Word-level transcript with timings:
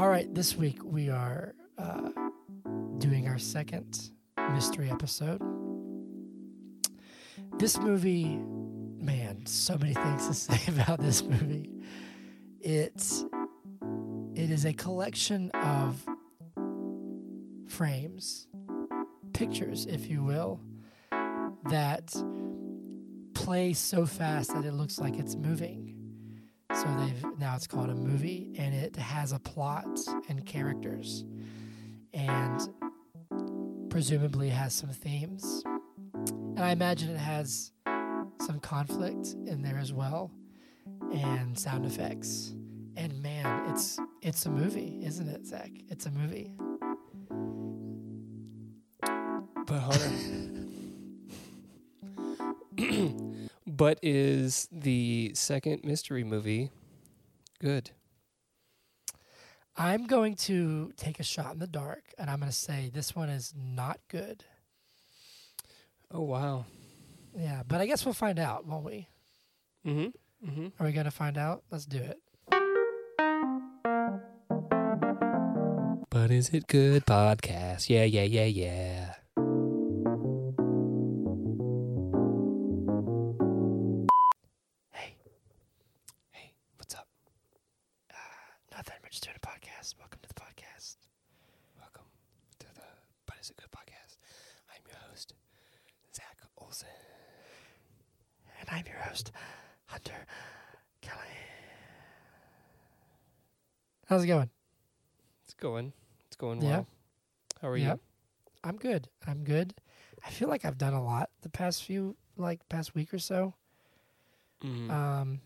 All 0.00 0.08
right, 0.08 0.32
this 0.34 0.56
week 0.56 0.82
we 0.82 1.08
are 1.08 1.54
uh, 1.78 2.10
doing 2.98 3.28
our 3.28 3.38
second 3.38 4.10
mystery 4.50 4.90
episode. 4.90 5.40
This 7.58 7.78
movie, 7.78 8.40
man, 8.98 9.46
so 9.46 9.78
many 9.78 9.94
things 9.94 10.26
to 10.26 10.34
say 10.34 10.60
about 10.72 10.98
this 10.98 11.22
movie. 11.22 11.70
It's 12.60 13.24
it 14.34 14.50
is 14.50 14.64
a 14.64 14.72
collection 14.72 15.52
of 15.52 16.04
frames, 17.68 18.48
pictures, 19.32 19.86
if 19.86 20.10
you 20.10 20.24
will, 20.24 20.60
that 21.70 22.16
play 23.34 23.72
so 23.72 24.06
fast 24.06 24.52
that 24.54 24.64
it 24.64 24.72
looks 24.72 24.98
like 24.98 25.20
it's 25.20 25.36
moving. 25.36 25.83
So 26.74 26.86
they've 26.98 27.38
now 27.38 27.54
it's 27.54 27.68
called 27.68 27.88
a 27.88 27.94
movie 27.94 28.52
and 28.58 28.74
it 28.74 28.96
has 28.96 29.30
a 29.30 29.38
plot 29.38 29.86
and 30.28 30.44
characters 30.44 31.24
and 32.12 32.68
presumably 33.88 34.48
has 34.48 34.74
some 34.74 34.90
themes. 34.90 35.62
And 36.14 36.58
I 36.58 36.72
imagine 36.72 37.10
it 37.10 37.18
has 37.18 37.70
some 38.40 38.58
conflict 38.58 39.34
in 39.46 39.62
there 39.62 39.78
as 39.78 39.92
well 39.92 40.32
and 41.12 41.56
sound 41.56 41.86
effects. 41.86 42.54
And 42.96 43.22
man, 43.22 43.70
it's 43.70 44.00
it's 44.20 44.44
a 44.46 44.50
movie, 44.50 45.00
isn't 45.04 45.28
it, 45.28 45.46
Zach? 45.46 45.70
It's 45.88 46.06
a 46.06 46.10
movie. 46.10 46.50
But 49.66 49.78
Hunter. 49.78 50.10
but 53.76 53.98
is 54.02 54.68
the 54.70 55.32
second 55.34 55.82
mystery 55.84 56.22
movie 56.22 56.70
good? 57.60 57.90
I'm 59.76 60.06
going 60.06 60.36
to 60.36 60.92
take 60.96 61.18
a 61.18 61.24
shot 61.24 61.54
in 61.54 61.58
the 61.58 61.66
dark 61.66 62.04
and 62.16 62.30
I'm 62.30 62.38
going 62.38 62.50
to 62.50 62.56
say 62.56 62.90
this 62.92 63.16
one 63.16 63.28
is 63.28 63.52
not 63.56 63.98
good. 64.08 64.44
Oh 66.12 66.22
wow. 66.22 66.66
Yeah, 67.36 67.62
but 67.66 67.80
I 67.80 67.86
guess 67.86 68.04
we'll 68.04 68.14
find 68.14 68.38
out, 68.38 68.64
won't 68.66 68.84
we? 68.84 69.08
Mm-hmm. 69.84 70.48
Mm-hmm. 70.48 70.66
Are 70.78 70.86
we 70.86 70.92
going 70.92 71.06
to 71.06 71.10
find 71.10 71.36
out? 71.36 71.64
Let's 71.72 71.86
do 71.86 71.98
it. 71.98 72.18
But 76.10 76.30
is 76.30 76.50
it 76.50 76.68
good 76.68 77.06
podcast? 77.06 77.90
Yeah, 77.90 78.04
yeah, 78.04 78.22
yeah, 78.22 78.44
yeah. 78.44 79.14
Podcast. 89.84 89.98
Welcome 89.98 90.20
to 90.22 90.28
the 90.28 90.34
podcast. 90.34 90.96
Welcome 91.78 92.04
to 92.58 92.66
the 92.74 92.80
But 93.26 93.36
is 93.40 93.50
it 93.50 93.56
good 93.58 93.70
podcast? 93.70 94.16
I'm 94.70 94.80
your 94.86 94.96
host, 95.10 95.34
Zach 96.16 96.38
Olson. 96.56 96.88
And 98.60 98.68
I'm 98.70 98.86
your 98.86 98.96
host, 99.02 99.30
Hunter 99.86 100.26
Kelly. 101.02 101.18
How's 104.06 104.24
it 104.24 104.28
going? 104.28 104.48
It's 105.44 105.52
going. 105.54 105.92
It's 106.28 106.36
going 106.36 106.62
Yeah. 106.62 106.68
well. 106.70 106.86
How 107.60 107.68
are 107.68 107.76
Yeah. 107.76 107.92
you? 107.94 108.00
I'm 108.62 108.76
good. 108.78 109.08
I'm 109.26 109.44
good. 109.44 109.74
I 110.24 110.30
feel 110.30 110.48
like 110.48 110.64
I've 110.64 110.78
done 110.78 110.94
a 110.94 111.04
lot 111.04 111.28
the 111.42 111.50
past 111.50 111.84
few, 111.84 112.16
like 112.38 112.66
past 112.70 112.94
week 112.94 113.12
or 113.12 113.18
so. 113.18 113.52
Mm. 114.62 114.90
Um, 114.90 115.40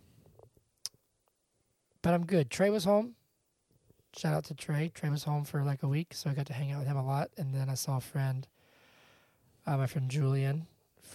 but 2.03 2.15
I'm 2.15 2.25
good. 2.25 2.51
Trey 2.53 2.71
was 2.71 2.85
home. 2.85 3.17
Shout 4.17 4.35
out 4.35 4.45
to 4.47 4.55
Trey. 4.55 4.91
Trey 4.95 5.11
was 5.11 5.25
home 5.25 5.45
for 5.45 5.63
like 5.63 5.83
a 5.83 5.89
week, 5.89 6.15
so 6.15 6.31
I 6.31 6.35
got 6.35 6.47
to 6.47 6.53
hang 6.53 6.73
out 6.73 6.79
with 6.81 6.89
him 6.89 6.97
a 6.97 7.05
lot. 7.07 7.31
And 7.37 7.55
then 7.55 7.69
I 7.69 7.75
saw 7.75 7.99
a 7.99 8.01
friend, 8.01 8.47
uh, 9.67 9.77
my 9.77 9.87
friend 9.87 10.11
Julian, 10.11 10.67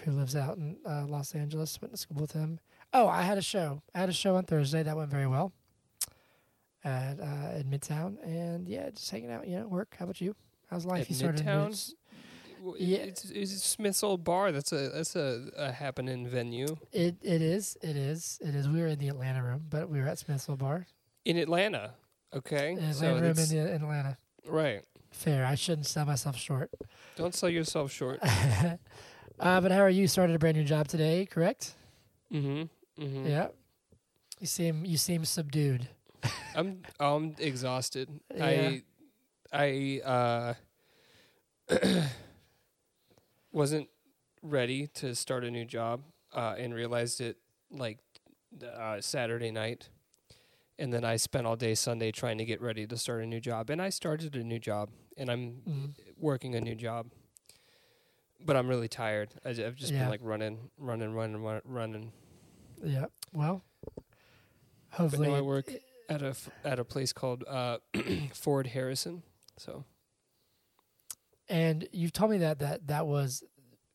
who 0.05 0.11
lives 0.11 0.35
out 0.35 0.57
in 0.57 0.77
uh, 0.87 1.05
Los 1.07 1.33
Angeles. 1.35 1.81
Went 1.81 1.93
to 1.93 1.97
school 1.97 2.21
with 2.21 2.31
him. 2.33 2.59
Oh, 2.93 3.07
I 3.07 3.23
had 3.23 3.37
a 3.37 3.41
show. 3.41 3.81
I 3.95 3.99
had 3.99 4.09
a 4.09 4.13
show 4.13 4.35
on 4.35 4.43
Thursday 4.45 4.83
that 4.83 4.95
went 4.95 5.09
very 5.09 5.27
well 5.27 5.51
at 6.83 7.19
uh, 7.19 7.57
in 7.57 7.65
Midtown, 7.69 8.17
and 8.23 8.67
yeah, 8.67 8.89
just 8.91 9.09
hanging 9.09 9.31
out. 9.31 9.47
You 9.47 9.59
know, 9.61 9.67
work. 9.67 9.95
How 9.97 10.05
about 10.05 10.21
you? 10.21 10.35
How's 10.69 10.85
life? 10.85 11.01
At 11.01 11.09
you 11.09 11.15
started 11.15 11.45
Midtown? 11.45 11.93
Yeah. 12.77 12.99
It's, 12.99 13.25
it's 13.25 13.61
Smith's 13.63 14.03
Olde 14.03 14.23
Bar. 14.23 14.51
That's 14.53 14.71
a 14.71 14.89
that's 14.89 15.15
a, 15.17 15.49
a 15.57 15.71
happening 15.73 16.25
venue 16.27 16.77
It 16.93 17.17
it 17.21 17.41
is 17.41 17.77
it 17.81 17.97
is 17.97 18.39
it 18.41 18.55
is. 18.55 18.69
We 18.69 18.79
were 18.79 18.87
in 18.87 18.99
the 18.99 19.09
Atlanta 19.09 19.43
room, 19.43 19.65
but 19.69 19.89
we 19.89 19.99
were 19.99 20.07
at 20.07 20.19
Smith's 20.19 20.47
Olde 20.47 20.59
Bar. 20.59 20.87
in 21.25 21.37
Atlanta. 21.37 21.95
Okay, 22.35 22.73
Atlanta 22.73 22.93
so 22.93 23.13
room 23.13 23.67
in, 23.67 23.67
in 23.67 23.81
Atlanta. 23.83 24.17
right. 24.47 24.83
Fair. 25.11 25.45
I 25.45 25.53
shouldn't 25.55 25.85
sell 25.85 26.05
myself 26.05 26.35
short. 26.35 26.71
Don't 27.15 27.35
sell 27.35 27.49
yourself 27.49 27.91
short. 27.91 28.19
uh, 28.23 28.77
but 29.61 29.71
how 29.71 29.81
are 29.81 29.89
you? 29.89 30.07
Started 30.07 30.35
a 30.35 30.39
brand 30.39 30.57
new 30.57 30.63
job 30.63 30.87
today, 30.87 31.27
correct? 31.27 31.75
mm-hmm. 32.31 32.63
Mm-hmm. 33.01 33.27
Yeah. 33.27 33.47
You 34.39 34.47
seem 34.47 34.85
you 34.85 34.97
seem 34.97 35.23
subdued. 35.25 35.87
I'm 36.55 36.81
I'm 36.99 37.35
exhausted. 37.37 38.09
Yeah. 38.35 38.45
I 38.45 38.81
I 39.53 40.01
uh 40.03 40.53
wasn't 43.51 43.87
ready 44.41 44.87
to 44.87 45.15
start 45.15 45.43
a 45.43 45.51
new 45.51 45.65
job 45.65 46.01
uh, 46.33 46.55
and 46.57 46.73
realized 46.73 47.21
it 47.21 47.37
like 47.71 47.99
uh, 48.75 48.99
Saturday 48.99 49.51
night. 49.51 49.89
And 50.83 50.91
then 50.91 51.05
I 51.05 51.15
spent 51.15 51.47
all 51.47 51.55
day 51.55 51.75
Sunday 51.75 52.11
trying 52.11 52.37
to 52.39 52.43
get 52.45 52.59
ready 52.61 52.85
to 52.85 52.97
start 52.97 53.23
a 53.23 53.25
new 53.25 53.39
job. 53.39 53.69
And 53.69 53.81
I 53.81 53.87
started 53.87 54.35
a 54.35 54.43
new 54.43 54.59
job 54.59 54.89
and 55.15 55.29
I'm 55.31 55.61
Mm. 55.65 55.93
working 56.17 56.55
a 56.55 56.59
new 56.61 56.75
job. 56.75 57.09
But 58.45 58.57
I'm 58.57 58.67
really 58.67 58.89
tired. 58.89 59.33
I, 59.45 59.51
I've 59.51 59.75
just 59.75 59.93
Yeah. 59.93 59.99
been 59.99 60.09
like 60.09 60.19
running, 60.21 60.69
running, 60.77 61.13
running, 61.13 61.41
running. 61.63 62.11
Yeah. 62.83 63.05
Well, 63.31 63.63
But 63.95 64.03
hopefully. 64.97 65.29
now 65.29 65.35
I 65.35 65.41
work 65.41 65.71
at 66.09 66.21
a 66.21 66.27
f- 66.31 66.49
at 66.65 66.79
a 66.79 66.83
place 66.83 67.13
called 67.13 67.45
uh, 67.47 67.77
Ford 68.33 68.67
Harrison. 68.67 69.23
So 69.57 69.85
and 71.47 71.87
you've 71.93 72.11
told 72.11 72.31
me 72.31 72.39
that 72.39 72.59
that 72.59 72.87
that 72.87 73.07
was 73.07 73.41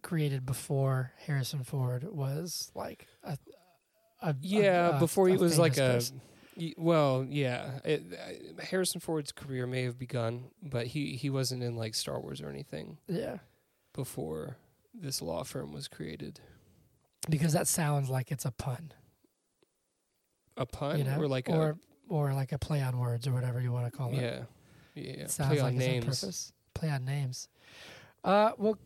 created 0.03 0.47
before 0.47 1.12
Harrison 1.26 1.65
Ford 1.65 2.05
was 2.05 2.70
like 2.75 3.06
a. 3.25 3.37
a 4.22 4.34
Yeah, 4.41 4.93
a- 4.93 4.97
a- 4.97 5.00
before 5.00 5.28
he 5.28 5.37
was 5.37 5.59
like 5.59 5.76
a. 5.76 5.93
person. 5.94 6.22
Well, 6.76 7.24
yeah. 7.28 7.78
It, 7.84 8.02
uh, 8.12 8.62
Harrison 8.64 9.00
Ford's 9.00 9.32
career 9.32 9.66
may 9.66 9.84
have 9.84 9.98
begun, 9.98 10.50
but 10.62 10.88
he 10.88 11.16
he 11.16 11.30
wasn't 11.30 11.62
in 11.62 11.76
like 11.76 11.94
Star 11.94 12.20
Wars 12.20 12.41
or 12.41 12.48
anything 12.48 12.98
Yeah, 13.06 13.38
before 13.92 14.56
this 14.92 15.22
law 15.22 15.44
firm 15.44 15.72
was 15.72 15.86
created. 15.88 16.41
because 17.30 17.52
that 17.52 17.69
sounds 17.69 18.08
like 18.10 18.30
it's 18.32 18.44
a 18.44 18.50
pun, 18.50 18.92
A 20.56 20.66
pun 20.66 20.98
you 20.98 21.04
know, 21.04 21.20
or 21.20 21.28
like 21.28 21.48
or 21.48 21.78
or 22.08 22.32
like 22.34 22.52
a 22.52 22.58
play 22.58 22.82
on 22.82 22.98
words 22.98 23.26
or 23.28 23.32
whatever 23.32 23.60
you 23.60 23.70
want 23.70 23.84
to 23.92 23.94
a 23.94 23.98
call 23.98 24.10
it. 24.12 24.16
yeah, 24.20 24.40
yeah. 24.94 25.25
It 25.25 25.30
sounds 25.30 25.50
Play 25.50 25.62
like 25.62 25.75
on 25.75 25.80
it's 25.80 25.84
on 25.86 25.90
names. 25.92 26.04
purpose. 26.20 26.52
Play 26.75 26.90
on 26.90 27.04
names. 27.04 27.48
Uh, 28.25 28.52
well, 28.58 28.78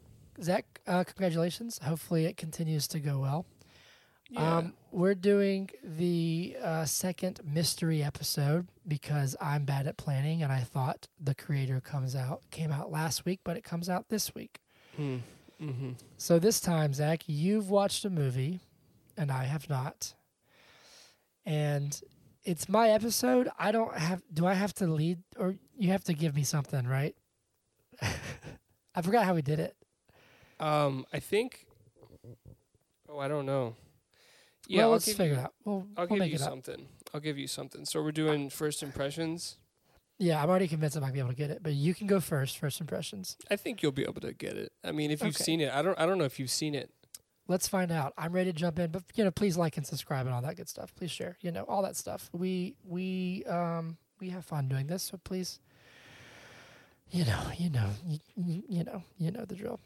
Zach, 0.43 0.81
uh, 0.87 1.05
congratulations. 1.05 1.79
Hopefully, 1.83 2.27
it 2.27 2.37
continues 2.37 2.87
to 2.89 3.01
go 3.01 3.19
well. 3.21 3.47
Yeah. 4.33 4.57
Um, 4.57 4.73
we're 4.91 5.15
doing 5.15 5.69
the 5.85 6.57
uh, 6.63 6.85
second 6.87 7.41
mystery 7.45 8.03
episode 8.03 8.69
because 8.89 9.37
I'm 9.43 9.67
bad 9.67 9.87
at 9.87 9.99
planning, 9.99 10.43
and 10.43 10.51
I 10.51 10.61
thought 10.61 11.07
the 11.21 11.35
creator 11.35 11.83
comes 11.83 12.17
out 12.17 12.41
came 12.51 12.73
out 12.73 12.91
last 12.91 13.27
week, 13.27 13.41
but 13.45 13.59
it 13.59 13.63
comes 13.63 13.91
out 13.91 14.09
this 14.09 14.35
week. 14.35 14.61
mm, 14.99 15.21
mm-hmm. 15.61 15.91
So 16.17 16.39
this 16.39 16.61
time, 16.61 16.95
Zach, 16.95 17.25
you've 17.27 17.69
watched 17.69 18.07
a 18.07 18.11
movie, 18.11 18.61
and 19.19 19.31
I 19.31 19.45
have 19.45 19.69
not. 19.69 20.15
And 21.45 22.01
it's 22.43 22.71
my 22.71 22.89
episode. 22.89 23.51
I 23.59 23.71
don't 23.71 23.95
have. 23.95 24.23
Do 24.33 24.47
I 24.47 24.55
have 24.55 24.73
to 24.77 24.87
lead, 24.87 25.19
or 25.37 25.57
you 25.77 25.91
have 25.91 26.05
to 26.05 26.15
give 26.15 26.35
me 26.35 26.43
something, 26.43 26.87
right? 26.87 27.15
I 28.95 29.03
forgot 29.03 29.27
how 29.27 29.35
we 29.35 29.43
did 29.43 29.61
it. 29.61 29.77
Um, 30.59 31.05
I 31.13 31.19
think. 31.19 31.67
Oh, 33.11 33.19
I 33.19 33.29
don't 33.29 33.45
know. 33.45 33.77
Yeah, 34.69 34.83
well, 34.83 34.91
let's 34.93 35.07
give 35.07 35.17
figure 35.17 35.35
it 35.35 35.41
out. 35.41 35.55
We'll, 35.65 35.87
I'll 35.97 36.07
we'll 36.07 36.09
give 36.09 36.19
make 36.19 36.33
you 36.33 36.39
something. 36.39 36.87
I'll 37.13 37.21
give 37.21 37.37
you 37.39 37.47
something. 37.49 37.85
So 37.85 38.03
we're 38.03 38.13
doing 38.13 38.49
first 38.49 38.83
impressions. 38.83 39.57
Yeah, 40.19 40.41
I'm 40.43 40.49
already 40.49 40.69
convinced 40.69 40.97
I 40.97 41.01
might 41.01 41.13
be 41.13 41.19
able 41.19 41.31
to 41.31 41.35
get 41.35 41.51
it, 41.51 41.63
but 41.63 41.73
you 41.73 41.95
can 41.95 42.07
go 42.07 42.21
first. 42.21 42.59
First 42.59 42.81
impressions. 42.81 43.37
I 43.51 43.57
think 43.57 43.83
you'll 43.83 43.91
be 43.93 44.05
able 44.05 44.21
to 44.21 44.33
get 44.33 44.57
it. 44.57 44.73
I 44.85 44.93
mean, 44.93 45.11
if 45.11 45.21
you've 45.21 45.35
Okay. 45.35 45.45
seen 45.45 45.61
it, 45.61 45.73
I 45.73 45.83
don't. 45.83 45.99
I 45.99 46.07
don't 46.07 46.19
know 46.19 46.25
if 46.25 46.39
you've 46.39 46.51
seen 46.51 46.75
it. 46.75 46.91
Let's 47.49 47.67
find 47.67 47.91
out. 47.91 48.15
I'm 48.17 48.33
ready 48.33 48.53
to 48.53 48.59
jump 48.59 48.79
in, 48.79 48.93
but 48.93 49.03
you 49.17 49.25
know, 49.25 49.33
please 49.33 49.57
like 49.57 49.77
and 49.77 49.85
subscribe 49.87 50.27
and 50.27 50.35
all 50.35 50.43
that 50.43 50.57
good 50.57 50.69
stuff. 50.69 50.95
Please 50.95 51.11
share. 51.11 51.37
You 51.41 51.51
know, 51.51 51.65
all 51.65 51.83
that 51.83 51.97
stuff. 51.97 52.31
We 52.33 52.77
we 52.85 53.43
um 53.49 53.97
we 54.21 54.31
have 54.31 54.45
fun 54.45 54.69
doing 54.69 54.87
this, 54.87 55.03
so 55.03 55.19
please. 55.25 55.59
You 57.11 57.25
know, 57.27 57.41
you 57.59 57.69
know, 57.69 57.91
you, 58.37 58.63
you 58.69 58.85
know, 58.85 59.03
you 59.19 59.31
know 59.33 59.45
the 59.45 59.55
drill. 59.55 59.81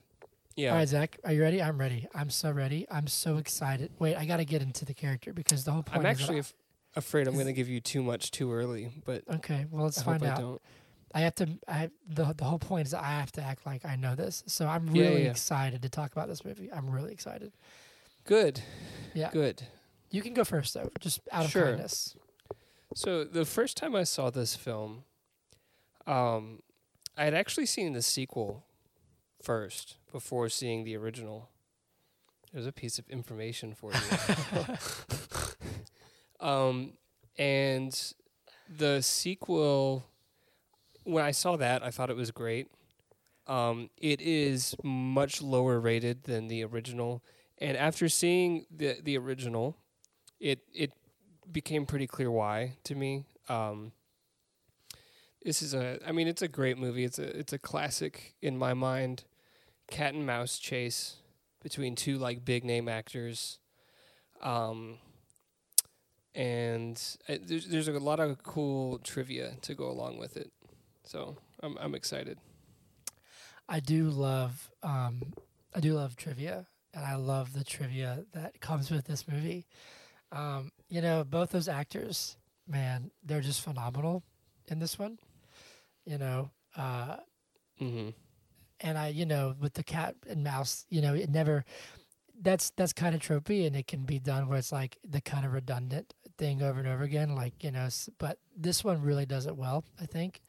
Yeah. 0.56 0.70
All 0.70 0.76
right, 0.76 0.88
Zach, 0.88 1.18
are 1.24 1.32
you 1.32 1.42
ready? 1.42 1.62
I'm 1.62 1.78
ready. 1.78 2.08
I'm 2.14 2.30
so 2.30 2.50
ready. 2.50 2.86
I'm 2.90 3.06
so 3.06 3.36
excited. 3.36 3.92
Wait, 3.98 4.16
I 4.16 4.24
got 4.24 4.38
to 4.38 4.44
get 4.46 4.62
into 4.62 4.84
the 4.86 4.94
character 4.94 5.32
because 5.34 5.64
the 5.64 5.72
whole 5.72 5.82
point. 5.82 6.00
I'm 6.00 6.06
actually. 6.06 6.38
Af- 6.38 6.54
afraid 6.96 7.28
I'm 7.28 7.34
going 7.34 7.44
to 7.46 7.52
give 7.52 7.68
you 7.68 7.78
too 7.78 8.02
much 8.02 8.30
too 8.30 8.50
early, 8.50 8.90
but 9.04 9.22
Okay, 9.30 9.66
well 9.70 9.84
let's 9.84 9.98
I 10.00 10.02
find 10.04 10.24
out. 10.24 10.38
I 10.38 10.40
don't. 10.40 10.62
I 11.14 11.20
have 11.20 11.34
to. 11.36 11.48
I 11.68 11.90
the 12.08 12.32
the 12.36 12.44
whole 12.44 12.58
point 12.58 12.86
is 12.88 12.94
I 12.94 13.02
have 13.04 13.30
to 13.32 13.42
act 13.42 13.66
like 13.66 13.84
I 13.84 13.96
know 13.96 14.14
this. 14.14 14.42
So 14.46 14.66
I'm 14.66 14.88
Yeah, 14.94 15.02
really 15.08 15.24
yeah. 15.24 15.30
excited 15.30 15.82
to 15.82 15.90
talk 15.90 16.12
about 16.12 16.28
this 16.28 16.42
movie. 16.42 16.72
I'm 16.72 16.88
really 16.88 17.12
excited. 17.12 17.52
Good. 18.24 18.62
Yeah. 19.14 19.30
Good. 19.30 19.62
You 20.10 20.22
can 20.22 20.32
go 20.32 20.42
first 20.44 20.72
though, 20.72 20.90
just 21.00 21.20
out 21.30 21.44
of 21.44 21.50
Sure. 21.50 21.66
kindness. 21.66 22.16
So 22.94 23.24
the 23.24 23.44
first 23.44 23.76
time 23.76 23.94
I 23.94 24.04
saw 24.04 24.30
this 24.30 24.56
film, 24.56 25.04
um, 26.06 26.60
I 27.16 27.24
had 27.24 27.34
actually 27.34 27.66
seen 27.66 27.92
the 27.92 28.02
sequel 28.02 28.64
first 29.46 29.94
before 30.10 30.48
seeing 30.48 30.82
the 30.82 30.96
original. 30.96 31.48
There's 32.52 32.66
a 32.66 32.72
piece 32.72 32.98
of 32.98 33.08
information 33.08 33.74
for 33.74 33.92
you. 33.92 34.76
um, 36.46 36.94
and 37.38 38.12
the 38.68 39.02
sequel, 39.02 40.04
when 41.04 41.24
I 41.24 41.30
saw 41.30 41.56
that, 41.58 41.84
I 41.84 41.90
thought 41.90 42.10
it 42.10 42.16
was 42.16 42.32
great. 42.32 42.66
Um, 43.46 43.90
it 43.96 44.20
is 44.20 44.74
much 44.82 45.40
lower 45.40 45.78
rated 45.78 46.24
than 46.24 46.48
the 46.48 46.64
original, 46.64 47.22
and 47.58 47.76
after 47.76 48.08
seeing 48.08 48.66
the 48.76 48.96
the 49.00 49.16
original, 49.16 49.76
it 50.40 50.58
it 50.74 50.90
became 51.52 51.86
pretty 51.86 52.08
clear 52.08 52.32
why 52.32 52.72
to 52.82 52.96
me. 52.96 53.24
Um, 53.48 53.92
this 55.44 55.62
is 55.62 55.74
a, 55.74 56.00
I 56.04 56.10
mean, 56.10 56.26
it's 56.26 56.42
a 56.42 56.48
great 56.48 56.76
movie. 56.76 57.04
It's 57.04 57.20
a, 57.20 57.38
it's 57.38 57.52
a 57.52 57.58
classic 57.58 58.34
in 58.42 58.58
my 58.58 58.74
mind. 58.74 59.22
Cat 59.88 60.14
and 60.14 60.26
mouse 60.26 60.58
chase 60.58 61.16
between 61.62 61.94
two 61.94 62.18
like 62.18 62.44
big 62.44 62.64
name 62.64 62.88
actors, 62.88 63.58
um, 64.42 64.98
and 66.34 67.00
uh, 67.28 67.36
there's 67.40 67.66
there's 67.68 67.88
a 67.88 67.92
lot 67.98 68.20
of 68.20 68.42
cool 68.42 68.98
trivia 68.98 69.54
to 69.62 69.74
go 69.74 69.88
along 69.88 70.18
with 70.18 70.36
it. 70.36 70.52
So 71.04 71.36
I'm 71.62 71.76
I'm 71.78 71.94
excited. 71.94 72.38
I 73.68 73.80
do 73.80 74.10
love. 74.10 74.70
Um, 74.82 75.34
I 75.74 75.80
do 75.80 75.94
love 75.94 76.16
trivia, 76.16 76.66
and 76.94 77.04
I 77.04 77.14
love 77.16 77.52
the 77.52 77.64
trivia 77.64 78.24
that 78.32 78.60
comes 78.60 78.90
with 78.90 79.06
this 79.06 79.26
movie. 79.28 79.66
Um, 80.32 80.72
you 80.88 81.00
know, 81.00 81.24
both 81.24 81.50
those 81.50 81.68
actors, 81.68 82.36
man, 82.66 83.10
they're 83.24 83.40
just 83.40 83.60
phenomenal 83.60 84.24
in 84.68 84.78
this 84.80 84.98
one. 84.98 85.18
You 86.04 86.18
know, 86.18 86.50
uh, 86.76 87.16
Mm-hmm. 87.80 88.10
And 88.80 88.96
I, 88.98 89.08
you 89.08 89.26
know, 89.26 89.54
with 89.60 89.74
the 89.74 89.82
cat 89.82 90.14
and 90.28 90.42
mouse, 90.44 90.84
you 90.90 91.00
know, 91.00 91.14
it 91.14 91.30
never. 91.30 91.64
That's 92.38 92.70
that's 92.76 92.92
kind 92.92 93.14
of 93.14 93.22
tropey, 93.22 93.66
and 93.66 93.74
it 93.74 93.86
can 93.86 94.02
be 94.04 94.18
done 94.18 94.46
where 94.48 94.58
it's 94.58 94.70
like 94.72 94.98
the 95.08 95.22
kind 95.22 95.46
of 95.46 95.52
redundant 95.54 96.12
thing 96.36 96.62
over 96.62 96.78
and 96.78 96.86
over 96.88 97.02
again, 97.02 97.34
like 97.34 97.64
you 97.64 97.70
know. 97.70 97.84
s- 97.86 98.10
But 98.18 98.38
this 98.54 98.84
one 98.84 99.00
really 99.00 99.24
does 99.24 99.46
it 99.46 99.56
well, 99.56 99.84
I 100.00 100.04
think. 100.04 100.42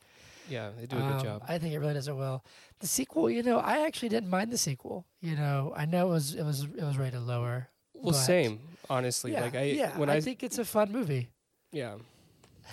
Yeah, 0.49 0.71
they 0.77 0.85
do 0.85 0.97
a 0.97 0.99
good 0.99 1.11
Um, 1.13 1.23
job. 1.23 1.43
I 1.47 1.57
think 1.59 1.73
it 1.73 1.79
really 1.79 1.93
does 1.93 2.07
it 2.09 2.15
well. 2.15 2.43
The 2.79 2.87
sequel, 2.87 3.29
you 3.29 3.41
know, 3.43 3.59
I 3.59 3.85
actually 3.85 4.09
didn't 4.09 4.29
mind 4.29 4.51
the 4.51 4.57
sequel. 4.57 5.05
You 5.21 5.35
know, 5.37 5.73
I 5.77 5.85
know 5.85 6.07
it 6.07 6.11
was 6.11 6.35
it 6.35 6.43
was 6.43 6.63
it 6.63 6.83
was 6.83 6.97
rated 6.97 7.21
lower. 7.21 7.69
Well, 7.93 8.13
same 8.13 8.59
honestly. 8.89 9.31
Yeah, 9.31 9.41
like 9.43 9.55
I 9.55 9.63
yeah, 9.63 9.97
when 9.97 10.09
I, 10.09 10.15
I, 10.15 10.21
think 10.21 10.43
it's 10.43 10.57
a 10.57 10.65
fun 10.65 10.91
movie. 10.91 11.29
yeah 11.71 11.95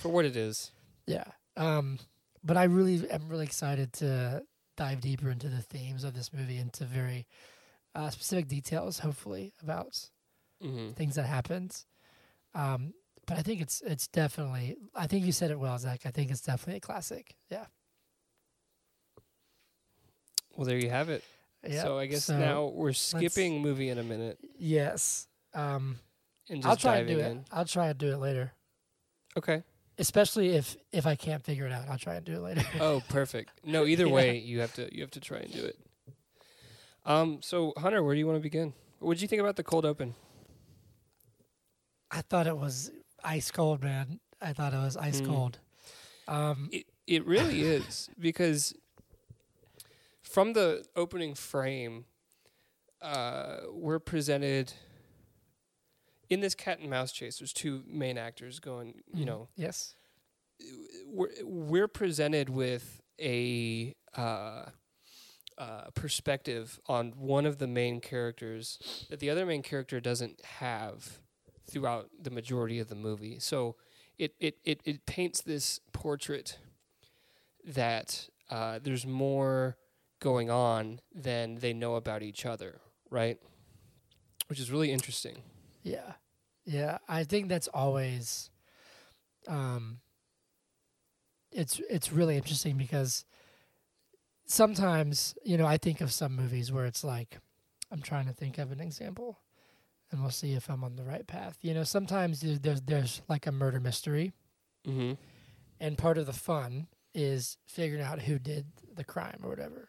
for 0.03 0.09
what 0.09 0.25
it 0.25 0.35
is. 0.37 0.73
Yeah. 1.07 1.25
Um, 1.57 2.01
but 2.43 2.57
I 2.57 2.65
really 2.65 3.09
am 3.11 3.29
really 3.29 3.45
excited 3.45 3.93
to 3.95 4.43
dive 4.77 5.01
deeper 5.01 5.31
into 5.31 5.49
the 5.49 5.63
themes 5.63 6.05
of 6.05 6.15
this 6.15 6.33
movie, 6.33 6.59
into 6.59 6.85
very 6.85 7.27
uh, 7.95 8.11
specific 8.11 8.49
details, 8.49 8.99
hopefully 9.01 9.53
about 9.63 10.09
Mm-hmm. 10.63 10.93
things 10.93 11.17
that 11.17 11.27
happened. 11.27 11.77
Um, 12.55 12.95
but 13.27 13.37
I 13.37 13.43
think 13.43 13.61
it's 13.61 13.83
it's 13.85 14.07
definitely. 14.07 14.77
I 14.95 15.07
think 15.07 15.27
you 15.27 15.33
said 15.33 15.51
it 15.51 15.59
well, 15.59 15.77
Zach. 15.79 16.03
I 16.07 16.11
think 16.11 16.31
it's 16.31 16.41
definitely 16.41 16.77
a 16.79 16.81
classic. 16.81 17.35
Yeah. 17.51 17.67
Well, 20.57 20.67
there 20.67 20.79
you 20.79 20.91
have 20.91 21.09
it. 21.09 21.25
Yeah. 21.69 21.83
So 21.83 21.99
I 21.99 22.07
guess 22.07 22.25
So, 22.25 22.39
now 22.39 22.67
we're 22.67 22.93
skipping 22.93 23.61
movie 23.63 23.89
in 23.89 23.99
a 23.99 24.03
minute 24.03 24.39
Yes. 24.59 25.27
Um, 25.55 25.99
and 26.49 26.63
just 26.63 26.69
I'll 26.69 26.77
try 26.77 26.99
and 26.99 27.09
do 27.09 27.19
it. 27.19 27.39
I'll 27.51 27.65
try 27.65 27.89
and 27.89 27.99
do 27.99 28.13
it 28.13 28.19
later. 28.19 28.53
Okay. 29.37 29.63
Especially 29.99 30.51
if 30.57 30.77
if 30.93 31.07
I 31.07 31.15
can't 31.17 31.45
figure 31.45 31.67
it 31.67 31.73
out, 31.73 31.89
I'll 31.89 31.99
try 31.99 32.15
and 32.17 32.25
do 32.25 32.35
it 32.35 32.41
later. 32.41 32.63
Oh, 32.81 33.01
perfect. 33.09 33.51
No, 33.65 33.85
either 33.87 34.07
Yeah. 34.07 34.13
way, 34.15 34.39
you 34.39 34.61
have 34.61 34.73
to 34.75 34.95
you 34.95 35.03
have 35.03 35.11
to 35.13 35.21
try 35.21 35.39
and 35.39 35.53
do 35.53 35.65
it. 35.65 35.79
Um. 37.07 37.41
So 37.43 37.73
Hunter, 37.77 38.03
where 38.03 38.15
do 38.15 38.19
you 38.19 38.27
want 38.27 38.37
to 38.39 38.43
begin? 38.43 38.73
What 39.01 39.15
did 39.15 39.23
you 39.23 39.29
think 39.29 39.41
about 39.41 39.57
the 39.57 39.63
cold 39.65 39.85
open? 39.85 40.15
I 42.11 42.23
thought 42.23 42.47
it 42.47 42.57
was 42.57 42.91
ice 43.23 43.51
cold, 43.51 43.83
man. 43.83 44.21
I 44.41 44.53
thought 44.53 44.73
it 44.73 44.79
was 44.79 44.97
ice 44.97 45.21
Mm. 45.21 45.27
cold. 45.27 45.59
Um, 46.29 46.69
It 46.73 46.87
it 47.07 47.27
really 47.27 47.63
is 47.63 48.09
because 48.19 48.75
from 50.23 50.55
the 50.55 50.85
opening 50.97 51.35
frame, 51.35 52.07
uh, 53.03 53.61
we're 53.71 53.99
presented 53.99 54.73
in 56.31 56.41
this 56.41 56.55
cat 56.55 56.79
and 56.79 56.91
mouse 56.91 57.13
chase. 57.13 57.39
There's 57.39 57.53
two 57.53 57.83
main 57.87 58.19
actors 58.19 58.61
going. 58.61 59.03
You 59.13 59.25
mhm. 59.25 59.27
know, 59.27 59.49
yes, 59.57 59.95
we're 61.07 61.31
we're 61.43 61.89
presented 61.89 62.49
with 62.49 63.01
a 63.21 63.95
uh, 64.17 64.67
uh, 65.59 65.85
perspective 65.95 66.81
on 66.87 67.13
one 67.17 67.47
of 67.47 67.59
the 67.59 67.67
main 67.67 68.01
characters 68.01 69.07
that 69.11 69.21
the 69.21 69.31
other 69.31 69.47
main 69.47 69.63
character 69.63 70.01
doesn't 70.01 70.45
have 70.45 71.21
throughout 71.69 72.11
the 72.21 72.31
majority 72.31 72.79
of 72.79 72.89
the 72.89 72.95
movie. 72.95 73.39
So 73.39 73.77
it 74.19 74.35
it 74.41 74.59
it, 74.65 74.81
it 74.85 75.07
paints 75.07 75.41
this 75.41 75.81
portrait 75.93 76.59
that 77.65 78.29
uh, 78.51 78.79
there's 78.83 79.07
more 79.07 79.77
going 80.21 80.51
on 80.51 81.01
than 81.15 81.57
they 81.57 81.73
know 81.73 81.97
about 81.97 82.23
each 82.23 82.47
other, 82.47 82.81
right? 83.11 83.39
Which 84.49 84.61
is 84.61 84.71
really 84.71 84.91
interesting. 84.91 85.43
Yeah, 85.85 86.15
yeah. 86.65 86.99
I 87.09 87.23
think 87.23 87.49
that's 87.49 87.69
always, 87.69 88.51
um, 89.47 90.01
it's 91.53 91.81
it's 91.89 92.11
really 92.13 92.37
interesting 92.37 92.77
because 92.77 93.25
sometimes 94.47 95.35
you 95.45 95.57
know 95.57 95.67
I 95.67 95.77
think 95.79 96.01
of 96.01 96.13
some 96.13 96.35
movies 96.35 96.73
where 96.73 96.87
it's 96.87 97.05
like 97.05 97.39
I'm 97.93 98.03
trying 98.03 98.27
to 98.27 98.33
think 98.33 98.59
of 98.59 98.73
an 98.73 98.81
example, 98.81 99.39
and 100.11 100.21
we'll 100.21 100.31
see 100.33 100.55
if 100.55 100.69
I'm 100.69 100.83
on 100.83 100.97
the 100.97 101.05
right 101.05 101.27
path. 101.27 101.59
You 101.63 101.75
know, 101.75 101.85
sometimes 101.85 102.41
there's 102.41 102.59
there's, 102.61 102.81
there's 102.83 103.23
like 103.29 103.47
a 103.47 103.53
murder 103.53 103.79
mystery. 103.81 104.33
Mm-hmm. 104.87 105.15
and 105.81 105.97
part 105.97 106.19
of 106.19 106.27
the 106.27 106.35
fun 106.35 106.89
is 107.15 107.57
figuring 107.67 108.03
out 108.03 108.21
who 108.21 108.39
did 108.39 108.67
the 108.95 109.05
crime 109.05 109.39
or 109.43 109.49
whatever. 109.49 109.89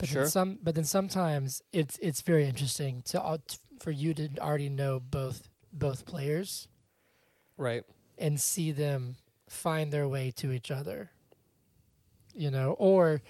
But 0.00 0.08
Sure. 0.08 0.22
then 0.22 0.30
some, 0.30 0.58
but 0.62 0.74
then 0.74 0.84
sometimes 0.84 1.62
it's 1.72 1.98
it's 2.02 2.22
very 2.22 2.46
interesting 2.46 3.02
to 3.02 3.22
al- 3.22 3.38
t- 3.38 3.58
for 3.78 3.90
you 3.92 4.14
to 4.14 4.28
already 4.40 4.68
know 4.68 4.98
both 4.98 5.48
both 5.72 6.04
players 6.06 6.66
Right. 7.56 7.84
and 8.18 8.40
see 8.40 8.72
them 8.72 9.16
find 9.48 9.92
their 9.92 10.08
way 10.08 10.30
to 10.32 10.52
each 10.52 10.70
other. 10.70 11.10
You 12.34 12.50
know, 12.50 12.72
or 12.78 13.22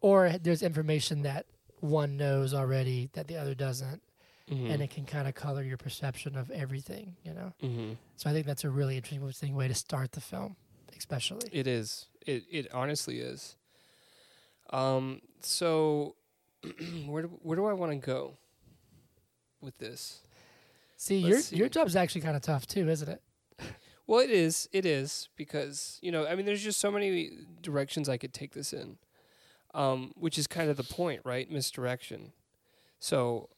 or 0.00 0.30
there's 0.40 0.62
information 0.62 1.22
that 1.22 1.46
one 1.80 2.16
knows 2.16 2.52
already 2.54 3.10
that 3.12 3.28
the 3.28 3.36
other 3.36 3.54
doesn't, 3.54 4.02
Mm-hmm. 4.50 4.70
and 4.70 4.82
it 4.82 4.88
can 4.90 5.04
kind 5.04 5.28
of 5.28 5.34
color 5.34 5.62
your 5.62 5.76
perception 5.76 6.34
of 6.36 6.50
everything. 6.50 7.16
You 7.22 7.34
know, 7.34 7.52
mm-hmm. 7.62 7.92
so 8.16 8.30
I 8.30 8.32
think 8.32 8.46
that's 8.46 8.64
a 8.64 8.70
really 8.70 8.96
interesting 8.96 9.54
way 9.54 9.68
to 9.68 9.74
start 9.74 10.12
the 10.12 10.22
film, 10.22 10.56
especially. 10.96 11.48
It 11.52 11.66
is. 11.66 12.06
It 12.26 12.44
it 12.50 12.72
honestly 12.72 13.20
is. 13.20 13.56
Um. 14.70 15.20
So, 15.40 16.16
where 17.06 17.22
do 17.22 17.28
where 17.42 17.56
do 17.56 17.66
I 17.66 17.72
want 17.72 17.92
to 17.92 17.98
go 17.98 18.36
with 19.60 19.78
this? 19.78 20.20
See, 20.96 21.22
Let's 21.22 21.52
your 21.52 21.58
your 21.58 21.66
see. 21.68 21.72
job's 21.72 21.96
actually 21.96 22.22
kind 22.22 22.36
of 22.36 22.42
tough 22.42 22.66
too, 22.66 22.88
isn't 22.88 23.08
it? 23.08 23.22
Well, 24.06 24.20
it 24.20 24.30
is. 24.30 24.68
It 24.72 24.86
is 24.86 25.28
because 25.36 25.98
you 26.00 26.10
know. 26.10 26.26
I 26.26 26.34
mean, 26.34 26.46
there's 26.46 26.64
just 26.64 26.80
so 26.80 26.90
many 26.90 27.30
directions 27.62 28.08
I 28.08 28.16
could 28.16 28.32
take 28.32 28.54
this 28.54 28.72
in, 28.72 28.96
um, 29.74 30.12
which 30.16 30.38
is 30.38 30.46
kind 30.46 30.70
of 30.70 30.76
the 30.78 30.82
point, 30.82 31.20
right? 31.24 31.50
Misdirection. 31.50 32.32
So, 32.98 33.50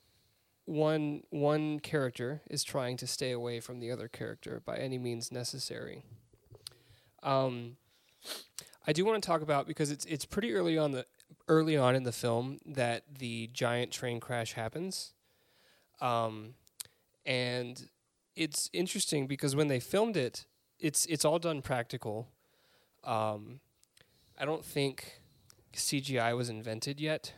one 0.64 1.22
one 1.30 1.78
character 1.78 2.42
is 2.50 2.64
trying 2.64 2.96
to 2.96 3.06
stay 3.06 3.30
away 3.30 3.60
from 3.60 3.78
the 3.78 3.92
other 3.92 4.08
character 4.08 4.60
by 4.64 4.76
any 4.76 4.98
means 4.98 5.30
necessary. 5.30 6.02
Um, 7.22 7.76
I 8.90 8.92
do 8.92 9.04
want 9.04 9.22
to 9.22 9.24
talk 9.24 9.40
about 9.40 9.68
because 9.68 9.92
it's 9.92 10.04
it's 10.06 10.24
pretty 10.24 10.52
early 10.52 10.76
on 10.76 10.90
the 10.90 11.06
early 11.46 11.76
on 11.76 11.94
in 11.94 12.02
the 12.02 12.10
film 12.10 12.58
that 12.66 13.04
the 13.20 13.48
giant 13.52 13.92
train 13.92 14.18
crash 14.18 14.54
happens, 14.54 15.12
um, 16.00 16.54
and 17.24 17.88
it's 18.34 18.68
interesting 18.72 19.28
because 19.28 19.54
when 19.54 19.68
they 19.68 19.78
filmed 19.78 20.16
it, 20.16 20.44
it's 20.80 21.06
it's 21.06 21.24
all 21.24 21.38
done 21.38 21.62
practical. 21.62 22.26
Um, 23.04 23.60
I 24.36 24.44
don't 24.44 24.64
think 24.64 25.20
CGI 25.72 26.36
was 26.36 26.48
invented 26.48 27.00
yet. 27.00 27.34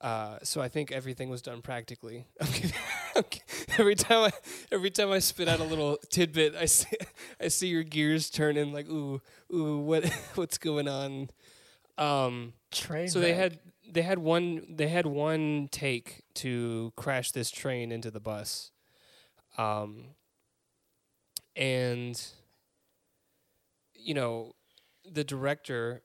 Uh, 0.00 0.38
so 0.44 0.60
I 0.60 0.68
think 0.68 0.92
everything 0.92 1.28
was 1.28 1.42
done 1.42 1.60
practically. 1.60 2.28
Every 3.78 3.94
time 3.94 4.24
I 4.24 4.30
every 4.72 4.90
time 4.90 5.10
I 5.10 5.18
spit 5.18 5.48
out 5.48 5.60
a 5.60 5.64
little 5.64 5.98
tidbit, 6.10 6.54
I 6.54 6.66
see 6.66 6.96
I 7.40 7.48
see 7.48 7.68
your 7.68 7.82
gears 7.82 8.30
turning 8.30 8.72
like 8.72 8.88
ooh 8.88 9.20
ooh 9.52 9.78
what 9.78 10.04
what's 10.34 10.58
going 10.58 10.88
on. 10.88 11.30
Um, 11.98 12.54
Train. 12.70 13.08
so 13.08 13.20
they 13.20 13.34
had 13.34 13.58
they 13.90 14.02
had 14.02 14.18
one 14.18 14.66
they 14.68 14.88
had 14.88 15.06
one 15.06 15.68
take 15.70 16.22
to 16.34 16.92
crash 16.96 17.32
this 17.32 17.50
train 17.50 17.92
into 17.92 18.10
the 18.10 18.20
bus, 18.20 18.70
um, 19.58 20.04
and 21.56 22.20
you 23.94 24.14
know 24.14 24.52
the 25.10 25.24
director 25.24 26.02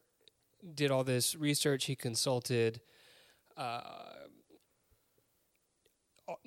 did 0.74 0.91
all 0.91 1.03
this 1.03 1.36
research. 1.36 1.86
He 1.86 1.95
consulted. 1.95 2.81
Uh, 3.55 3.81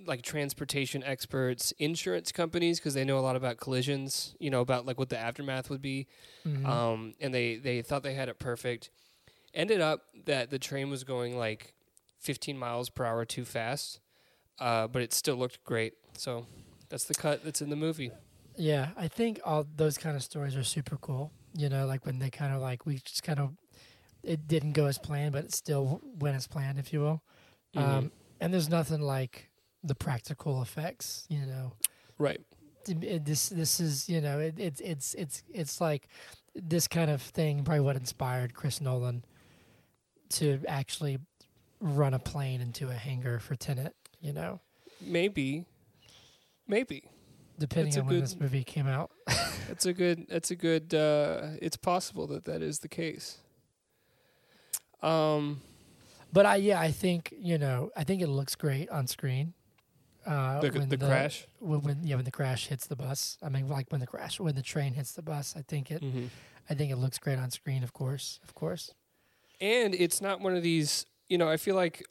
like 0.06 0.23
transportation 0.23 1.04
experts, 1.04 1.73
insurance 1.78 2.32
companies, 2.32 2.80
because 2.80 2.94
they 2.94 3.04
know 3.04 3.18
a 3.18 3.20
lot 3.20 3.37
about 3.37 3.58
collisions. 3.58 4.35
You 4.40 4.50
know 4.50 4.61
about 4.61 4.87
like 4.87 4.99
what 4.99 5.08
the 5.08 5.18
aftermath 5.18 5.70
would 5.70 5.82
be 5.82 6.06
Mhm. 6.44 6.66
um, 6.66 7.14
and 7.20 7.32
they 7.32 7.56
they 7.56 7.82
thought 7.82 8.02
they 8.02 8.14
had 8.14 8.28
it 8.28 8.38
perfect. 8.38 8.90
Ended 9.54 9.80
up 9.80 10.02
that 10.26 10.50
the 10.50 10.58
train 10.58 10.90
was 10.90 11.04
going 11.04 11.37
like 11.38 11.75
15 12.18 12.58
miles 12.58 12.90
per 12.90 13.04
hour 13.04 13.25
too 13.25 13.44
fast, 13.44 14.00
uh, 14.58 14.87
but 14.88 15.02
it 15.02 15.12
still 15.12 15.37
looked 15.37 15.62
great. 15.64 15.94
So 16.14 16.47
that's 16.88 17.04
the 17.04 17.14
cut 17.14 17.44
that's 17.44 17.62
in 17.62 17.70
the 17.70 17.76
movie. 17.76 18.11
Yeah, 18.56 18.90
I 18.97 19.06
think 19.08 19.40
all 19.44 19.64
those 19.76 19.97
kind 19.99 20.16
of 20.16 20.23
stories 20.23 20.56
are 20.56 20.64
super 20.64 20.97
cool. 20.97 21.30
You 21.54 21.68
know, 21.68 21.87
like 21.87 22.04
when 22.04 22.18
they 22.18 22.30
kind 22.30 22.52
of 22.52 22.61
like 22.61 22.85
we 22.85 22.97
just 23.04 23.23
kind 23.23 23.38
of 23.38 23.56
it 24.25 24.49
didn't 24.49 24.73
go 24.73 24.87
as 24.87 24.99
planned, 24.99 25.32
but 25.32 25.44
it 25.44 25.54
still 25.54 26.00
went 26.18 26.35
as 26.37 26.47
planned, 26.49 26.78
if 26.78 26.92
you 26.92 27.00
will. 27.00 27.23
Mm-hmm. 27.76 27.90
Um, 27.90 28.12
and 28.40 28.52
there's 28.52 28.68
nothing 28.68 29.00
like 29.00 29.48
the 29.85 29.94
practical 29.94 30.61
effects. 30.62 31.25
You 31.28 31.47
know, 31.47 31.73
Right. 32.18 32.40
it- 32.88 33.25
this 33.25 33.49
this 33.50 33.80
is 33.80 34.08
you 34.08 34.20
know 34.20 34.38
it, 34.40 34.54
it's 34.58 34.80
it's 34.80 35.14
it's 35.14 35.42
it's 35.52 35.80
like 35.80 36.08
this 36.54 36.88
kind 36.88 37.11
of 37.11 37.23
thing 37.23 37.62
probably 37.64 37.80
what 37.80 37.97
inspired 37.97 38.54
Chris 38.54 38.80
Nolan 38.80 39.25
to 40.30 40.61
actually 40.66 41.18
run 41.80 42.12
a 42.14 42.18
plane 42.18 42.61
into 42.61 42.88
a 42.88 42.94
hangar 42.94 43.38
for 43.38 43.54
Tenet. 43.54 43.94
You 44.20 44.32
know, 44.32 44.61
Maybe. 45.00 45.64
Maybe. 46.66 47.04
depending 47.58 47.97
on 47.99 48.06
when 48.06 48.14
good- 48.16 48.25
this 48.25 48.37
movie 48.38 48.64
came 48.64 48.87
out. 48.88 49.11
That's 49.68 49.87
a 49.87 49.92
good. 49.92 50.26
That's 50.28 50.50
a 50.50 50.56
good. 50.56 50.92
Uh, 50.94 51.50
it's 51.62 51.76
possible 51.76 52.26
that 52.28 52.44
that 52.47 52.62
is 52.62 52.80
the 52.80 52.88
case. 52.88 53.38
Um, 55.02 55.61
But 56.32 56.47
I 56.47 56.56
yeah, 56.56 56.80
I 56.80 56.90
think 56.90 57.32
you 57.38 57.58
know, 57.58 57.90
I 57.97 58.04
think 58.04 58.20
it 58.23 58.26
looks 58.28 58.54
great 58.56 58.88
on 58.90 59.06
screen. 59.06 59.54
Uh, 60.28 60.61
the 60.61 60.70
when 60.70 60.88
the 60.90 60.99
crash. 60.99 61.47
when, 61.58 61.80
when 61.80 61.99
yeah 62.04 62.16
when 62.16 62.25
the 62.25 62.30
crash 62.40 62.66
hits 62.68 62.87
the 62.87 62.97
bus. 62.97 63.38
I 63.42 63.49
mean, 63.49 63.66
like 63.68 63.87
when 63.90 64.00
the 64.00 64.06
crash 64.06 64.38
when 64.38 64.54
the 64.54 64.62
train 64.62 64.92
hits 64.94 65.12
the 65.12 65.23
bus. 65.23 65.54
I 65.56 65.62
think 65.62 65.90
it 65.90 66.02
Mm-hmm. 66.02 66.26
I 66.70 66.75
think 66.75 66.92
it 66.92 66.97
looks 66.97 67.18
great 67.18 67.38
on 67.38 67.50
screen. 67.50 67.82
Of 67.82 67.92
course, 67.94 68.38
of 68.47 68.54
course. 68.54 68.92
and 69.61 69.94
it's 69.94 70.20
not 70.20 70.40
one 70.40 70.54
of 70.56 70.62
these 70.62 71.06
you 71.28 71.37
know 71.38 71.49
i 71.49 71.56
feel 71.56 71.75
like 71.75 72.04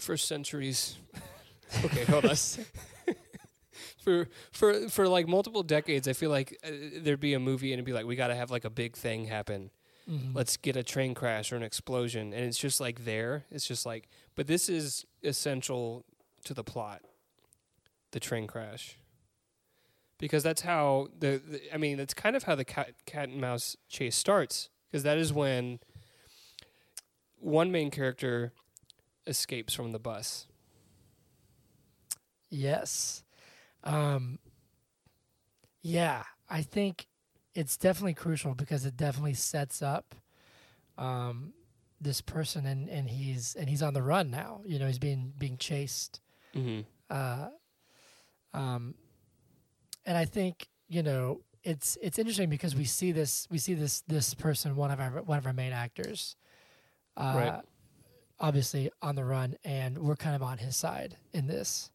for 0.00 0.16
centuries 0.16 0.96
okay 1.84 2.04
hold 2.04 2.24
on 2.24 2.36
for 4.04 4.28
for 4.52 4.88
for 4.88 5.08
like 5.08 5.26
multiple 5.28 5.62
decades 5.62 6.06
i 6.08 6.12
feel 6.12 6.30
like 6.30 6.56
uh, 6.64 6.70
there'd 7.02 7.20
be 7.20 7.34
a 7.34 7.40
movie 7.40 7.72
and 7.72 7.78
it'd 7.78 7.84
be 7.84 7.92
like 7.92 8.06
we 8.06 8.16
got 8.16 8.28
to 8.28 8.34
have 8.34 8.50
like 8.50 8.64
a 8.64 8.70
big 8.70 8.96
thing 8.96 9.24
happen 9.26 9.70
Mhm. 10.08 10.34
let's 10.34 10.56
get 10.56 10.74
a 10.74 10.82
train 10.82 11.12
crash 11.14 11.52
or 11.52 11.56
an 11.56 11.62
explosion 11.62 12.32
and 12.32 12.42
it's 12.46 12.56
just 12.58 12.80
like 12.80 13.04
there 13.04 13.44
it's 13.50 13.66
just 13.66 13.84
like 13.84 14.08
but 14.36 14.46
this 14.46 14.70
is 14.70 15.04
essential 15.22 16.02
to 16.48 16.54
the 16.54 16.64
plot 16.64 17.02
the 18.10 18.20
train 18.20 18.46
crash 18.46 18.96
because 20.18 20.42
that's 20.42 20.62
how 20.62 21.08
the, 21.18 21.40
the 21.46 21.74
i 21.74 21.76
mean 21.76 21.96
that's 21.96 22.14
kind 22.14 22.34
of 22.34 22.44
how 22.44 22.54
the 22.54 22.64
cat, 22.64 22.94
cat 23.06 23.28
and 23.28 23.40
mouse 23.40 23.76
chase 23.88 24.16
starts 24.16 24.68
because 24.90 25.02
that 25.02 25.18
is 25.18 25.32
when 25.32 25.78
one 27.38 27.70
main 27.70 27.90
character 27.90 28.52
escapes 29.26 29.74
from 29.74 29.92
the 29.92 29.98
bus 29.98 30.46
Yes. 32.50 33.22
Um, 33.84 34.38
yeah, 35.82 36.24
I 36.48 36.62
think 36.62 37.06
it's 37.54 37.76
definitely 37.76 38.14
crucial 38.14 38.54
because 38.54 38.84
it 38.84 38.96
definitely 38.96 39.34
sets 39.34 39.82
up 39.82 40.14
um, 40.96 41.52
this 42.00 42.20
person, 42.20 42.66
and, 42.66 42.88
and 42.88 43.08
he's 43.08 43.54
and 43.54 43.68
he's 43.68 43.82
on 43.82 43.94
the 43.94 44.02
run 44.02 44.30
now. 44.30 44.60
You 44.64 44.78
know, 44.78 44.86
he's 44.86 44.98
being 44.98 45.32
being 45.38 45.56
chased. 45.56 46.20
Mm-hmm. 46.54 46.80
Uh, 47.10 47.48
um, 48.52 48.94
and 50.04 50.16
I 50.16 50.24
think 50.24 50.68
you 50.88 51.02
know 51.02 51.40
it's 51.62 51.96
it's 52.02 52.18
interesting 52.18 52.48
because 52.50 52.74
we 52.74 52.84
see 52.84 53.12
this 53.12 53.46
we 53.50 53.58
see 53.58 53.74
this 53.74 54.02
this 54.06 54.34
person 54.34 54.76
one 54.76 54.90
of 54.90 55.00
our 55.00 55.22
one 55.22 55.38
of 55.38 55.46
our 55.46 55.52
main 55.52 55.72
actors, 55.72 56.36
uh, 57.16 57.32
Right. 57.36 57.60
obviously 58.40 58.90
on 59.02 59.14
the 59.14 59.24
run, 59.24 59.56
and 59.64 59.98
we're 59.98 60.16
kind 60.16 60.36
of 60.36 60.42
on 60.42 60.58
his 60.58 60.76
side 60.76 61.16
in 61.32 61.46
this. 61.46 61.90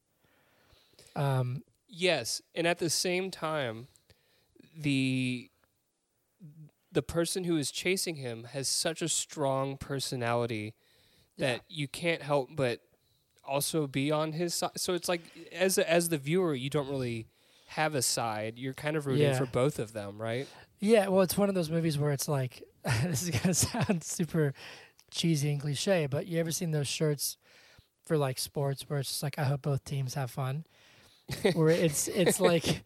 Um, 1.15 1.63
Yes, 1.95 2.41
and 2.55 2.65
at 2.65 2.79
the 2.79 2.89
same 2.89 3.29
time, 3.29 3.88
the 4.75 5.51
the 6.91 7.03
person 7.03 7.43
who 7.43 7.55
is 7.55 7.72
chasing 7.72 8.15
him 8.15 8.45
has 8.45 8.67
such 8.67 9.01
a 9.01 9.07
strong 9.07 9.77
personality 9.77 10.74
that 11.38 11.62
you 11.67 11.88
can't 11.88 12.22
help 12.22 12.50
but 12.55 12.79
also 13.46 13.88
be 13.88 14.12
on 14.12 14.32
his 14.34 14.54
side. 14.54 14.72
So 14.78 14.94
it's 14.94 15.10
like 15.10 15.22
as 15.52 15.78
a, 15.78 15.90
as 15.90 16.10
the 16.10 16.18
viewer, 16.18 16.54
you 16.56 16.70
don't 16.70 16.88
really 16.90 17.28
have 17.68 17.96
a 17.96 18.02
side. 18.02 18.58
You're 18.58 18.74
kind 18.74 18.96
of 18.96 19.06
rooting 19.08 19.24
Yeah. 19.24 19.38
for 19.38 19.46
both 19.46 19.80
of 19.80 19.94
them, 19.94 20.22
right? 20.22 20.48
Yeah, 20.80 21.08
well, 21.08 21.22
it's 21.22 21.38
one 21.38 21.50
of 21.50 21.56
those 21.56 21.70
movies 21.70 21.98
where 21.98 22.12
it's 22.12 22.28
like 22.28 22.64
this 23.04 23.24
is 23.24 23.30
gonna 23.30 23.54
sound 23.54 24.04
super 24.04 24.54
cheesy 25.12 25.52
and 25.52 25.62
cliche, 25.62 26.06
but 26.08 26.28
you 26.28 26.40
ever 26.40 26.52
seen 26.52 26.72
those 26.72 26.88
shirts 26.88 27.38
for 28.06 28.18
like 28.18 28.38
sports 28.38 28.84
where 28.90 29.00
it's 29.00 29.10
just 29.10 29.24
like 29.24 29.40
I 29.40 29.44
hope 29.46 29.62
both 29.62 29.84
teams 29.86 30.14
have 30.16 30.30
fun, 30.32 30.66
where 31.54 31.70
it's 31.70 32.08
it's 32.10 32.40
like 32.40 32.84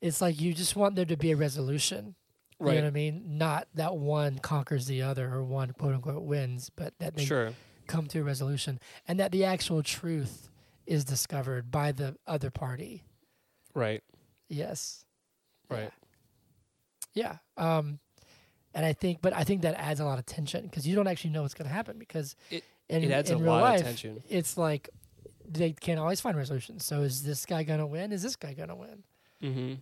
it's 0.00 0.20
like 0.20 0.40
you 0.40 0.52
just 0.52 0.76
want 0.76 0.94
there 0.96 1.04
to 1.06 1.16
be 1.16 1.30
a 1.32 1.36
resolution. 1.36 2.14
You 2.60 2.66
know 2.66 2.74
what 2.74 2.84
I 2.84 2.90
mean? 2.90 3.22
Not 3.38 3.68
that 3.74 3.96
one 3.96 4.40
conquers 4.40 4.86
the 4.86 5.02
other 5.02 5.32
or 5.32 5.44
one 5.44 5.70
quote 5.72 5.94
unquote 5.94 6.24
wins, 6.24 6.70
but 6.74 6.92
that 6.98 7.14
they 7.16 7.24
Sure. 7.24 7.52
Come 7.88 8.06
to 8.08 8.20
a 8.20 8.22
resolution 8.22 8.78
and 9.08 9.18
that 9.18 9.32
the 9.32 9.44
actual 9.44 9.82
truth 9.82 10.48
is 10.86 11.04
discovered 11.04 11.70
by 11.70 11.90
the 11.92 12.16
other 12.26 12.50
party. 12.50 13.02
Right. 13.74 14.02
Yes. 14.48 15.04
Right. 15.68 15.90
Yeah. 17.14 17.36
Um, 17.56 17.98
and 18.74 18.86
I 18.86 18.92
think, 18.92 19.20
but 19.20 19.32
I 19.34 19.42
think 19.44 19.62
that 19.62 19.74
adds 19.74 19.98
a 20.00 20.04
lot 20.04 20.18
of 20.18 20.26
tension 20.26 20.64
because 20.64 20.86
you 20.86 20.94
don't 20.94 21.06
actually 21.08 21.30
know 21.30 21.42
what's 21.42 21.54
going 21.54 21.68
to 21.68 21.74
happen 21.74 21.98
because 21.98 22.36
It- 22.50 22.64
in, 22.88 23.04
it 23.04 23.10
adds 23.10 23.30
in 23.30 23.36
a 23.36 23.42
real 23.42 23.52
lot 23.52 23.62
life, 23.64 23.80
of 23.80 23.86
tension. 23.86 24.22
It's 24.30 24.56
like 24.56 24.88
they 25.46 25.72
can't 25.72 26.00
always 26.00 26.20
find 26.22 26.36
resolutions. 26.38 26.86
So 26.86 27.02
is 27.02 27.22
this 27.22 27.44
guy 27.44 27.62
going 27.62 27.80
to 27.80 27.86
win? 27.86 28.12
Is 28.12 28.22
this 28.22 28.34
guy 28.36 28.54
going 28.54 28.70
to 28.70 28.74
win? 28.76 29.02
Mm-hmm. 29.42 29.74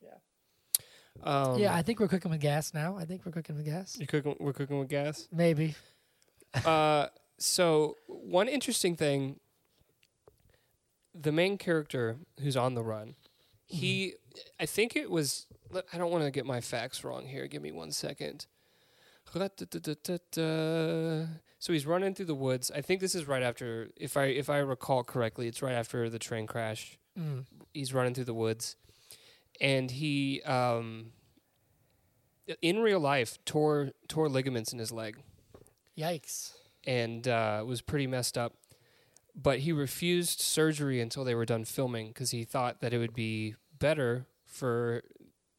Yeah. 0.00 0.10
Um, 1.24 1.58
yeah, 1.58 1.74
I 1.74 1.82
think 1.82 1.98
we're 1.98 2.06
cooking 2.06 2.30
with 2.30 2.40
gas 2.40 2.72
now. 2.72 2.96
I 2.96 3.04
think 3.04 3.26
we're 3.26 3.32
cooking 3.32 3.56
with 3.56 3.64
gas. 3.64 3.96
You're 3.98 4.06
cooking. 4.06 4.36
We're 4.38 4.52
cooking 4.52 4.78
with 4.78 4.88
gas. 4.88 5.26
Maybe. 5.32 5.74
uh, 6.64 7.08
so 7.38 7.96
one 8.06 8.48
interesting 8.48 8.96
thing, 8.96 9.40
the 11.14 11.32
main 11.32 11.58
character 11.58 12.16
who's 12.40 12.56
on 12.56 12.74
the 12.74 12.82
run, 12.82 13.14
he, 13.66 14.14
I 14.60 14.66
think 14.66 14.96
it 14.96 15.10
was. 15.10 15.46
I 15.92 15.98
don't 15.98 16.12
want 16.12 16.24
to 16.24 16.30
get 16.30 16.46
my 16.46 16.60
facts 16.60 17.02
wrong 17.02 17.26
here. 17.26 17.46
Give 17.48 17.60
me 17.60 17.72
one 17.72 17.90
second. 17.90 18.46
So 21.58 21.72
he's 21.72 21.86
running 21.86 22.14
through 22.14 22.26
the 22.26 22.34
woods. 22.34 22.70
I 22.70 22.80
think 22.80 23.00
this 23.00 23.14
is 23.14 23.26
right 23.26 23.42
after, 23.42 23.88
if 23.96 24.16
I 24.16 24.26
if 24.26 24.48
I 24.48 24.58
recall 24.58 25.02
correctly, 25.02 25.48
it's 25.48 25.62
right 25.62 25.74
after 25.74 26.08
the 26.08 26.18
train 26.18 26.46
crash. 26.46 26.98
Mm. 27.18 27.46
He's 27.74 27.92
running 27.92 28.14
through 28.14 28.24
the 28.24 28.34
woods, 28.34 28.76
and 29.60 29.90
he, 29.90 30.42
um, 30.42 31.12
in 32.62 32.78
real 32.78 33.00
life, 33.00 33.38
tore 33.44 33.90
tore 34.06 34.28
ligaments 34.28 34.72
in 34.72 34.78
his 34.78 34.92
leg 34.92 35.18
Yikes. 35.98 36.52
And 36.86 37.26
uh, 37.28 37.62
was 37.66 37.80
pretty 37.82 38.06
messed 38.06 38.38
up. 38.38 38.54
But 39.34 39.60
he 39.60 39.72
refused 39.72 40.40
surgery 40.40 41.00
until 41.00 41.22
they 41.24 41.34
were 41.34 41.44
done 41.44 41.64
filming 41.64 42.08
because 42.08 42.30
he 42.30 42.44
thought 42.44 42.80
that 42.80 42.94
it 42.94 42.98
would 42.98 43.12
be 43.14 43.54
better 43.78 44.26
for 44.44 45.02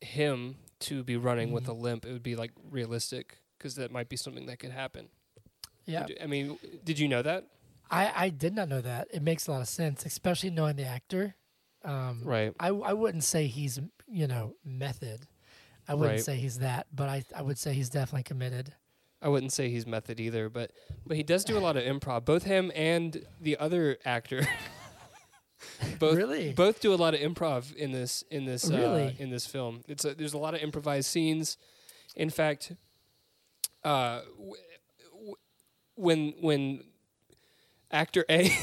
him 0.02 0.56
to 0.80 1.04
be 1.04 1.16
running 1.18 1.52
with 1.52 1.66
Mhm. 1.66 1.70
a 1.70 1.74
limp. 1.74 2.06
It 2.06 2.12
would 2.12 2.24
be 2.24 2.36
like 2.36 2.52
realistic 2.72 3.40
because 3.58 3.76
that 3.76 3.92
might 3.92 4.10
be 4.10 4.18
something 4.18 4.46
that 4.48 4.58
could 4.60 4.72
happen. 4.72 5.10
Yeah. 5.86 6.08
I 6.22 6.26
mean, 6.28 6.58
did 6.84 6.98
you 7.00 7.08
know 7.08 7.22
that? 7.22 7.46
I, 7.90 8.26
I 8.26 8.30
did 8.30 8.54
not 8.56 8.68
know 8.68 8.82
that. 8.82 9.08
It 9.14 9.22
makes 9.22 9.48
a 9.48 9.52
lot 9.52 9.62
of 9.62 9.68
sense, 9.68 10.06
especially 10.06 10.50
knowing 10.50 10.76
the 10.76 10.84
actor. 10.86 11.36
Um, 11.84 12.22
Right. 12.24 12.54
I, 12.60 12.68
I 12.70 12.94
wouldn't 12.94 13.24
say 13.24 13.48
he's, 13.48 13.80
you 14.08 14.28
know, 14.28 14.56
method. 14.66 15.28
I 15.88 15.94
wouldn't 15.94 16.18
Right. 16.18 16.24
say 16.24 16.36
he's 16.38 16.60
that, 16.60 16.88
but 16.94 17.08
I, 17.10 17.24
I 17.36 17.42
would 17.44 17.58
say 17.58 17.74
he's 17.74 17.90
definitely 17.90 18.24
committed. 18.24 18.74
I 19.22 19.30
wouldn't 19.30 19.52
say 19.52 19.70
he's 19.70 19.88
method 19.88 20.20
either, 20.20 20.50
but 20.50 20.72
but 21.06 21.18
he 21.18 21.24
does 21.24 21.44
do 21.44 21.58
a 21.58 21.60
lot 21.60 21.76
of 21.78 21.84
improv. 21.84 22.26
Both 22.26 22.44
him 22.44 22.72
and 22.76 23.26
the 23.42 23.58
other 23.58 23.98
actor. 24.06 24.48
both 26.00 26.16
Really? 26.16 26.54
both 26.54 26.80
do 26.82 26.94
a 26.94 26.96
lot 26.96 27.16
of 27.16 27.20
improv 27.20 27.74
in 27.76 27.92
this 27.92 28.24
in 28.30 28.46
this 28.46 28.70
uh, 28.70 29.12
in 29.18 29.32
this 29.32 29.48
film. 29.48 29.84
It's 29.88 30.06
a, 30.06 30.14
there's 30.14 30.34
a 30.34 30.38
lot 30.38 30.54
of 30.54 30.62
improvised 30.62 31.10
scenes. 31.10 31.58
In 32.16 32.30
fact, 32.30 32.74
uh, 33.84 34.22
w- 34.38 34.54
w- 35.14 35.36
when 35.96 36.34
when 36.42 36.84
actor 37.92 38.24
A 38.30 38.52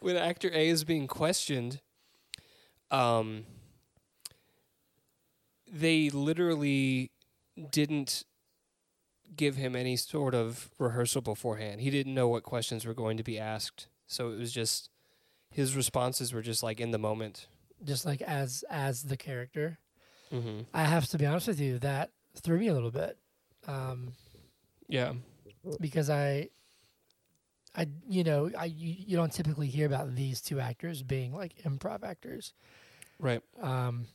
when 0.00 0.16
actor 0.16 0.50
A 0.52 0.68
is 0.68 0.84
being 0.84 1.06
questioned, 1.06 1.80
um, 2.90 3.44
they 5.70 6.10
literally 6.10 7.10
didn't 7.70 8.24
give 9.36 9.56
him 9.56 9.76
any 9.76 9.96
sort 9.96 10.34
of 10.34 10.70
rehearsal 10.78 11.22
beforehand. 11.22 11.80
He 11.80 11.90
didn't 11.90 12.14
know 12.14 12.28
what 12.28 12.42
questions 12.42 12.84
were 12.84 12.94
going 12.94 13.16
to 13.16 13.22
be 13.22 13.38
asked, 13.38 13.88
so 14.06 14.30
it 14.30 14.38
was 14.38 14.52
just 14.52 14.90
his 15.50 15.76
responses 15.76 16.32
were 16.32 16.42
just 16.42 16.62
like 16.62 16.80
in 16.80 16.90
the 16.90 16.98
moment. 16.98 17.46
Just 17.84 18.06
like 18.06 18.22
as 18.22 18.64
as 18.70 19.04
the 19.04 19.16
character. 19.16 19.78
Mm-hmm. 20.32 20.60
I 20.72 20.84
have 20.84 21.06
to 21.08 21.18
be 21.18 21.26
honest 21.26 21.48
with 21.48 21.60
you, 21.60 21.78
that 21.80 22.10
threw 22.36 22.58
me 22.58 22.68
a 22.68 22.74
little 22.74 22.90
bit. 22.90 23.18
Um, 23.66 24.12
Yeah, 24.88 25.14
because 25.80 26.08
I, 26.10 26.50
I 27.76 27.86
you 28.08 28.24
know 28.24 28.50
I 28.56 28.66
you, 28.66 28.94
you 29.06 29.16
don't 29.16 29.32
typically 29.32 29.66
hear 29.68 29.86
about 29.86 30.14
these 30.14 30.40
two 30.40 30.60
actors 30.60 31.02
being 31.02 31.34
like 31.34 31.62
improv 31.64 32.04
actors. 32.04 32.52
right. 33.18 33.42
Um, 33.60 34.06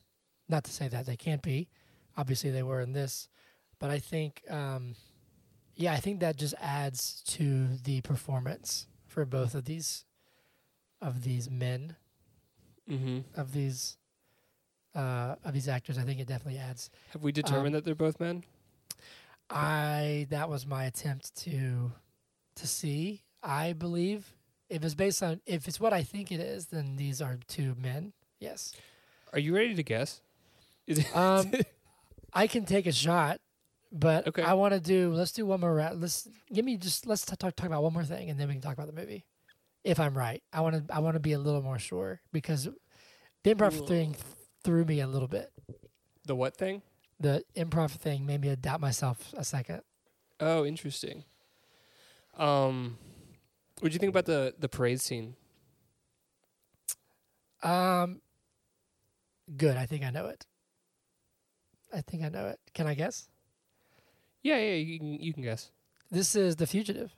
not 0.47 0.63
to 0.65 0.71
say 0.71 0.87
that 0.87 1.05
they 1.05 1.17
can't 1.17 1.41
be, 1.41 1.69
obviously 2.17 2.51
they 2.51 2.63
were 2.63 2.81
in 2.81 2.93
this, 2.93 3.27
but 3.79 3.89
I 3.89 3.99
think 3.99 4.41
um, 4.49 4.95
yeah 5.75 5.93
I 5.93 5.97
think 5.97 6.19
that 6.21 6.37
just 6.37 6.55
adds 6.61 7.21
to 7.27 7.67
the 7.83 8.01
performance 8.01 8.87
for 9.07 9.25
both 9.25 9.55
of 9.55 9.65
these 9.65 10.05
of 11.01 11.23
these 11.23 11.49
men 11.49 11.95
Mm-hmm. 12.89 13.39
of 13.39 13.51
these 13.51 13.97
uh, 14.93 15.35
of 15.43 15.53
these 15.53 15.67
actors. 15.67 15.97
I 15.97 16.03
think 16.03 16.19
it 16.19 16.27
definitely 16.27 16.59
adds. 16.59 16.91
Have 17.13 17.23
we 17.23 17.31
determined 17.31 17.67
Um, 17.67 17.73
that 17.73 17.83
they're 17.85 17.95
both 17.95 18.19
men? 18.19 18.43
I 19.49 20.27
that 20.29 20.49
was 20.49 20.65
my 20.65 20.85
attempt 20.85 21.35
to 21.43 21.91
to 22.55 22.67
see. 22.67 23.23
I 23.43 23.73
believe 23.73 24.33
if 24.69 24.83
it's 24.83 24.95
based 24.95 25.21
on 25.23 25.41
if 25.45 25.67
it's 25.67 25.79
what 25.79 25.93
I 25.93 26.03
think 26.03 26.31
it 26.31 26.39
is, 26.39 26.67
then 26.67 26.95
these 26.95 27.21
are 27.21 27.39
two 27.47 27.75
men. 27.81 28.13
Yes. 28.39 28.73
Are 29.33 29.39
you 29.39 29.55
ready 29.55 29.75
to 29.75 29.83
guess? 29.83 30.21
Is 30.87 30.99
it- 31.05 31.15
Um, 31.15 31.51
I 32.35 32.47
can 32.47 32.65
take 32.65 32.85
a 32.85 32.91
shot, 32.91 33.39
but 33.91 34.27
Okay. 34.27 34.43
I 34.43 34.53
want 34.53 34.73
to 34.73 34.79
do. 34.81 35.13
Let's 35.13 35.31
do 35.31 35.45
one 35.45 35.61
more 35.61 35.73
round. 35.73 36.01
Let's 36.01 36.27
give 36.53 36.65
me 36.65 36.77
just 36.77 37.05
let's 37.07 37.25
talk 37.25 37.39
talk 37.39 37.65
about 37.65 37.81
one 37.81 37.93
more 37.93 38.03
thing, 38.03 38.29
and 38.29 38.37
then 38.39 38.47
we 38.49 38.53
can 38.55 38.61
talk 38.61 38.73
about 38.73 38.87
the 38.87 38.93
movie. 38.93 39.25
If 39.83 39.99
I'm 39.99 40.17
right, 40.17 40.43
I 40.51 40.61
want 40.61 40.87
to 40.87 40.93
I 40.95 40.99
want 40.99 41.15
to 41.15 41.19
be 41.19 41.31
a 41.33 41.39
little 41.39 41.61
more 41.61 41.79
sure 41.79 42.21
because 42.33 42.67
the 43.43 43.55
improv 43.55 43.87
thing 43.87 44.15
threw 44.63 44.83
me 44.83 44.99
a 44.99 45.07
little 45.07 45.27
bit. 45.27 45.51
the 46.25 46.35
what 46.35 46.57
thing? 46.57 46.81
The 47.19 47.43
improv 47.55 47.91
thing 47.91 48.25
made 48.25 48.41
me 48.41 48.53
doubt 48.55 48.81
myself 48.81 49.33
a 49.37 49.43
second. 49.45 49.81
Oh, 50.41 50.65
interesting. 50.65 51.23
Um, 52.35 52.97
what 53.79 53.89
do 53.89 53.93
you 53.93 53.99
think 53.99 54.09
about 54.09 54.25
the 54.25 54.53
the 54.59 54.67
parade 54.67 54.99
scene? 54.99 55.35
Um, 57.63 58.21
good. 59.55 59.77
I 59.77 59.85
think 59.85 60.03
I 60.03 60.09
know 60.09 60.27
it. 60.27 60.45
I 61.95 62.01
think 62.01 62.23
I 62.23 62.29
know 62.29 62.47
it. 62.47 62.59
Can 62.73 62.87
I 62.87 62.93
guess? 62.93 63.29
Yeah, 64.43 64.57
yeah, 64.57 64.73
you 64.73 64.99
can 64.99 65.13
you 65.13 65.33
can 65.33 65.43
guess. 65.43 65.71
This 66.11 66.35
is 66.35 66.57
The 66.57 66.67
Fugitive. 66.67 67.15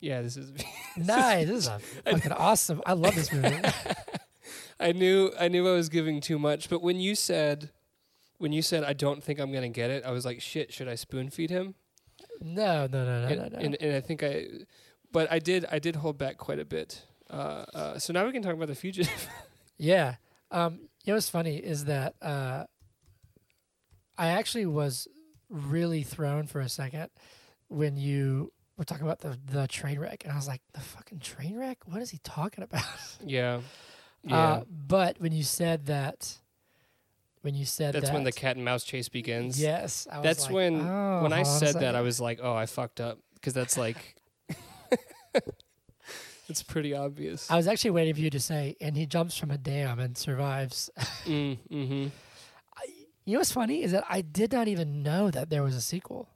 Yeah, 0.00 0.22
this 0.22 0.36
is. 0.36 0.52
Nice. 0.96 1.48
this 1.48 1.58
is 1.58 1.66
a 1.66 1.78
fucking 2.04 2.30
awesome. 2.32 2.80
I 2.86 2.92
love 2.92 3.16
this 3.16 3.32
movie. 3.32 3.56
I 4.80 4.92
knew 4.92 5.32
I 5.38 5.48
knew 5.48 5.68
I 5.68 5.72
was 5.72 5.88
giving 5.88 6.20
too 6.20 6.38
much, 6.38 6.68
but 6.68 6.82
when 6.82 7.00
you 7.00 7.14
said 7.14 7.70
when 8.38 8.52
you 8.52 8.62
said 8.62 8.84
I 8.84 8.92
don't 8.92 9.22
think 9.22 9.40
I'm 9.40 9.52
gonna 9.52 9.68
get 9.68 9.90
it, 9.90 10.04
I 10.04 10.12
was 10.12 10.24
like, 10.24 10.40
shit, 10.40 10.72
should 10.72 10.88
I 10.88 10.94
spoon 10.94 11.30
feed 11.30 11.50
him? 11.50 11.74
No, 12.40 12.86
no, 12.86 13.04
no, 13.04 13.22
no, 13.22 13.26
and, 13.26 13.38
no, 13.38 13.48
no. 13.48 13.58
and 13.58 13.76
and 13.80 13.96
I 13.96 14.00
think 14.00 14.22
I, 14.22 14.46
but 15.10 15.30
I 15.32 15.38
did 15.38 15.66
I 15.70 15.78
did 15.78 15.96
hold 15.96 16.16
back 16.16 16.38
quite 16.38 16.58
a 16.58 16.64
bit. 16.64 17.02
Uh, 17.28 17.64
uh, 17.74 17.98
so 17.98 18.12
now 18.12 18.24
we 18.24 18.32
can 18.32 18.42
talk 18.42 18.54
about 18.54 18.68
the 18.68 18.74
fugitive. 18.74 19.28
Yeah. 19.76 20.16
Um, 20.52 20.88
you 21.04 21.12
know 21.12 21.14
what's 21.14 21.28
funny 21.28 21.56
is 21.56 21.86
that 21.86 22.14
uh, 22.22 22.64
I 24.16 24.28
actually 24.28 24.66
was 24.66 25.08
really 25.48 26.02
thrown 26.02 26.46
for 26.46 26.60
a 26.60 26.68
second 26.68 27.10
when 27.68 27.96
you 27.96 28.52
were 28.76 28.84
talking 28.84 29.04
about 29.06 29.20
the 29.20 29.38
the 29.46 29.66
train 29.68 29.98
wreck, 29.98 30.24
and 30.24 30.32
I 30.32 30.36
was 30.36 30.48
like, 30.48 30.62
the 30.72 30.80
fucking 30.80 31.20
train 31.20 31.56
wreck? 31.56 31.78
What 31.86 32.02
is 32.02 32.10
he 32.10 32.18
talking 32.24 32.64
about? 32.68 32.84
yeah, 33.24 33.60
yeah. 34.22 34.36
Uh, 34.36 34.64
but 34.68 35.20
when 35.20 35.32
you 35.32 35.42
said 35.42 35.86
that, 35.86 36.38
when 37.42 37.54
you 37.54 37.64
said 37.64 37.94
That's 37.94 38.06
that, 38.06 38.14
when 38.14 38.24
the 38.24 38.32
cat 38.32 38.56
and 38.56 38.64
mouse 38.64 38.84
chase 38.84 39.08
begins. 39.08 39.60
yes, 39.60 40.06
I 40.10 40.18
was 40.18 40.24
That's 40.24 40.44
like, 40.44 40.54
when 40.54 40.80
oh, 40.80 41.22
when 41.22 41.32
I 41.32 41.42
hold 41.42 41.48
on 41.48 41.62
a 41.62 41.66
said 41.72 41.80
that. 41.82 41.94
I 41.96 42.00
was 42.00 42.20
like, 42.20 42.40
oh, 42.42 42.54
I 42.54 42.66
fucked 42.66 43.00
up 43.00 43.18
because 43.34 43.52
that's 43.54 43.76
like, 43.76 44.16
it's 46.48 46.62
pretty 46.62 46.94
obvious. 46.94 47.50
I 47.50 47.56
was 47.56 47.66
actually 47.68 47.90
waiting 47.92 48.14
for 48.14 48.20
you 48.20 48.30
to 48.30 48.40
say, 48.40 48.76
and 48.80 48.96
he 48.96 49.06
jumps 49.06 49.36
from 49.36 49.50
a 49.50 49.58
dam 49.58 49.98
and 49.98 50.16
survives. 50.16 50.90
mm, 51.24 51.58
hmm 51.68 52.06
You 53.24 53.34
know 53.34 53.40
what's 53.40 53.52
funny 53.52 53.82
is 53.82 53.92
that 53.92 54.04
I 54.08 54.20
did 54.20 54.52
not 54.52 54.68
even 54.68 55.02
know 55.02 55.30
that 55.30 55.48
there 55.48 55.62
was 55.62 55.74
a 55.74 55.80
sequel. 55.80 56.28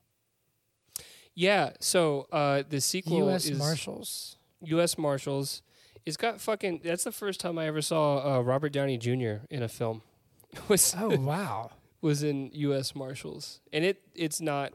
Yeah. 1.34 1.70
So 1.80 2.26
uh, 2.32 2.62
the 2.68 2.80
sequel 2.80 3.28
is. 3.28 3.46
U.S. 3.46 3.46
is 3.46 3.58
Marshals. 3.58 4.36
U.S. 4.62 4.98
Marshals. 4.98 5.62
It's 6.06 6.16
got 6.16 6.40
fucking. 6.40 6.80
That's 6.82 7.04
the 7.04 7.12
first 7.12 7.40
time 7.40 7.58
I 7.58 7.66
ever 7.66 7.82
saw 7.82 8.38
uh, 8.38 8.40
Robert 8.40 8.72
Downey 8.72 8.96
Jr. 8.96 9.44
in 9.50 9.62
a 9.62 9.68
film. 9.68 10.02
was 10.68 10.94
Oh 10.98 11.16
wow! 11.20 11.70
was 12.00 12.22
in 12.22 12.50
U.S. 12.54 12.94
Marshals, 12.94 13.60
and 13.72 13.84
it 13.84 14.00
it's 14.14 14.40
not. 14.40 14.72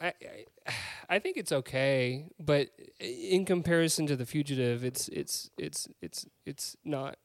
I, 0.00 0.06
I 0.06 0.72
I 1.08 1.18
think 1.18 1.36
it's 1.36 1.50
okay, 1.50 2.26
but 2.38 2.68
in 3.00 3.44
comparison 3.44 4.06
to 4.06 4.16
The 4.16 4.26
Fugitive, 4.26 4.84
it's 4.84 5.08
it's 5.08 5.50
it's 5.58 5.88
it's 6.00 6.26
it's 6.46 6.76
not 6.84 7.16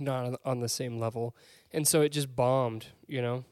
not 0.00 0.40
on 0.44 0.60
the 0.60 0.68
same 0.68 0.98
level, 0.98 1.36
and 1.74 1.86
so 1.86 2.00
it 2.00 2.10
just 2.10 2.34
bombed. 2.34 2.86
You 3.06 3.20
know, 3.22 3.44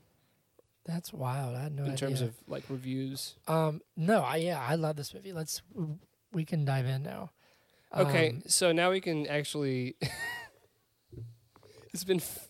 That's 0.86 1.12
wild. 1.12 1.54
I 1.56 1.62
had 1.64 1.74
no 1.76 1.82
in 1.84 1.92
idea. 1.92 2.08
terms 2.08 2.20
of 2.22 2.34
like 2.48 2.64
reviews. 2.70 3.34
um, 3.48 3.82
no, 3.96 4.22
I 4.22 4.36
yeah, 4.36 4.64
I 4.66 4.76
love 4.76 4.96
this 4.96 5.12
movie. 5.12 5.32
Let's 5.32 5.60
we 6.32 6.44
can 6.44 6.64
dive 6.64 6.86
in 6.86 7.02
now. 7.02 7.30
Okay, 7.94 8.30
Um, 8.30 8.42
so 8.46 8.72
now 8.72 8.90
we 8.90 9.00
can 9.02 9.26
actually. 9.26 9.96
it's 11.92 12.04
been 12.04 12.18
f- 12.18 12.48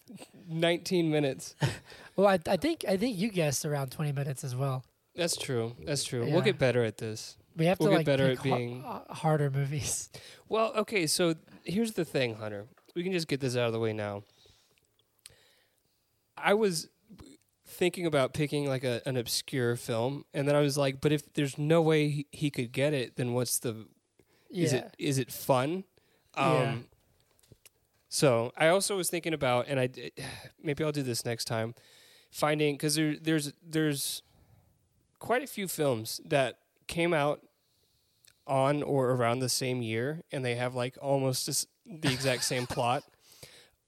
19 0.48 1.11
minutes. 1.11 1.54
well, 2.16 2.26
I, 2.28 2.38
I 2.46 2.56
think 2.56 2.85
I 2.88 2.96
think 2.96 3.18
you 3.18 3.28
guessed 3.30 3.64
around 3.64 3.90
twenty 3.90 4.12
minutes 4.12 4.44
as 4.44 4.54
well. 4.54 4.85
That's 5.14 5.37
true. 5.37 5.74
That's 5.85 6.04
true. 6.04 6.24
Yeah. 6.24 6.32
We'll 6.32 6.42
get 6.42 6.58
better 6.58 6.85
at 6.85 6.96
this. 6.98 7.37
We 7.56 7.66
have 7.66 7.78
We'll 7.80 7.90
to 7.90 7.92
get 7.92 7.98
like 7.98 8.06
better 8.06 8.28
pick 8.30 8.38
at 8.38 8.42
being- 8.44 8.82
har- 8.82 9.04
uh, 9.08 9.14
harder 9.14 9.50
movies. 9.50 10.08
Well, 10.48 10.72
okay, 10.76 11.06
so 11.06 11.35
here's 11.64 11.92
the 11.92 12.04
thing, 12.04 12.37
Hunter. 12.37 12.66
We 12.94 13.02
can 13.02 13.12
just 13.12 13.28
get 13.28 13.40
this 13.40 13.56
out 13.56 13.66
of 13.66 13.72
the 13.72 13.78
way 13.80 13.92
now. 13.92 14.22
I 16.42 16.55
was 16.55 16.88
thinking 17.66 18.07
about 18.07 18.35
picking 18.35 18.66
like 18.68 18.85
a, 18.85 19.00
an 19.07 19.16
obscure 19.16 19.76
film, 19.76 20.24
and 20.35 20.46
then 20.46 20.55
I 20.55 20.61
was 20.61 20.76
like, 20.76 21.00
but 21.00 21.12
if 21.12 21.33
there's 21.35 21.57
no 21.59 21.81
way 21.81 22.09
he, 22.09 22.26
he 22.33 22.50
could 22.50 22.72
get 22.72 22.92
it, 22.94 23.16
then 23.16 23.33
what's 23.33 23.59
the 23.59 23.87
Yeah, 24.50 24.64
is 24.64 24.72
it 24.72 24.94
is 24.98 25.18
it 25.18 25.33
fun? 25.33 25.85
Um 26.35 26.52
Yeah. 26.52 26.74
so 28.09 28.52
I 28.57 28.68
also 28.68 28.96
was 28.96 29.09
thinking 29.11 29.35
about 29.35 29.66
and 29.68 29.81
I 29.81 29.88
maybe 30.62 30.85
I'll 30.85 30.92
do 30.92 31.02
this 31.02 31.24
next 31.24 31.44
time 31.46 31.74
finding 32.31 32.76
cuz 32.78 32.94
there 32.94 33.16
there's 33.20 33.52
there's 33.62 34.22
quite 35.18 35.42
a 35.42 35.46
few 35.46 35.68
films 35.68 36.20
that 36.24 36.59
came 36.88 37.14
out 37.14 37.40
on 38.46 38.83
or 38.83 39.11
around 39.12 39.38
the 39.38 39.48
same 39.48 39.83
year 39.83 40.22
and 40.33 40.44
they 40.44 40.57
have 40.57 40.74
like 40.74 40.96
almost 41.00 41.46
the 41.87 42.12
exact 42.12 42.44
same 42.44 42.66
plot. 42.74 43.05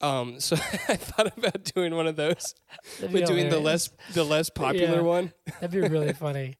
Um 0.05 0.41
so 0.47 0.57
I 0.57 0.97
thought 0.97 1.37
about 1.39 1.65
doing 1.75 1.95
one 1.95 2.07
of 2.07 2.17
those 2.17 2.55
but 3.01 3.27
doing 3.27 3.49
the 3.49 3.59
less 3.61 3.91
the 4.13 4.25
less 4.25 4.51
popular 4.51 4.97
Yeah. 4.97 5.01
one. 5.03 5.33
That'd 5.61 5.71
be 5.71 5.81
really 5.89 6.13
funny. 6.27 6.57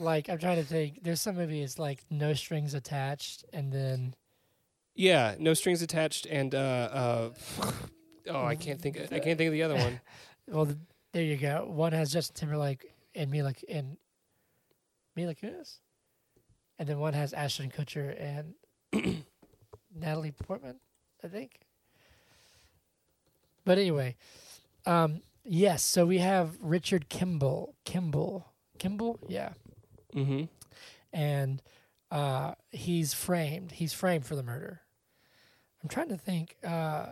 like 0.00 0.28
I'm 0.30 0.38
trying 0.38 0.56
to 0.56 0.64
think. 0.64 1.00
There's 1.02 1.20
some 1.20 1.36
movies 1.36 1.78
like 1.78 2.00
No 2.10 2.32
Strings 2.34 2.72
Attached, 2.74 3.44
and 3.52 3.70
then 3.72 4.14
Yeah, 4.94 5.34
no 5.38 5.52
strings 5.52 5.82
attached, 5.82 6.24
and 6.26 6.54
uh, 6.54 6.58
uh, 6.58 7.30
oh, 8.30 8.44
I 8.46 8.56
can't 8.56 8.80
think. 8.80 8.96
I 9.12 9.18
can't 9.18 9.36
think 9.36 9.48
of 9.48 9.52
the 9.52 9.62
other 9.62 9.74
one. 9.76 10.00
well, 10.48 10.68
there 11.12 11.22
you 11.22 11.36
go. 11.36 11.66
One 11.70 11.92
has 11.92 12.10
Justin 12.12 12.34
Timberlake 12.34 12.86
and 13.14 13.30
Mila 13.30 13.52
and 13.68 13.98
Mila 15.14 15.34
Kunis, 15.34 15.80
and 16.78 16.88
then 16.88 16.98
one 16.98 17.12
has 17.12 17.34
Ashton 17.34 17.70
Kutcher 17.70 18.16
and 18.18 18.54
Natalie 19.94 20.32
Portman, 20.32 20.76
I 21.22 21.28
think. 21.28 21.60
But 23.66 23.76
anyway, 23.78 24.16
um, 24.86 25.20
yes. 25.44 25.82
So 25.82 26.06
we 26.06 26.18
have 26.18 26.56
Richard 26.62 27.10
Kimball, 27.10 27.74
Kimball, 27.84 28.46
Kimball, 28.78 29.18
yeah, 29.28 29.50
Mm-hmm. 30.14 30.44
and 31.12 31.60
uh, 32.10 32.54
he's 32.70 33.12
framed. 33.12 33.72
He's 33.72 33.92
framed 33.92 34.24
for 34.24 34.36
the 34.36 34.42
murder. 34.42 34.80
I'm 35.82 35.88
trying 35.90 36.08
to 36.08 36.16
think. 36.16 36.56
Uh, 36.64 37.06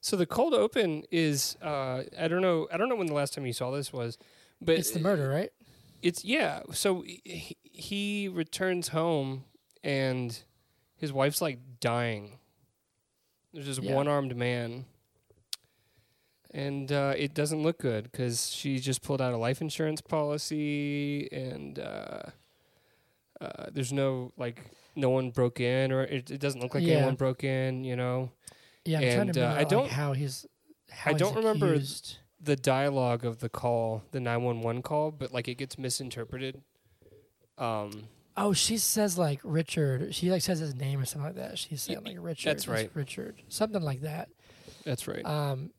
So 0.00 0.16
the 0.16 0.26
cold 0.26 0.54
open 0.54 1.04
is 1.10 1.56
uh, 1.62 2.04
I 2.18 2.28
don't 2.28 2.40
know 2.42 2.66
I 2.72 2.76
don't 2.76 2.88
know 2.88 2.96
when 2.96 3.06
the 3.08 3.14
last 3.14 3.34
time 3.34 3.44
you 3.46 3.52
saw 3.52 3.70
this 3.70 3.92
was, 3.92 4.16
but 4.60 4.78
it's 4.78 4.90
the 4.92 5.00
murder, 5.00 5.28
right? 5.28 5.50
It's 6.02 6.24
yeah. 6.24 6.62
So 6.72 7.02
he, 7.02 7.56
he 7.62 8.28
returns 8.28 8.88
home 8.88 9.44
and 9.84 10.38
his 10.96 11.12
wife's 11.12 11.40
like 11.42 11.58
dying. 11.80 12.38
There's 13.52 13.66
this 13.66 13.78
Yeah. 13.78 13.94
one-armed 13.94 14.36
man, 14.36 14.84
and 16.56 16.90
uh, 16.90 17.12
it 17.16 17.34
doesn't 17.34 17.62
look 17.62 17.78
good 17.78 18.04
because 18.10 18.50
she 18.50 18.78
just 18.78 19.02
pulled 19.02 19.20
out 19.20 19.32
a 19.32 19.36
life 19.36 19.60
insurance 19.60 20.00
policy, 20.00 21.28
and 21.30 21.78
uh, 21.78 22.22
uh, 23.40 23.66
there's 23.72 23.92
no 23.92 24.32
like 24.36 24.70
no 24.96 25.10
one 25.10 25.30
broke 25.30 25.60
in, 25.60 25.92
or 25.92 26.02
it, 26.02 26.30
it 26.30 26.40
doesn't 26.40 26.60
look 26.62 26.74
like 26.74 26.82
Yeah. 26.84 26.94
anyone 26.96 27.14
broke 27.16 27.44
in. 27.44 27.84
You 27.84 27.96
know, 27.96 28.30
Yeah, 28.84 28.98
I'm 28.98 29.02
trying 29.04 29.20
And, 29.20 29.34
to 29.34 29.40
uh, 29.40 29.48
remember 29.50 29.60
I 29.60 29.64
don't- 29.64 29.90
how 29.90 30.12
he's. 30.14 30.46
How 30.90 31.10
I 31.10 31.14
he's 31.14 31.20
don't 31.20 31.34
remember- 31.36 31.72
accused. 31.74 32.18
the 32.40 32.54
dialogue 32.56 33.24
of 33.24 33.40
the 33.40 33.48
call, 33.48 34.04
the 34.12 34.20
911 34.20 34.82
call, 34.82 35.10
but 35.10 35.32
like 35.32 35.48
it 35.48 35.56
gets 35.56 35.76
misinterpreted. 35.78 36.62
Um, 37.58 38.08
Oh, 38.38 38.52
she 38.52 38.76
says 38.78 39.16
like 39.18 39.40
Richard. 39.42 40.14
She 40.14 40.30
like 40.30 40.42
says 40.42 40.58
his 40.58 40.74
name 40.74 41.00
or 41.00 41.06
something 41.06 41.26
like 41.34 41.36
that. 41.36 41.58
She's 41.58 41.82
saying 41.82 42.04
like 42.04 42.18
Richard. 42.20 42.50
that's 42.50 42.68
right. 42.68 42.90
Richard, 42.94 43.42
something 43.48 43.80
like 43.82 44.02
that. 44.02 44.28
that's 44.84 45.08
right. 45.08 45.24
Um, 45.24 45.70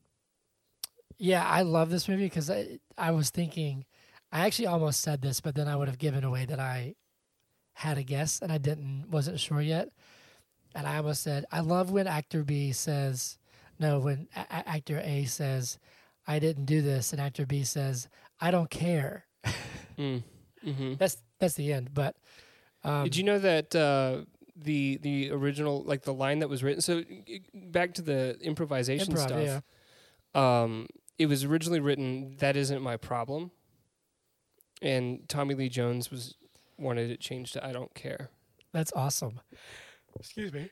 yeah, 1.18 1.44
I 1.46 1.62
love 1.62 1.90
this 1.90 2.08
movie 2.08 2.24
because 2.24 2.50
I 2.50 2.78
I 2.96 3.10
was 3.10 3.30
thinking, 3.30 3.84
I 4.32 4.46
actually 4.46 4.66
almost 4.66 5.00
said 5.00 5.20
this, 5.22 5.40
but 5.40 5.54
then 5.54 5.68
I 5.68 5.76
would 5.76 5.88
have 5.88 5.98
given 5.98 6.24
away 6.24 6.44
that 6.46 6.60
I 6.60 6.94
had 7.74 7.98
a 7.98 8.02
guess 8.02 8.40
and 8.40 8.50
I 8.50 8.58
didn't, 8.58 9.08
wasn't 9.10 9.38
sure 9.38 9.60
yet, 9.60 9.88
and 10.74 10.86
I 10.86 10.96
almost 10.96 11.22
said 11.22 11.44
I 11.52 11.60
love 11.60 11.90
when 11.90 12.06
actor 12.06 12.44
B 12.44 12.72
says, 12.72 13.38
no, 13.78 13.98
when 14.00 14.28
a- 14.36 14.68
actor 14.68 15.00
A 15.04 15.24
says, 15.24 15.78
I 16.26 16.38
didn't 16.38 16.66
do 16.66 16.82
this, 16.82 17.12
and 17.12 17.20
actor 17.20 17.46
B 17.46 17.64
says, 17.64 18.08
I 18.40 18.50
don't 18.50 18.70
care. 18.70 19.26
Mm. 19.98 20.22
hmm 20.62 20.94
That's 20.94 21.16
that's 21.40 21.54
the 21.54 21.72
end. 21.72 21.90
But 21.92 22.16
um, 22.84 23.04
Did 23.04 23.16
you 23.16 23.24
know 23.24 23.38
that 23.38 23.74
uh, 23.74 24.22
the 24.56 24.98
the 24.98 25.30
original 25.30 25.82
like 25.82 26.02
the 26.02 26.14
line 26.14 26.38
that 26.40 26.48
was 26.48 26.62
written? 26.62 26.80
So 26.80 27.02
back 27.52 27.94
to 27.94 28.02
the 28.02 28.36
improvisation 28.40 29.14
improv? 29.14 29.26
stuff. 29.26 29.62
Yeah. 30.34 30.62
Um, 30.62 30.86
it 31.18 31.26
was 31.26 31.44
originally 31.44 31.80
written 31.80 32.36
"That 32.38 32.56
isn't 32.56 32.80
my 32.82 32.96
problem," 32.96 33.50
and 34.80 35.28
Tommy 35.28 35.54
Lee 35.54 35.68
Jones 35.68 36.10
was 36.10 36.36
wanted 36.78 37.10
it 37.10 37.20
changed 37.20 37.52
to 37.54 37.64
"I 37.66 37.72
don't 37.72 37.94
care." 37.94 38.30
That's 38.72 38.92
awesome. 38.94 39.40
Excuse 40.18 40.52
me. 40.52 40.70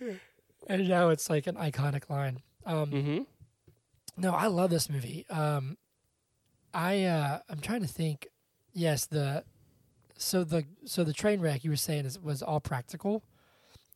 And 0.66 0.88
now 0.90 1.08
it's 1.08 1.30
like 1.30 1.46
an 1.46 1.54
iconic 1.56 2.10
line. 2.10 2.42
Um, 2.66 2.90
hmm 2.90 3.18
No, 4.18 4.32
I 4.34 4.46
love 4.48 4.68
this 4.68 4.90
movie. 4.90 5.24
Um, 5.30 5.78
I 6.74 7.04
uh, 7.04 7.38
I'm 7.48 7.60
trying 7.60 7.80
to 7.80 7.88
think. 7.88 8.28
Yes, 8.74 9.06
the 9.06 9.42
so 10.18 10.44
the 10.44 10.66
so 10.84 11.02
the 11.02 11.14
train 11.14 11.40
wreck 11.40 11.64
you 11.64 11.70
were 11.70 11.76
saying 11.76 12.04
is 12.04 12.18
was 12.20 12.42
all 12.42 12.60
practical. 12.60 13.24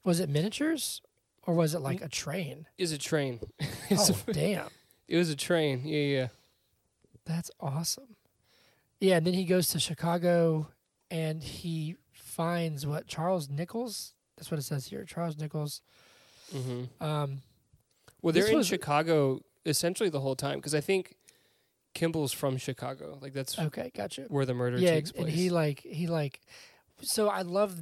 Was 0.05 0.21
it 0.21 0.31
miniatures 0.31 1.03
or 1.47 1.53
was 1.55 1.75
it 1.75 1.81
like 1.81 2.01
a 2.01 2.09
train? 2.09 2.67
Is 2.79 2.93
a 2.93 2.99
train. 2.99 3.41
It's 3.91 4.11
Oh 4.11 4.17
a- 4.27 4.33
damn, 4.33 4.69
it 5.09 5.17
was 5.17 5.31
a 5.31 5.37
train. 5.37 5.83
Yeah, 5.85 6.01
yeah. 6.01 6.29
that's 7.25 7.51
awesome. 7.61 8.17
Yeah, 9.01 9.17
and 9.17 9.27
then 9.27 9.35
he 9.35 9.45
goes 9.45 9.69
to 9.69 9.79
Chicago 9.81 10.69
and 11.11 11.43
he 11.43 11.97
finds 12.13 12.87
what 12.87 13.07
Charles 13.07 13.49
Nichols. 13.49 14.15
That's 14.37 14.51
what 14.51 14.59
it 14.59 14.63
says 14.63 14.87
here. 14.87 15.05
Charles 15.05 15.37
Nichols. 15.39 15.83
hmm 16.53 16.85
Um, 17.01 17.43
Well, 18.23 18.33
they're 18.33 18.47
in 18.49 18.63
Chicago 18.63 19.41
essentially 19.67 20.09
the 20.11 20.21
whole 20.21 20.37
time 20.37 20.57
because 20.59 20.75
I 20.75 20.81
think 20.81 21.17
Kimball's 21.95 22.33
from 22.33 22.57
Chicago. 22.57 23.19
Like 23.21 23.33
that's 23.33 23.59
okay, 23.59 23.91
gotcha. 23.95 24.23
where 24.29 24.45
the 24.47 24.55
murder 24.55 24.79
yeah, 24.79 24.91
takes 24.91 25.13
place. 25.13 25.27
and 25.27 25.35
he 25.35 25.51
like 25.51 25.81
he 25.81 26.07
like. 26.07 26.41
So 27.03 27.29
I 27.29 27.43
love. 27.43 27.81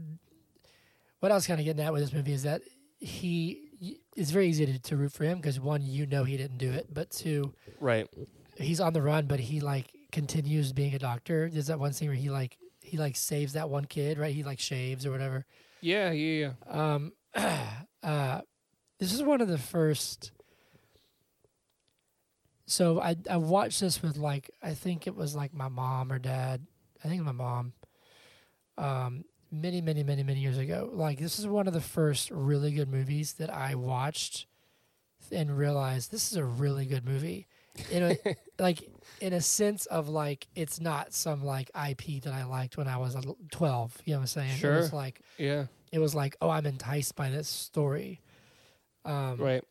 What 1.21 1.31
I 1.31 1.35
was 1.37 1.47
kind 1.47 1.61
of 1.61 1.65
getting 1.65 1.85
at 1.85 1.93
with 1.93 2.03
this 2.03 2.13
movie 2.13 2.33
is 2.33 2.43
that 2.43 2.63
he 2.99 3.71
it's 4.16 4.31
very 4.31 4.49
easy 4.49 4.66
to, 4.66 4.79
to 4.79 4.97
root 4.97 5.12
for 5.12 5.25
him 5.25 5.38
because 5.38 5.59
one, 5.59 5.83
you 5.83 6.07
know 6.07 6.25
he 6.25 6.37
didn't 6.37 6.59
do 6.59 6.71
it, 6.71 6.88
but 6.92 7.11
two, 7.11 7.53
right. 7.81 8.09
he's 8.57 8.81
on 8.81 8.92
the 8.92 9.03
run, 9.03 9.27
but 9.27 9.40
he 9.40 9.61
like 9.61 9.92
continues 10.12 10.73
being 10.73 10.95
a 10.95 10.99
doctor. 10.99 11.49
There's 11.51 11.66
that 11.66 11.81
one 11.81 11.92
scene 11.92 12.09
where 12.09 12.16
he 12.16 12.31
like 12.31 12.59
he 12.81 12.97
like 12.97 13.16
saves 13.16 13.55
that 13.55 13.68
one 13.68 13.87
kid, 13.87 14.18
right? 14.18 14.35
He 14.35 14.42
like 14.42 14.61
shaves 14.61 15.07
or 15.07 15.11
whatever. 15.11 15.45
Yeah, 15.81 16.12
yeah, 16.12 16.53
yeah. 16.71 16.95
Um, 16.95 17.12
uh, 18.03 18.40
this 18.99 19.12
is 19.12 19.23
one 19.23 19.40
of 19.40 19.49
the 19.49 19.59
first. 19.59 20.31
So 22.66 23.01
I 23.01 23.16
I 23.29 23.38
watched 23.38 23.81
this 23.81 24.03
with 24.03 24.16
like 24.16 24.51
I 24.62 24.75
think 24.75 25.07
it 25.07 25.16
was 25.16 25.35
like 25.35 25.53
my 25.53 25.68
mom 25.68 26.12
or 26.12 26.18
dad. 26.18 26.66
I 27.05 27.09
think 27.09 27.23
my 27.23 27.33
mom. 27.33 27.73
Um, 28.79 29.25
many 29.53 29.81
many 29.81 30.03
many 30.03 30.23
many 30.23 30.41
years 30.41 30.59
ago. 30.59 30.91
Like 30.93 31.19
this 31.21 31.38
is 31.38 31.47
one 31.47 31.69
of 31.69 31.75
the 31.75 31.81
first 31.81 32.31
really 32.31 32.73
good 32.73 32.88
movies 32.91 33.35
that 33.35 33.51
I 33.51 33.75
watched, 33.75 34.47
and 35.31 35.57
realized 35.57 36.11
this 36.11 36.33
is 36.33 36.38
a 36.38 36.45
really 36.45 36.87
good 36.87 37.05
movie. 37.05 37.47
In 37.91 38.03
a 38.03 38.17
like 38.59 38.83
in 39.21 39.33
a 39.33 39.41
sense 39.41 39.87
of 39.87 40.09
like 40.09 40.49
it's 40.57 40.81
not 40.81 41.12
some 41.12 41.45
like 41.45 41.71
IP 41.75 42.23
that 42.23 42.33
I 42.35 42.45
liked 42.45 42.77
when 42.77 42.88
I 42.88 42.97
was 42.97 43.17
twelve. 43.51 43.97
You 44.05 44.15
know 44.15 44.19
what 44.19 44.23
I'm 44.23 44.27
saying? 44.27 44.59
It 44.62 44.67
was 44.69 44.88
Sure. 44.91 44.99
like 44.99 45.21
Yeah, 45.38 45.67
it 45.93 45.99
was 45.99 46.15
like, 46.15 46.37
oh, 46.41 46.51
I'm 46.51 46.67
enticed 46.67 47.15
by 47.15 47.31
this 47.31 47.49
story. 47.49 48.21
Um, 49.05 49.37
right. 49.37 49.65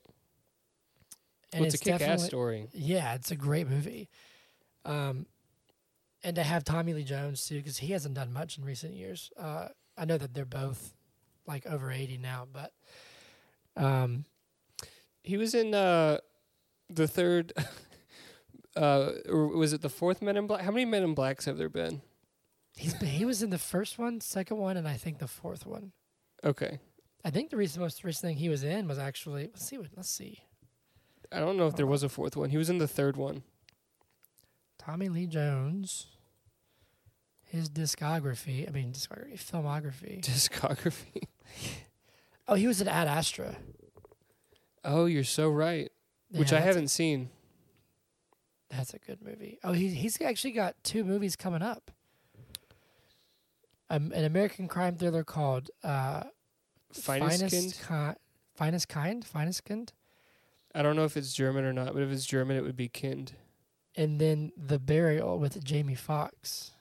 And 1.54 1.62
well, 1.62 1.66
it's, 1.66 1.76
it's 1.76 1.88
a 1.88 1.92
kick-ass 1.92 2.26
story. 2.26 2.68
Yeah, 2.72 3.14
it's 3.16 3.32
a 3.32 3.36
great 3.36 3.68
movie. 3.70 4.10
Um, 4.86 5.26
and 6.24 6.36
to 6.36 6.44
have 6.44 6.64
Tommy 6.64 6.94
Lee 6.94 7.04
Jones 7.04 7.46
too, 7.46 7.58
because 7.58 7.78
he 7.78 7.92
hasn't 7.94 8.16
done 8.16 8.32
much 8.32 8.58
in 8.58 8.66
recent 8.66 8.94
years. 8.94 9.32
Uh, 9.38 9.70
I 9.98 10.06
know 10.06 10.18
that 10.18 10.34
they're 10.34 10.46
both 10.46 10.94
like 11.48 11.66
over 11.66 11.92
eighty 11.92 12.18
now, 12.18 12.48
but 12.52 12.72
um, 13.76 14.26
He 15.24 15.38
was 15.38 15.54
in 15.54 15.74
uh, 15.74 16.18
the 16.90 17.08
third. 17.08 17.54
uh, 18.76 19.12
or 19.30 19.48
was 19.48 19.74
it 19.74 19.82
the 19.82 19.90
fourth 19.90 20.22
Men 20.22 20.38
in 20.38 20.48
Black? 20.48 20.62
How 20.62 20.72
many 20.72 20.86
Men 20.86 21.04
in 21.04 21.14
Blacks 21.14 21.46
have 21.46 21.58
there 21.58 21.70
been? 21.70 22.02
he's 22.78 22.94
been, 22.94 23.10
he 23.10 23.26
was 23.26 23.44
in 23.44 23.50
the 23.50 23.58
first 23.58 24.00
one, 24.00 24.22
second 24.22 24.58
one, 24.58 24.78
and 24.78 24.88
I 24.88 24.96
think 24.96 25.20
the 25.20 25.28
fourth 25.28 25.66
one. 25.66 25.92
Okay, 26.44 26.80
I 27.24 27.30
think 27.30 27.50
the 27.50 27.58
recent, 27.58 27.82
most 27.82 28.04
recent 28.04 28.30
thing 28.30 28.38
he 28.38 28.50
was 28.50 28.64
in 28.64 28.88
was 28.88 28.98
actually 28.98 29.44
let's 29.44 29.68
see 29.68 29.78
what 29.78 29.90
let's 29.96 30.10
see 30.10 30.40
I 31.32 31.40
don't 31.40 31.58
know 31.58 31.68
if 31.68 31.76
there 31.76 31.88
was 31.88 32.04
a 32.04 32.10
fourth 32.10 32.36
one. 32.36 32.50
He 32.50 32.58
was 32.58 32.70
in 32.70 32.78
the 32.78 32.88
third 32.88 33.16
one. 33.16 33.44
Tommy 34.84 35.10
Lee 35.10 35.28
Jones. 35.28 36.08
His 37.44 37.70
discography, 37.70 38.68
I 38.68 38.72
mean 38.72 38.92
discography, 38.94 39.34
filmography. 39.40 40.22
Discography. 40.24 41.24
Oh, 42.48 42.56
he 42.56 42.68
was 42.68 42.82
in 42.82 42.88
Ad 42.90 43.08
Astra. 43.08 43.56
Oh, 44.84 45.06
you're 45.06 45.24
so 45.24 45.48
right. 45.48 45.90
Which 46.32 46.52
I 46.52 46.60
haven't 46.60 46.90
seen. 46.90 47.30
That's 48.70 48.94
a 48.94 49.00
good 49.00 49.22
movie. 49.22 49.58
Oh, 49.64 49.72
he 49.72 49.88
he's 49.90 50.20
actually 50.20 50.52
got 50.52 50.76
two 50.84 51.06
movies 51.06 51.38
coming 51.38 51.62
up. 51.62 51.92
Um, 53.90 54.12
an 54.14 54.26
American 54.26 54.68
crime 54.68 54.98
thriller 54.98 55.24
called 55.24 55.70
uh, 55.82 56.24
Finest 56.92 57.40
Finest 57.40 57.88
Ki- 57.88 58.20
Finest 58.56 58.90
Kind, 58.90 59.24
Finest 59.24 59.64
Kind, 59.64 59.94
I 60.74 60.82
don't 60.82 60.96
know 60.96 61.06
if 61.06 61.16
it's 61.18 61.34
German 61.34 61.66
or 61.66 61.74
not, 61.74 61.94
but 61.94 62.02
if 62.02 62.12
it's 62.12 62.26
German, 62.26 62.58
it 62.58 62.64
would 62.64 62.78
be 62.78 62.88
Kind. 62.90 63.34
And 63.96 64.20
then 64.20 64.52
The 64.56 64.80
Burial 64.80 65.38
with 65.38 65.64
Jamie 65.64 65.96
Foxx, 65.96 66.72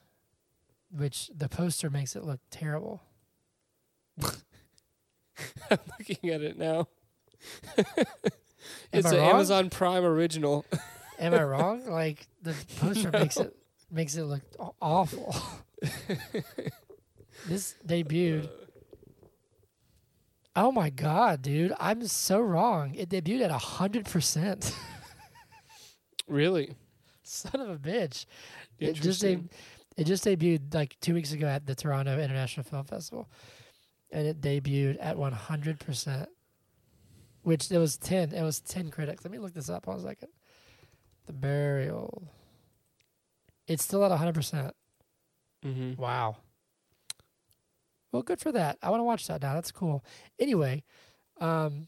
which 0.91 1.31
the 1.35 1.49
poster 1.49 1.91
makes 1.91 2.15
it 2.15 2.25
look 2.25 2.41
terrible. 2.51 3.03
I'm 4.23 5.79
looking 5.99 6.31
at 6.31 6.43
it 6.43 6.57
now. 6.59 6.89
It's 8.93 9.11
an 9.11 9.17
wrong? 9.17 9.31
Amazon 9.31 9.71
Prime 9.71 10.05
original. 10.05 10.65
Am 11.19 11.35
I 11.35 11.43
wrong? 11.45 11.87
Like 11.87 12.27
the 12.43 12.55
poster 12.79 13.11
makes 13.11 13.37
it 13.37 13.55
makes 13.91 14.17
it 14.17 14.25
look 14.25 14.43
awful. 14.81 15.35
this 17.47 17.75
debuted. 17.87 18.47
Uh. 18.47 18.49
Oh 20.57 20.73
my 20.73 20.91
god, 20.91 21.43
dude! 21.43 21.73
I'm 21.79 22.07
so 22.07 22.41
wrong. 22.41 22.95
It 22.95 23.09
debuted 23.09 23.45
at 23.45 23.51
hundred 23.51 24.07
percent. 24.07 24.75
really? 26.29 26.75
Son 27.31 27.61
of 27.61 27.71
a 27.71 27.77
bitch! 27.77 28.27
It 28.79 28.95
just 28.95 29.21
deb- 29.21 29.51
it 29.97 30.05
just 30.05 30.25
debuted 30.25 30.75
like 30.75 30.97
two 31.01 31.15
weeks 31.15 31.33
ago 31.33 31.47
at 31.47 31.67
the 31.67 31.75
Toronto 31.75 32.19
International 32.19 32.65
Film 32.65 32.85
Festival, 32.85 33.29
and 34.11 34.27
it 34.27 34.41
debuted 34.41 34.97
at 35.01 35.17
one 35.17 35.33
hundred 35.33 35.79
percent. 35.79 36.29
Which 37.43 37.71
it 37.71 37.79
was 37.79 37.97
ten. 37.97 38.33
It 38.33 38.43
was 38.43 38.61
ten 38.61 38.91
critics. 38.91 39.25
Let 39.25 39.31
me 39.31 39.39
look 39.39 39.55
this 39.55 39.71
up 39.71 39.87
one 39.87 40.01
second. 40.01 40.29
The 41.27 41.33
Burial. 41.33 42.29
It's 43.67 43.85
still 43.85 44.05
at 44.05 44.11
hundred 44.11 44.35
percent. 44.35 44.75
mm-hmm. 45.65 46.01
Wow. 46.01 46.37
Well, 48.13 48.23
good 48.23 48.41
for 48.41 48.51
that. 48.53 48.77
I 48.83 48.91
want 48.91 49.01
to 49.01 49.05
watch 49.05 49.29
that 49.29 49.41
now. 49.41 49.55
That's 49.55 49.71
cool. 49.71 50.05
Anyway, 50.39 50.83
um, 51.41 51.87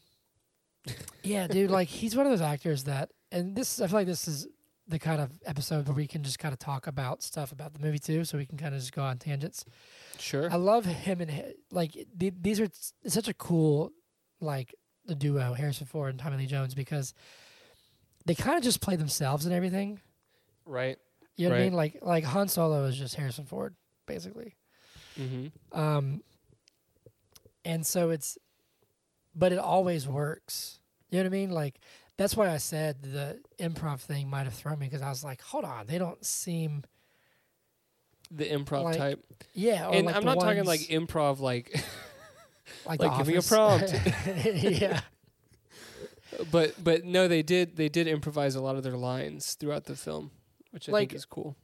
yeah, 1.23 1.47
dude, 1.47 1.69
like 1.69 1.89
he's 1.89 2.15
one 2.15 2.25
of 2.25 2.31
those 2.31 2.41
actors 2.41 2.85
that, 2.85 3.11
and 3.31 3.55
this 3.55 3.81
I 3.81 3.87
feel 3.87 3.99
like 3.99 4.07
this 4.07 4.27
is 4.27 4.47
the 4.87 4.99
kind 4.99 5.21
of 5.21 5.31
episode 5.45 5.87
where 5.87 5.95
we 5.95 6.07
can 6.07 6.23
just 6.23 6.39
kind 6.39 6.51
of 6.51 6.59
talk 6.59 6.87
about 6.87 7.23
stuff 7.23 7.51
about 7.51 7.73
the 7.73 7.79
movie 7.79 7.99
too, 7.99 8.25
so 8.25 8.37
we 8.37 8.45
can 8.45 8.57
kind 8.57 8.73
of 8.75 8.81
just 8.81 8.93
go 8.93 9.01
on 9.01 9.17
tangents. 9.17 9.65
Sure. 10.19 10.51
I 10.51 10.55
love 10.55 10.85
him 10.85 11.21
and 11.21 11.53
like 11.71 11.93
th- 12.19 12.33
these 12.41 12.59
are 12.59 12.67
such 13.07 13.27
a 13.27 13.33
cool 13.33 13.91
like 14.41 14.75
the 15.05 15.15
duo 15.15 15.53
Harrison 15.53 15.87
Ford 15.87 16.09
and 16.09 16.19
Tommy 16.19 16.37
Lee 16.37 16.45
Jones 16.45 16.75
because 16.75 17.13
they 18.25 18.35
kind 18.35 18.57
of 18.57 18.63
just 18.63 18.81
play 18.81 18.95
themselves 18.95 19.45
and 19.45 19.53
everything. 19.53 19.99
right. 20.65 20.97
You 21.35 21.47
know 21.49 21.55
what 21.55 21.61
I 21.61 21.63
mean? 21.63 21.73
Like 21.73 21.97
like 22.01 22.23
Han 22.25 22.47
Solo 22.47 22.83
is 22.85 22.95
just 22.95 23.15
Harrison 23.15 23.45
Ford 23.45 23.75
basically. 24.05 24.55
Mm-hmm. 25.19 25.79
Um, 25.79 26.21
and 27.65 27.85
so 27.85 28.09
it's, 28.11 28.37
but 29.33 29.51
it 29.51 29.57
always 29.59 30.07
works. 30.07 30.79
You 31.09 31.17
know 31.17 31.23
what 31.23 31.27
I 31.27 31.37
mean? 31.37 31.49
Like 31.51 31.79
that's 32.17 32.35
why 32.37 32.49
I 32.49 32.57
said 32.57 33.01
the 33.01 33.39
improv 33.59 33.99
thing 34.01 34.29
might 34.29 34.43
have 34.43 34.53
thrown 34.53 34.79
me 34.79 34.85
because 34.87 35.01
I 35.01 35.09
was 35.09 35.23
like, 35.23 35.41
hold 35.41 35.65
on, 35.65 35.87
they 35.87 35.97
don't 35.97 36.23
seem. 36.25 36.83
The 38.31 38.45
improv 38.45 38.83
Like, 38.83 38.97
type, 38.97 39.23
Yeah, 39.53 39.87
or 39.89 39.93
and 39.95 40.05
like 40.07 40.15
I'm 40.15 40.23
not 40.25 40.39
talking 40.39 40.63
like 40.65 40.79
improv, 40.81 41.39
like, 41.39 41.71
like, 42.85 42.99
like, 42.99 43.17
give 43.19 43.27
me 43.27 43.35
a 43.35 43.41
prompt. 43.43 43.93
yeah, 44.45 45.01
but 46.51 46.73
but 46.83 47.05
no, 47.05 47.27
they 47.27 47.43
did 47.43 47.75
they 47.75 47.89
did 47.89 48.07
improvise 48.07 48.55
a 48.55 48.61
lot 48.61 48.75
of 48.75 48.83
their 48.83 48.97
lines 48.97 49.53
throughout 49.55 49.85
the 49.85 49.95
film, 49.95 50.31
which 50.71 50.89
I 50.89 50.91
Like- 50.93 51.09
think 51.09 51.17
is 51.17 51.25
cool. 51.25 51.55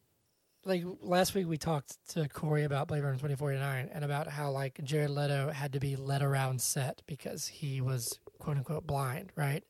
like 0.66 0.84
last 1.02 1.34
week 1.34 1.48
we 1.48 1.58
talked 1.58 1.96
to 2.10 2.28
Corey 2.30 2.66
about 2.66 2.88
Blade 2.88 3.02
Runner 3.02 3.16
2049 3.16 3.90
and 3.92 4.04
about 4.06 4.28
how 4.28 4.52
like 4.52 4.80
Jared 4.84 5.10
Leto 5.10 5.50
had 5.52 5.74
to 5.74 5.80
be 5.80 5.96
led 5.96 6.22
around 6.22 6.62
set 6.62 7.02
because 7.08 7.48
he 7.48 7.82
was 7.82 8.20
quote 8.38 8.58
unquote 8.58 8.86
blind, 8.86 9.32
right? 9.36 9.64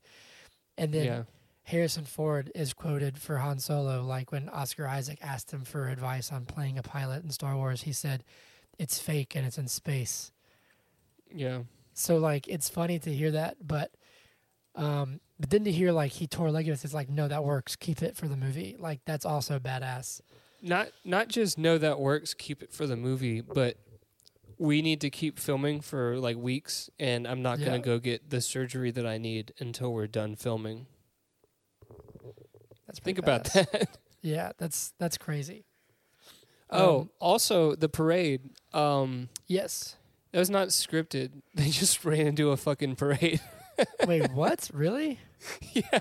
And 0.79 0.93
then 0.93 1.05
yeah. 1.05 1.23
Harrison 1.63 2.05
Ford 2.05 2.51
is 2.55 2.73
quoted 2.73 3.17
for 3.17 3.37
Han 3.37 3.59
Solo, 3.59 4.01
like 4.03 4.31
when 4.31 4.49
Oscar 4.49 4.87
Isaac 4.87 5.19
asked 5.21 5.51
him 5.51 5.63
for 5.63 5.87
advice 5.87 6.31
on 6.31 6.45
playing 6.45 6.77
a 6.77 6.83
pilot 6.83 7.23
in 7.23 7.29
Star 7.29 7.55
Wars, 7.55 7.83
he 7.83 7.93
said, 7.93 8.23
"It's 8.79 8.97
fake 8.97 9.35
and 9.35 9.45
it's 9.45 9.57
in 9.57 9.67
space." 9.67 10.31
Yeah. 11.31 11.59
So 11.93 12.17
like, 12.17 12.47
it's 12.47 12.69
funny 12.69 12.97
to 12.99 13.13
hear 13.13 13.31
that, 13.31 13.57
but 13.61 13.91
um, 14.75 15.19
but 15.39 15.49
then 15.49 15.63
to 15.65 15.71
hear 15.71 15.91
like 15.91 16.11
he 16.11 16.27
tore 16.27 16.51
ligaments, 16.51 16.85
it's 16.85 16.93
like, 16.93 17.09
no, 17.09 17.27
that 17.27 17.43
works. 17.43 17.75
Keep 17.75 18.01
it 18.01 18.15
for 18.15 18.27
the 18.27 18.37
movie. 18.37 18.75
Like 18.79 19.01
that's 19.05 19.25
also 19.25 19.59
badass. 19.59 20.21
Not 20.61 20.89
not 21.05 21.27
just 21.27 21.57
know 21.57 21.77
that 21.77 21.99
works, 21.99 22.33
keep 22.33 22.63
it 22.63 22.73
for 22.73 22.87
the 22.87 22.95
movie, 22.95 23.41
but 23.41 23.77
we 24.59 24.81
need 24.81 24.99
to 25.01 25.09
keep 25.09 25.39
filming 25.39 25.79
for 25.81 26.17
like 26.19 26.35
weeks 26.37 26.89
and 26.99 27.25
I'm 27.25 27.41
not 27.41 27.59
Yeah. 27.59 27.71
to 27.73 27.79
go 27.79 27.97
get 27.97 28.29
the 28.29 28.41
surgery 28.41 28.91
that 28.91 29.05
I 29.05 29.17
need 29.17 29.53
until 29.59 29.93
we're 29.93 30.05
done 30.07 30.35
filming. 30.35 30.85
That's 32.85 32.99
Think 32.99 33.17
pretty 33.23 33.31
about 33.31 33.43
that. 33.53 33.97
Yeah, 34.21 34.51
that's 34.57 34.93
that's 34.99 35.17
crazy. 35.17 35.63
oh, 36.69 36.99
Um, 37.01 37.09
also 37.21 37.73
the 37.73 37.87
parade 37.87 38.49
um 38.73 39.29
Yes. 39.47 39.95
that 40.33 40.39
was 40.39 40.49
not 40.49 40.67
scripted. 40.69 41.41
They 41.55 41.69
just 41.69 42.03
ran 42.03 42.27
into 42.27 42.51
a 42.51 42.57
fucking 42.57 42.97
parade. 42.97 43.39
Wait, 44.05 44.29
what? 44.33 44.69
Really? 44.73 45.19
yeah. 45.71 45.99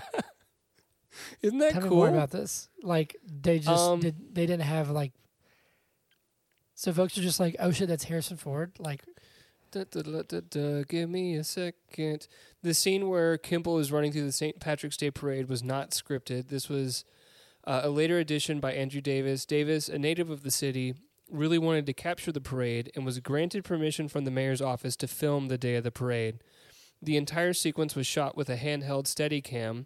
Isn't 1.41 1.59
that 1.59 1.71
Tell 1.73 1.81
me 1.83 1.87
cool? 1.89 1.97
more 1.99 2.09
about 2.09 2.31
this. 2.31 2.67
Like 2.83 3.15
they 3.25 3.59
just 3.59 3.69
Um, 3.69 4.01
did. 4.01 4.35
They 4.35 4.45
didn't 4.45 4.63
have 4.63 4.89
like. 4.89 5.13
So 6.79 6.93
folks 6.93 7.17
are 7.17 7.21
just 7.21 7.41
like, 7.41 7.57
oh 7.59 7.71
shit, 7.71 7.89
that's 7.89 8.05
Harrison 8.05 8.37
Ford. 8.37 8.71
Like, 8.79 9.03
Da, 9.71 9.83
da, 9.83 10.01
da, 10.49 10.83
give 10.87 11.09
me 11.09 11.35
a 11.35 11.43
second. 11.43 12.25
The 12.63 12.73
scene 12.73 13.09
where 13.09 13.37
Kimball 13.37 13.79
is 13.79 13.91
running 13.91 14.13
through 14.13 14.23
the 14.23 14.31
St. 14.31 14.61
Patrick's 14.61 14.95
Day 14.95 15.11
parade 15.11 15.49
was 15.49 15.61
not 15.61 15.91
scripted. 15.91 16.47
This 16.47 16.69
was 16.69 17.03
uh, 17.65 17.81
a 17.83 17.89
later 17.89 18.17
addition 18.17 18.61
by 18.61 18.71
Andrew 18.71 19.01
Davis. 19.01 19.45
Davis, 19.45 19.89
a 19.89 19.99
native 19.99 20.29
of 20.29 20.43
the 20.43 20.49
city, 20.51 20.95
really 21.29 21.57
wanted 21.57 21.85
to 21.85 21.93
capture 21.93 22.31
the 22.31 22.39
parade 22.39 22.93
and 22.95 23.05
was 23.05 23.19
granted 23.19 23.65
permission 23.65 24.07
from 24.07 24.23
the 24.23 24.31
mayor's 24.31 24.61
office 24.61 24.95
to 24.95 25.07
film 25.07 25.49
the 25.49 25.57
day 25.57 25.75
of 25.75 25.83
the 25.83 25.91
parade. 25.91 26.39
The 27.01 27.17
entire 27.17 27.53
sequence 27.53 27.93
was 27.93 28.07
shot 28.07 28.37
with 28.37 28.49
a 28.49 28.55
handheld 28.55 29.03
Steadicam, 29.03 29.85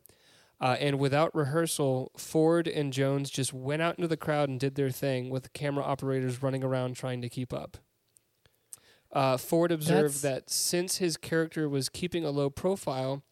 uh, 0.64 0.78
and 0.80 0.98
without 0.98 1.36
rehearsal, 1.36 2.10
Ford 2.16 2.70
and 2.70 2.94
Jones 2.94 3.30
just 3.30 3.52
went 3.52 3.82
out 3.82 3.98
into 3.98 4.08
the 4.08 4.16
crowd 4.16 4.48
and 4.48 4.58
did 4.58 4.76
their 4.76 4.90
thing, 4.92 5.30
with 5.30 5.52
camera 5.52 5.84
operators 5.84 6.42
running 6.42 6.64
around 6.64 6.96
trying 6.96 7.22
to 7.22 7.28
keep 7.28 7.52
up. 7.52 7.76
Uh, 9.12 9.36
Ford 9.36 9.74
observed 9.74 10.22
That's- 10.24 10.46
that 10.46 10.50
since 10.50 10.98
his 10.98 11.18
character 11.18 11.68
was 11.68 11.90
keeping 11.90 12.24
a 12.24 12.30
low 12.32 12.50
profile, 12.50 13.24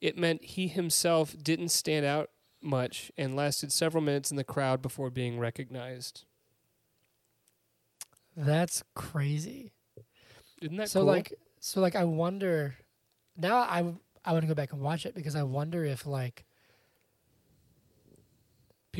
it 0.00 0.16
meant 0.16 0.44
he 0.44 0.68
himself 0.68 1.34
didn't 1.42 1.70
stand 1.70 2.06
out 2.06 2.30
much 2.62 3.10
and 3.18 3.34
lasted 3.34 3.72
several 3.72 4.02
minutes 4.02 4.30
in 4.30 4.36
the 4.36 4.44
crowd 4.44 4.80
before 4.80 5.10
being 5.10 5.38
recognized. 5.40 6.24
that's 8.36 8.84
crazy. 8.94 9.72
Isn't 10.62 10.76
that 10.76 10.90
so 10.90 11.00
cool? 11.00 11.06
like, 11.08 11.34
so 11.60 11.80
like, 11.80 11.96
I 11.96 12.04
wonder. 12.04 12.76
Now 13.36 13.58
I 13.68 13.78
w- 13.78 13.98
I 14.24 14.32
want 14.32 14.42
to 14.44 14.48
go 14.48 14.54
back 14.54 14.72
and 14.72 14.80
watch 14.80 15.06
it 15.06 15.14
because 15.14 15.34
I 15.34 15.42
wonder 15.42 15.84
if 15.84 16.06
like 16.06 16.44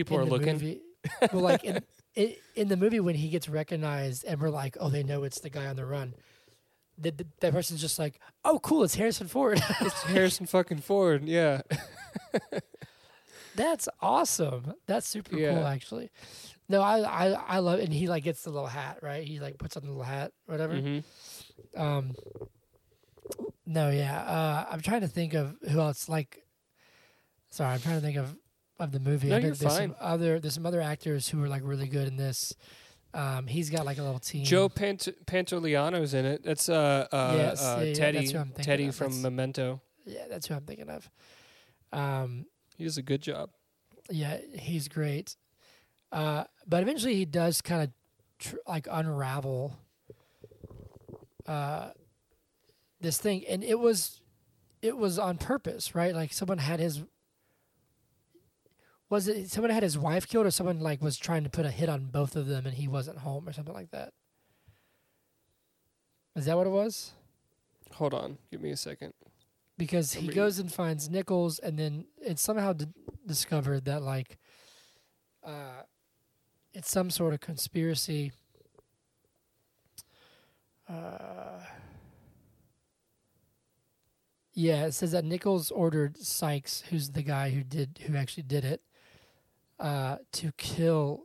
people 0.07 0.19
are 0.19 0.25
the 0.25 0.31
looking. 0.31 0.53
Movie, 0.55 0.81
well, 1.33 1.43
like 1.43 1.65
in, 1.65 1.83
in 2.15 2.35
in 2.55 2.69
the 2.69 2.77
movie 2.77 3.01
when 3.01 3.15
he 3.15 3.29
gets 3.29 3.49
recognized 3.49 4.25
and 4.25 4.41
we're 4.41 4.51
like, 4.51 4.77
oh, 4.81 4.89
they 4.89 5.03
know 5.03 5.25
it's 5.25 5.41
the 5.41 5.51
guy 5.51 5.67
on 5.67 5.77
the 5.77 5.85
run. 5.87 6.15
That 6.99 7.23
that 7.41 7.53
person's 7.53 7.81
just 7.81 7.99
like, 7.99 8.19
oh, 8.45 8.59
cool, 8.59 8.83
it's 8.85 8.95
Harrison 8.97 9.29
Ford. 9.29 9.61
It's 9.81 10.03
Harrison 10.05 10.47
fucking 10.47 10.79
Ford. 10.79 11.25
Yeah. 11.25 11.63
That's 13.55 13.89
awesome. 14.01 14.75
That's 14.87 15.09
super 15.09 15.37
cool, 15.37 15.67
actually. 15.67 16.11
No, 16.69 16.81
I, 16.83 17.01
I 17.01 17.27
I 17.31 17.59
love, 17.61 17.81
and 17.81 17.93
he 17.93 18.07
like 18.09 18.23
gets 18.25 18.43
the 18.43 18.51
little 18.51 18.69
hat, 18.69 18.99
right? 19.03 19.25
He 19.27 19.41
like 19.41 19.59
puts 19.59 19.77
on 19.77 19.83
the 19.85 19.89
little 19.89 20.03
hat, 20.05 20.33
whatever. 20.47 20.77
hmm 20.77 20.99
Um, 21.77 22.15
no, 23.67 23.91
yeah. 23.91 24.21
Uh, 24.21 24.67
I'm 24.71 24.81
trying 24.81 25.01
to 25.01 25.09
think 25.09 25.35
of 25.35 25.57
who 25.71 25.81
else. 25.81 26.09
Like, 26.09 26.45
sorry, 27.51 27.75
I'm 27.75 27.81
trying 27.81 27.97
to 27.97 28.01
think 28.01 28.17
of 28.17 28.37
of 28.79 28.93
the 28.93 29.01
movie. 29.01 29.29
No, 29.29 29.37
I 29.37 29.39
you're 29.41 29.51
there's 29.55 29.63
fine. 29.77 29.91
Some 29.91 29.97
other 30.01 30.39
there's 30.41 30.55
some 30.55 30.67
other 30.67 30.81
actors 30.81 31.29
who 31.29 31.43
are 31.43 31.49
like 31.49 31.63
really 31.65 31.89
good 31.89 32.07
in 32.09 32.17
this. 32.17 32.55
Um, 33.15 33.47
he's 33.47 33.71
got 33.71 33.87
like 33.87 33.99
a 33.99 34.03
little 34.03 34.19
team. 34.19 34.45
Joe 34.45 34.69
Pant- 34.69 35.09
Pantoliano's 35.27 36.13
in 36.15 36.27
it. 36.27 36.43
That's 36.45 36.69
uh, 36.69 37.07
uh, 37.11 37.35
Yes, 37.37 37.63
uh 37.65 37.77
yeah, 37.81 37.85
yeah, 37.85 37.95
Teddy 37.95 38.19
that's 38.19 38.31
who 38.33 38.39
I'm 38.39 38.45
thinking 38.49 38.65
Teddy 38.65 38.87
of. 38.89 38.95
from 38.95 39.07
That's- 39.09 39.23
Memento. 39.23 39.81
Yeah, 40.05 40.25
that's 40.29 40.47
who 40.47 40.55
I'm 40.55 40.65
thinking 40.65 40.89
of. 40.91 41.11
Um, 41.93 42.47
He 42.77 42.85
does 42.85 42.99
a 42.99 43.03
good 43.03 43.23
job. 43.23 43.51
yeah, 44.11 44.39
he's 44.59 44.89
great. 44.89 45.37
Uh, 46.13 46.45
but 46.67 46.83
eventually 46.83 47.15
he 47.15 47.25
does 47.25 47.61
kind 47.63 47.83
of 47.83 47.91
tr- 48.39 48.57
like 48.67 48.87
unravel 48.91 49.75
uh, 51.47 51.91
this 53.01 53.19
thing, 53.19 53.45
and 53.49 53.63
it 53.65 53.79
was 53.79 54.21
it 54.83 54.97
was 54.97 55.19
on 55.19 55.39
purpose, 55.39 55.95
right? 55.95 56.15
Like 56.15 56.33
someone 56.33 56.59
had 56.59 56.81
his 56.81 57.03
was 59.11 59.29
it 59.29 59.51
someone 59.51 59.71
had 59.71 59.83
his 59.83 59.99
wife 59.99 60.27
killed, 60.29 60.47
or 60.47 60.51
someone 60.51 60.81
like 60.81 61.01
was 61.03 61.17
trying 61.19 61.45
to 61.45 61.51
put 61.51 61.65
a 61.67 61.71
hit 61.71 61.89
on 61.89 62.07
both 62.07 62.37
of 62.37 62.47
them, 62.47 62.67
and 62.67 62.75
he 62.77 62.89
wasn't 62.89 63.19
home, 63.19 63.49
or 63.49 63.53
something 63.53 63.75
like 63.75 63.91
that. 63.91 64.13
Is 66.37 66.45
that 66.45 66.57
what 66.57 66.67
it 66.67 66.71
was? 66.71 67.13
Hold 67.95 68.15
on, 68.15 68.39
give 68.51 68.61
me 68.61 68.71
a 68.71 68.77
second. 68.77 69.15
because 69.77 70.15
he 70.15 70.27
goes 70.29 70.59
and 70.59 70.73
finds 70.73 71.09
Nichols, 71.09 71.59
and 71.59 71.79
then 71.79 72.05
it's 72.21 72.43
somehow 72.43 72.73
d- 72.73 72.87
discovered 73.27 73.85
that 73.87 74.03
like, 74.03 74.39
uh, 75.45 75.83
it's 76.75 76.91
some 76.91 77.11
sort 77.11 77.33
of 77.33 77.41
conspiracy. 77.41 78.33
Uh, 80.89 81.61
yeah, 84.55 84.87
it 84.87 84.93
says 84.93 85.13
that 85.13 85.25
Nichols 85.25 85.71
ordered 85.71 86.17
Sykes, 86.19 86.83
who's 86.91 87.11
the 87.11 87.23
guy 87.23 87.51
who 87.51 87.63
did 87.63 88.01
who 88.07 88.17
actually 88.17 88.43
did 88.45 88.65
it, 88.65 88.83
uh, 89.81 90.17
to 90.33 90.53
kill. 90.57 91.25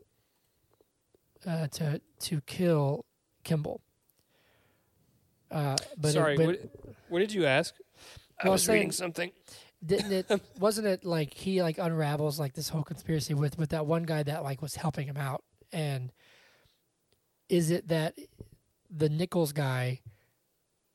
Uh, 1.46 1.68
to 1.68 2.00
to 2.22 2.42
kill 2.42 3.06
Kimball. 3.44 3.82
Uh, 5.52 5.76
but 5.98 6.10
it- 6.10 6.14
Sorry, 6.14 6.38
but- 6.38 6.46
what, 6.46 6.60
what 7.10 7.20
did 7.20 7.34
you 7.34 7.46
ask? 7.46 7.76
I 8.42 8.46
Well, 8.46 8.54
was 8.54 8.62
was 8.64 8.70
reading 8.70 8.82
saying- 8.84 8.92
something. 8.94 9.32
didn't 9.86 10.12
it 10.14 10.42
wasn't 10.60 10.88
it 10.88 11.04
like 11.06 11.34
he 11.34 11.62
like 11.62 11.78
unravels 11.78 12.40
like 12.40 12.54
this 12.54 12.70
whole 12.70 12.84
conspiracy 12.84 13.34
with 13.34 13.58
with 13.58 13.70
that 13.72 13.86
one 13.86 14.04
guy 14.04 14.24
that 14.24 14.42
like 14.44 14.62
was 14.62 14.76
helping 14.76 15.06
him 15.08 15.18
out 15.18 15.44
and 15.74 16.12
is 17.50 17.70
it 17.70 17.90
that 17.90 18.18
the 18.90 19.10
Nichols 19.10 19.52
guy 19.52 20.00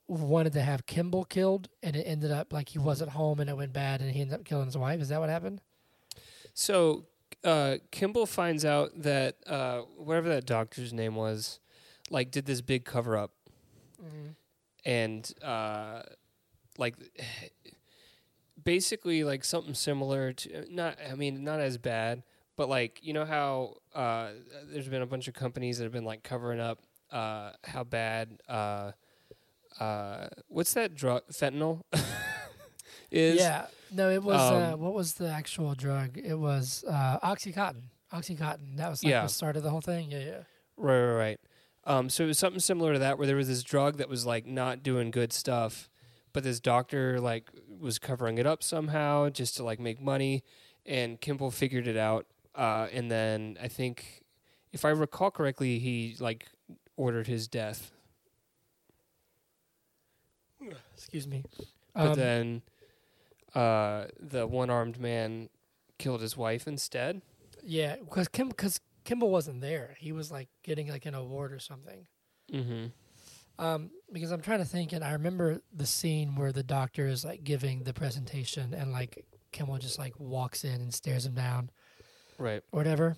wanted 0.08 0.54
to 0.54 0.62
have 0.62 0.86
Kimball 0.86 1.26
killed 1.26 1.68
and 1.82 1.94
it 1.94 2.04
ended 2.04 2.30
up 2.30 2.50
like 2.52 2.70
he 2.70 2.78
wasn't 2.78 3.10
home 3.10 3.40
and 3.40 3.50
it 3.50 3.56
went 3.58 3.74
bad 3.74 4.00
and 4.00 4.10
he 4.10 4.22
ended 4.22 4.34
up 4.40 4.44
killing 4.46 4.64
his 4.66 4.76
wife 4.78 5.00
is 5.02 5.10
that 5.10 5.20
what 5.20 5.28
happened 5.28 5.60
So 6.54 7.04
uh, 7.44 7.76
Kimball 7.90 8.26
finds 8.26 8.64
out 8.64 8.90
that 9.02 9.36
uh, 9.46 9.80
whatever 9.96 10.28
that 10.28 10.46
doctor's 10.46 10.92
name 10.92 11.14
was, 11.14 11.60
like, 12.10 12.30
did 12.30 12.46
this 12.46 12.60
big 12.60 12.84
cover 12.84 13.16
up, 13.16 13.32
and 14.84 15.32
uh, 15.42 16.02
like 16.78 16.94
basically 18.62 19.24
like 19.24 19.44
something 19.44 19.74
similar 19.74 20.32
to 20.32 20.66
not 20.70 20.96
I 21.10 21.14
mean 21.14 21.44
not 21.44 21.60
as 21.60 21.78
bad, 21.78 22.22
but 22.56 22.68
like 22.68 23.00
you 23.02 23.12
know 23.12 23.24
how 23.24 23.76
uh, 23.94 24.30
there's 24.70 24.88
been 24.88 25.02
a 25.02 25.06
bunch 25.06 25.28
of 25.28 25.34
companies 25.34 25.78
that 25.78 25.84
have 25.84 25.92
been 25.92 26.04
like 26.04 26.22
covering 26.22 26.60
up 26.60 26.80
uh, 27.10 27.52
how 27.64 27.84
bad 27.84 28.40
uh, 28.48 28.92
uh, 29.80 30.28
what's 30.48 30.74
that 30.74 30.94
drug 30.94 31.22
fentanyl 31.32 31.82
is? 33.10 33.40
Yeah. 33.40 33.66
No, 33.90 34.10
it 34.10 34.22
was 34.22 34.40
uh, 34.40 34.72
Um, 34.74 34.80
what 34.80 34.94
was 34.94 35.14
the 35.14 35.28
actual 35.30 35.74
drug? 35.74 36.18
It 36.18 36.34
was 36.38 36.84
uh, 36.88 37.18
OxyContin. 37.20 37.84
OxyContin. 38.12 38.76
That 38.76 38.88
was 38.90 39.02
like 39.02 39.10
Yeah. 39.10 39.22
the 39.22 39.28
start 39.28 39.56
of 39.56 39.62
the 39.62 39.70
whole 39.70 39.80
thing. 39.80 40.10
Yeah, 40.10 40.18
yeah. 40.18 40.42
Right, 40.76 41.00
right, 41.06 41.14
right. 41.16 41.40
Um, 41.84 42.10
so 42.10 42.24
it 42.24 42.26
was 42.26 42.38
something 42.38 42.60
similar 42.60 42.92
to 42.92 42.98
that, 42.98 43.16
where 43.18 43.26
there 43.26 43.36
was 43.36 43.48
this 43.48 43.62
drug 43.62 43.96
that 43.96 44.08
was 44.08 44.26
like 44.26 44.46
not 44.46 44.82
doing 44.82 45.10
good 45.10 45.32
stuff, 45.32 45.88
but 46.32 46.42
this 46.44 46.60
doctor 46.60 47.18
like 47.20 47.50
was 47.80 47.98
covering 47.98 48.36
it 48.38 48.46
up 48.46 48.62
somehow 48.62 49.28
just 49.30 49.56
to 49.56 49.64
like 49.64 49.80
make 49.80 50.00
money, 50.00 50.44
and 50.84 51.20
Kimball 51.20 51.50
figured 51.50 51.86
it 51.88 51.96
out. 51.96 52.26
Uh, 52.54 52.88
and 52.92 53.10
then 53.10 53.56
I 53.62 53.68
think, 53.68 54.22
if 54.72 54.84
I 54.84 54.90
recall 54.90 55.30
correctly, 55.30 55.78
he 55.78 56.16
like 56.20 56.48
ordered 56.96 57.26
his 57.26 57.48
death. 57.48 57.92
Excuse 60.94 61.26
me. 61.26 61.44
But 61.94 62.08
Um, 62.10 62.14
then, 62.16 62.62
uh, 63.58 64.06
the 64.20 64.46
one-armed 64.46 65.00
man 65.00 65.48
killed 65.98 66.20
his 66.20 66.36
wife 66.36 66.66
instead. 66.68 67.22
yeah, 67.62 67.96
because 67.96 68.28
Kim, 68.28 68.48
because 68.48 68.80
Kimball 69.04 69.30
wasn't 69.30 69.60
there. 69.60 69.96
He 69.98 70.12
was 70.12 70.30
like 70.30 70.48
getting 70.62 70.88
like 70.88 71.06
an 71.06 71.14
award 71.14 71.52
or 71.52 71.58
something. 71.58 72.06
Mm-hmm. 72.52 72.86
Um, 73.64 73.90
because 74.12 74.30
I'm 74.30 74.40
trying 74.40 74.60
to 74.60 74.64
think, 74.64 74.92
and 74.92 75.02
I 75.02 75.12
remember 75.12 75.60
the 75.74 75.86
scene 75.86 76.36
where 76.36 76.52
the 76.52 76.62
doctor 76.62 77.08
is 77.08 77.24
like 77.24 77.42
giving 77.42 77.82
the 77.82 77.92
presentation, 77.92 78.72
and 78.74 78.92
like 78.92 79.24
Kimball 79.50 79.78
just 79.78 79.98
like 79.98 80.14
walks 80.20 80.62
in 80.64 80.80
and 80.80 80.94
stares 80.94 81.26
him 81.26 81.34
down 81.34 81.70
Right. 82.38 82.62
or 82.70 82.76
whatever. 82.78 83.16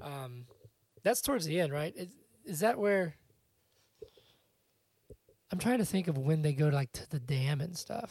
Um, 0.00 0.46
that's 1.02 1.20
towards 1.20 1.44
the 1.44 1.60
end, 1.60 1.72
right? 1.72 1.92
Is, 1.96 2.08
is 2.46 2.60
that 2.60 2.78
where? 2.78 3.16
I'm 5.50 5.58
trying 5.58 5.78
to 5.78 5.84
think 5.84 6.08
of 6.08 6.16
when 6.18 6.42
they 6.42 6.52
go 6.52 6.70
to 6.70 6.76
like 6.76 6.92
to 6.92 7.10
the 7.10 7.18
dam 7.20 7.60
and 7.60 7.76
stuff. 7.76 8.10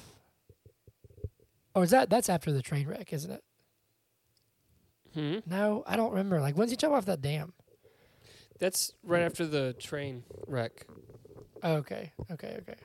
Or 1.78 1.84
is 1.84 1.92
that 1.92 2.10
that's 2.10 2.28
after 2.28 2.52
the 2.52 2.64
train 2.64 2.88
wreck, 2.88 3.14
isn't 3.14 3.30
it? 3.30 3.44
Hmm. 5.14 5.38
No, 5.46 5.84
I 5.86 5.96
don't 5.96 6.10
remember. 6.10 6.42
Like 6.42 6.58
when's 6.58 6.72
he 6.72 6.76
jump 6.76 6.96
off 6.96 7.06
that 7.06 7.22
dam? 7.22 7.54
That's 8.58 8.94
right 9.04 9.22
after 9.22 9.46
the 9.46 9.74
train 9.74 10.24
wreck. 10.48 10.88
Oh, 11.62 11.76
okay, 11.76 12.14
okay, 12.32 12.58
okay. 12.62 12.80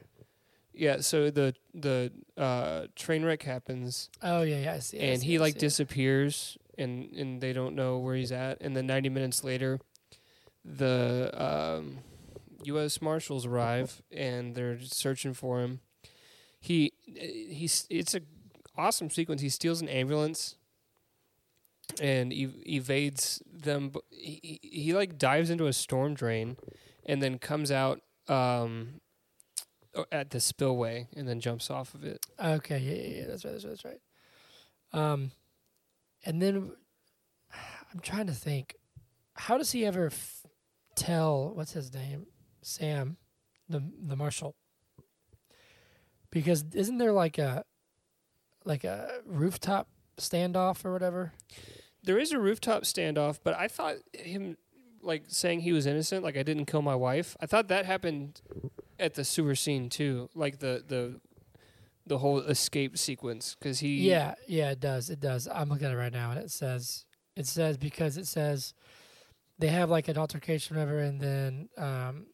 Yeah, 0.75 1.01
so 1.01 1.31
the 1.31 1.55
the 1.73 2.13
uh, 2.37 2.89
train 2.95 3.25
wreck 3.25 3.45
happens, 3.45 4.11
Oh 4.23 4.43
yeah, 4.43 4.59
yeah. 4.59 4.75
I 4.75 4.79
see. 4.81 4.99
I 4.99 5.05
and 5.05 5.21
see, 5.23 5.27
he 5.27 5.37
I 5.37 5.41
like 5.41 5.55
see. 5.55 5.61
disappears, 5.61 6.59
and 6.77 7.15
and 7.15 7.41
they 7.41 7.55
don't 7.55 7.75
know 7.75 7.97
where 7.97 8.15
he's 8.15 8.31
at. 8.31 8.59
And 8.61 8.77
then 8.77 8.87
ninety 8.87 9.09
minutes 9.09 9.43
later, 9.43 9.81
the 10.67 11.31
um, 11.33 12.01
U.S. 12.65 13.01
Marshals 13.01 13.47
arrive, 13.47 14.03
and 14.13 14.55
they're 14.55 14.81
searching 14.83 15.33
for 15.33 15.63
him. 15.63 15.81
He 16.61 16.93
he's 17.07 17.87
it's 17.89 18.15
a 18.15 18.21
awesome 18.83 19.11
sequence. 19.11 19.41
He 19.41 19.49
steals 19.49 19.81
an 19.81 19.89
ambulance 19.89 20.57
and 22.01 22.33
ev- 22.33 22.57
evades 22.67 23.43
them. 23.51 23.93
He, 24.11 24.41
he 24.43 24.69
he 24.69 24.95
like 24.95 25.19
dives 25.19 25.51
into 25.51 25.67
a 25.67 25.73
storm 25.73 26.15
drain, 26.15 26.57
and 27.07 27.23
then 27.23 27.39
comes 27.39 27.71
out 27.71 28.01
um, 28.29 29.01
at 30.11 30.31
the 30.31 30.41
spillway, 30.41 31.09
and 31.17 31.29
then 31.29 31.41
jumps 31.41 31.71
off 31.71 31.95
of 31.95 32.05
it. 32.05 32.25
Okay, 32.43 32.79
yeah, 32.79 32.95
yeah, 32.95 33.21
yeah. 33.21 33.27
That's 33.29 33.45
right. 33.45 33.53
That's 33.53 33.65
right. 33.65 33.71
That's 33.71 33.85
right. 33.85 35.11
Um, 35.13 35.31
and 36.25 36.43
then 36.43 36.73
I'm 37.93 38.01
trying 38.01 38.27
to 38.27 38.35
think. 38.35 38.77
How 39.35 39.57
does 39.57 39.73
he 39.73 39.87
ever 39.87 40.07
f- 40.07 40.47
tell 40.95 41.55
what's 41.55 41.73
his 41.73 41.93
name, 41.95 42.27
Sam, 42.63 43.17
the 43.69 43.83
the 44.07 44.17
marshal? 44.17 44.57
Because 46.31 46.65
isn't 46.75 46.99
there 46.99 47.13
like 47.13 47.39
a 47.39 47.65
like 48.65 48.85
a 48.85 49.21
rooftop 49.27 49.89
standoff 50.19 50.85
or 50.85 50.93
whatever? 50.93 51.33
There 52.03 52.19
is 52.19 52.33
a 52.33 52.39
rooftop 52.39 52.83
standoff, 52.83 53.39
but 53.43 53.55
I 53.55 53.69
thought 53.69 53.97
him 54.13 54.57
like 55.03 55.25
saying 55.29 55.61
he 55.61 55.73
was 55.73 55.87
innocent, 55.87 56.25
like 56.25 56.37
I 56.37 56.43
didn't 56.43 56.67
kill 56.67 56.83
my 56.83 56.95
wife. 56.95 57.37
I 57.41 57.47
thought 57.47 57.69
that 57.69 57.87
happened 57.87 58.41
at 58.99 59.15
the 59.15 59.25
sewer 59.25 59.55
scene 59.55 59.89
too, 59.89 60.31
like 60.35 60.59
the 60.59 60.85
the 60.87 61.21
the 62.07 62.19
whole 62.19 62.39
escape 62.39 62.99
sequence 62.99 63.57
because 63.59 63.81
he 63.81 64.09
Yeah, 64.09 64.35
yeah, 64.49 64.71
it 64.71 64.81
does. 64.81 65.11
It 65.11 65.21
does. 65.21 65.49
I'm 65.49 65.69
looking 65.69 65.87
at 65.87 65.93
it 65.93 65.97
right 65.97 66.13
now, 66.13 66.31
and 66.31 66.41
it 66.41 66.51
says 66.51 67.05
it 67.37 67.47
says 67.47 67.77
because 67.77 68.17
it 68.17 68.27
says 68.27 68.75
they 69.59 69.69
have 69.69 69.91
like 69.91 70.09
an 70.09 70.19
altercation, 70.19 70.77
or 70.77 70.81
whatever, 70.81 70.99
and 71.01 71.21
then 71.21 71.69
um. 71.79 72.27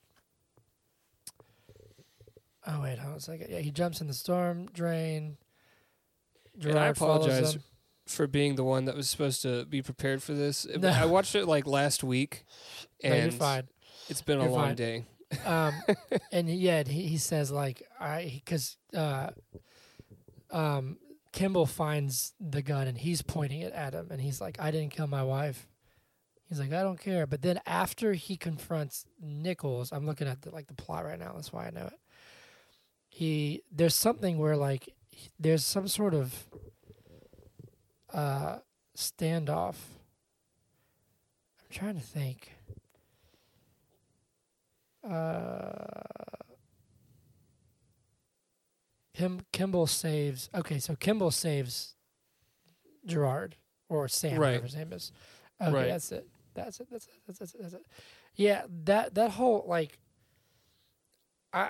Oh 2.66 2.82
wait, 2.82 2.98
hold 2.98 3.12
on 3.12 3.16
a 3.16 3.20
second. 3.20 3.46
Yeah, 3.50 3.60
he 3.60 3.70
jumps 3.70 4.00
in 4.00 4.08
the 4.08 4.14
storm 4.14 4.66
drain. 4.66 5.38
And 6.62 6.78
I 6.78 6.86
apologize 6.86 7.58
for 8.06 8.26
being 8.26 8.54
the 8.56 8.64
one 8.64 8.86
that 8.86 8.96
was 8.96 9.08
supposed 9.08 9.42
to 9.42 9.64
be 9.66 9.82
prepared 9.82 10.22
for 10.22 10.32
this. 10.32 10.66
No. 10.66 10.88
I 10.88 11.04
watched 11.04 11.34
it 11.34 11.46
like 11.46 11.66
last 11.66 12.02
week, 12.02 12.44
No, 13.04 13.10
and 13.10 13.34
fine. 13.34 13.68
it's 14.08 14.22
been 14.22 14.38
a 14.38 14.44
You're 14.44 14.50
long 14.52 14.66
fine. 14.68 14.74
day. 14.76 15.06
um, 15.44 15.74
and 16.32 16.48
yet 16.48 16.88
he, 16.88 17.02
he 17.02 17.18
says 17.18 17.50
like 17.50 17.82
I 18.00 18.40
because 18.44 18.76
uh, 18.96 19.28
um, 20.50 20.96
Kimball 21.32 21.66
finds 21.66 22.32
the 22.40 22.62
gun 22.62 22.88
and 22.88 22.96
he's 22.96 23.20
pointing 23.22 23.60
it 23.60 23.72
at 23.74 23.92
him 23.92 24.08
and 24.10 24.20
he's 24.20 24.40
like, 24.40 24.58
I 24.58 24.70
didn't 24.70 24.90
kill 24.92 25.06
my 25.06 25.22
wife. 25.22 25.66
He's 26.48 26.58
like, 26.58 26.72
I 26.72 26.82
don't 26.82 26.98
care. 26.98 27.26
But 27.26 27.42
then 27.42 27.60
after 27.66 28.14
he 28.14 28.38
confronts 28.38 29.04
Nichols, 29.20 29.92
I'm 29.92 30.06
looking 30.06 30.26
at 30.26 30.40
the, 30.40 30.50
like 30.50 30.66
the 30.66 30.74
plot 30.74 31.04
right 31.04 31.18
now. 31.18 31.32
That's 31.34 31.52
why 31.52 31.66
I 31.66 31.70
know 31.70 31.86
it. 31.86 31.98
He 33.10 33.62
there's 33.70 33.94
something 33.94 34.38
where 34.38 34.56
like 34.56 34.88
there's 35.38 35.64
some 35.64 35.88
sort 35.88 36.14
of 36.14 36.46
uh, 38.12 38.59
standoff. 38.96 39.76
I'm 41.61 41.70
trying 41.70 41.94
to 41.94 42.00
think. 42.00 42.52
Uh, 45.09 45.85
him 49.14 49.40
Kimball 49.52 49.87
saves. 49.87 50.48
Okay, 50.54 50.78
so 50.78 50.94
Kimball 50.96 51.31
saves 51.31 51.94
Gerard 53.07 53.57
or 53.88 54.09
Sam, 54.09 54.38
Right. 54.38 54.48
whatever 54.48 54.66
his 54.66 54.76
name 54.76 54.92
is. 54.92 55.12
Okay, 55.61 55.72
Right. 55.72 55.88
that's 55.88 56.12
it. 56.12 56.28
That's 56.54 56.81
it. 56.81 56.88
That's 56.90 57.07
it. 57.07 57.12
That's 57.26 57.40
it. 57.54 57.61
That's 57.62 57.74
it. 57.74 57.87
Yeah, 58.35 58.64
that 58.85 59.14
that 59.14 59.33
whole 59.33 59.64
like. 59.66 59.98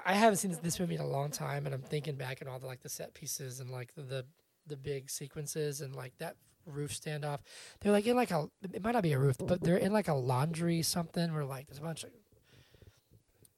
I, 0.04 0.14
haven't 0.14 0.38
seen 0.38 0.56
this, 0.62 0.80
movie 0.80 0.96
in 0.96 1.00
a 1.00 1.06
long 1.06 1.30
time, 1.30 1.66
and 1.66 1.74
I'm 1.74 1.82
thinking 1.82 2.16
back 2.16 2.42
on 2.42 2.48
all 2.48 2.58
the 2.58 2.66
like 2.66 2.82
the 2.82 2.88
set 2.88 3.14
pieces 3.14 3.60
and 3.60 3.70
like 3.70 3.94
the 3.94 4.02
the, 4.02 4.24
the 4.66 4.76
big 4.76 5.10
sequences 5.10 5.80
and 5.80 5.94
like 5.94 6.12
that 6.18 6.36
roof 6.66 6.92
standoff. 6.92 7.40
They're 7.80 7.92
like 7.92 8.06
in 8.06 8.16
like 8.16 8.30
a 8.30 8.48
it 8.72 8.82
might 8.82 8.92
not 8.92 9.02
be 9.02 9.12
a 9.12 9.18
roof, 9.18 9.36
but 9.38 9.62
they're 9.62 9.76
in 9.76 9.92
like 9.92 10.08
a 10.08 10.14
laundry 10.14 10.82
something 10.82 11.32
where 11.32 11.44
like 11.44 11.66
there's 11.66 11.78
a 11.78 11.82
bunch 11.82 12.04
of 12.04 12.10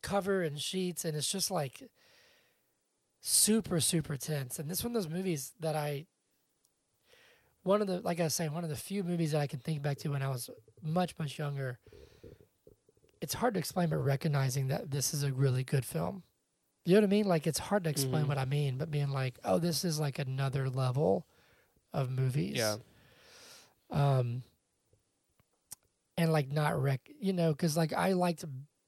cover 0.03 0.43
and 0.43 0.61
sheets, 0.61 1.05
and 1.05 1.17
it's 1.17 1.31
just 1.31 1.51
like 1.51 1.83
super 3.21 3.81
super 3.81 4.17
tense. 4.17 4.59
And 4.59 4.71
this 4.71 4.85
one 4.85 4.95
of 4.95 5.03
those 5.03 5.13
movies 5.13 5.53
that 5.61 5.77
I 5.77 6.07
one 7.63 7.81
of 7.81 7.87
the 7.87 8.01
like 8.01 8.21
I 8.21 8.25
was 8.25 8.35
saying 8.35 8.53
one 8.53 8.65
of 8.65 8.71
the 8.71 8.77
few 8.77 9.03
movies 9.03 9.33
that 9.33 9.41
I 9.41 9.47
can 9.47 9.61
think 9.61 9.83
back 9.83 9.99
to 9.99 10.11
when 10.11 10.23
I 10.23 10.29
was 10.29 10.51
much 10.83 11.19
much 11.19 11.39
younger. 11.39 11.79
It's 13.21 13.35
hard 13.35 13.55
to 13.55 13.61
explain, 13.61 13.89
but 13.91 13.99
recognizing 13.99 14.69
that 14.69 14.91
this 14.91 15.13
is 15.13 15.23
a 15.23 15.33
really 15.33 15.63
good 15.65 15.85
film. 15.85 16.23
You 16.87 16.95
know 16.95 17.01
what 17.03 17.09
I 17.09 17.11
mean? 17.11 17.27
Like 17.27 17.47
it's 17.47 17.59
hard 17.59 17.85
to 17.85 17.91
explain 17.91 18.25
Mhm. 18.25 18.29
what 18.29 18.39
I 18.39 18.47
mean, 18.47 18.79
but 18.79 18.91
being 18.91 19.11
like, 19.11 19.39
oh, 19.45 19.59
this 19.59 19.85
is 19.85 20.01
like 20.01 20.19
another 20.19 20.71
level 20.71 21.27
of 21.93 22.11
movies. 22.11 22.57
Yeah. 22.57 22.77
Um. 23.91 24.43
And 26.17 26.33
like 26.33 26.51
not 26.53 26.81
rec, 26.81 27.01
you 27.19 27.33
know, 27.33 27.53
because 27.53 27.77
like 27.77 27.93
I 27.93 28.13
liked 28.13 28.45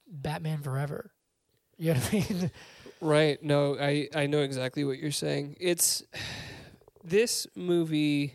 Batman 0.06 0.62
Forever. 0.62 1.12
You 1.78 1.94
know 1.94 2.00
what 2.00 2.14
I 2.14 2.16
mean? 2.32 2.50
Right. 3.00 3.42
No, 3.42 3.76
I 3.80 4.08
I 4.14 4.26
know 4.28 4.42
exactly 4.42 4.84
what 4.84 4.98
you're 4.98 5.10
saying. 5.10 5.56
It's 5.58 6.04
this 7.04 7.48
movie 7.56 8.34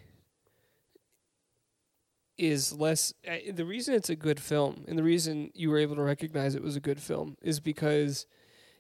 is 2.38 2.72
less 2.74 3.14
I 3.28 3.52
the 3.52 3.66
reason 3.66 3.96
it's 3.96 4.10
a 4.10 4.16
good 4.16 4.40
film 4.40 4.86
and 4.88 4.98
the 4.98 5.04
reason 5.04 5.50
you 5.56 5.70
were 5.70 5.78
able 5.80 5.96
to 5.96 6.02
recognize 6.04 6.54
it 6.56 6.62
was 6.64 6.76
a 6.76 6.80
good 6.80 7.00
film 7.00 7.36
is 7.42 7.60
because 7.60 8.26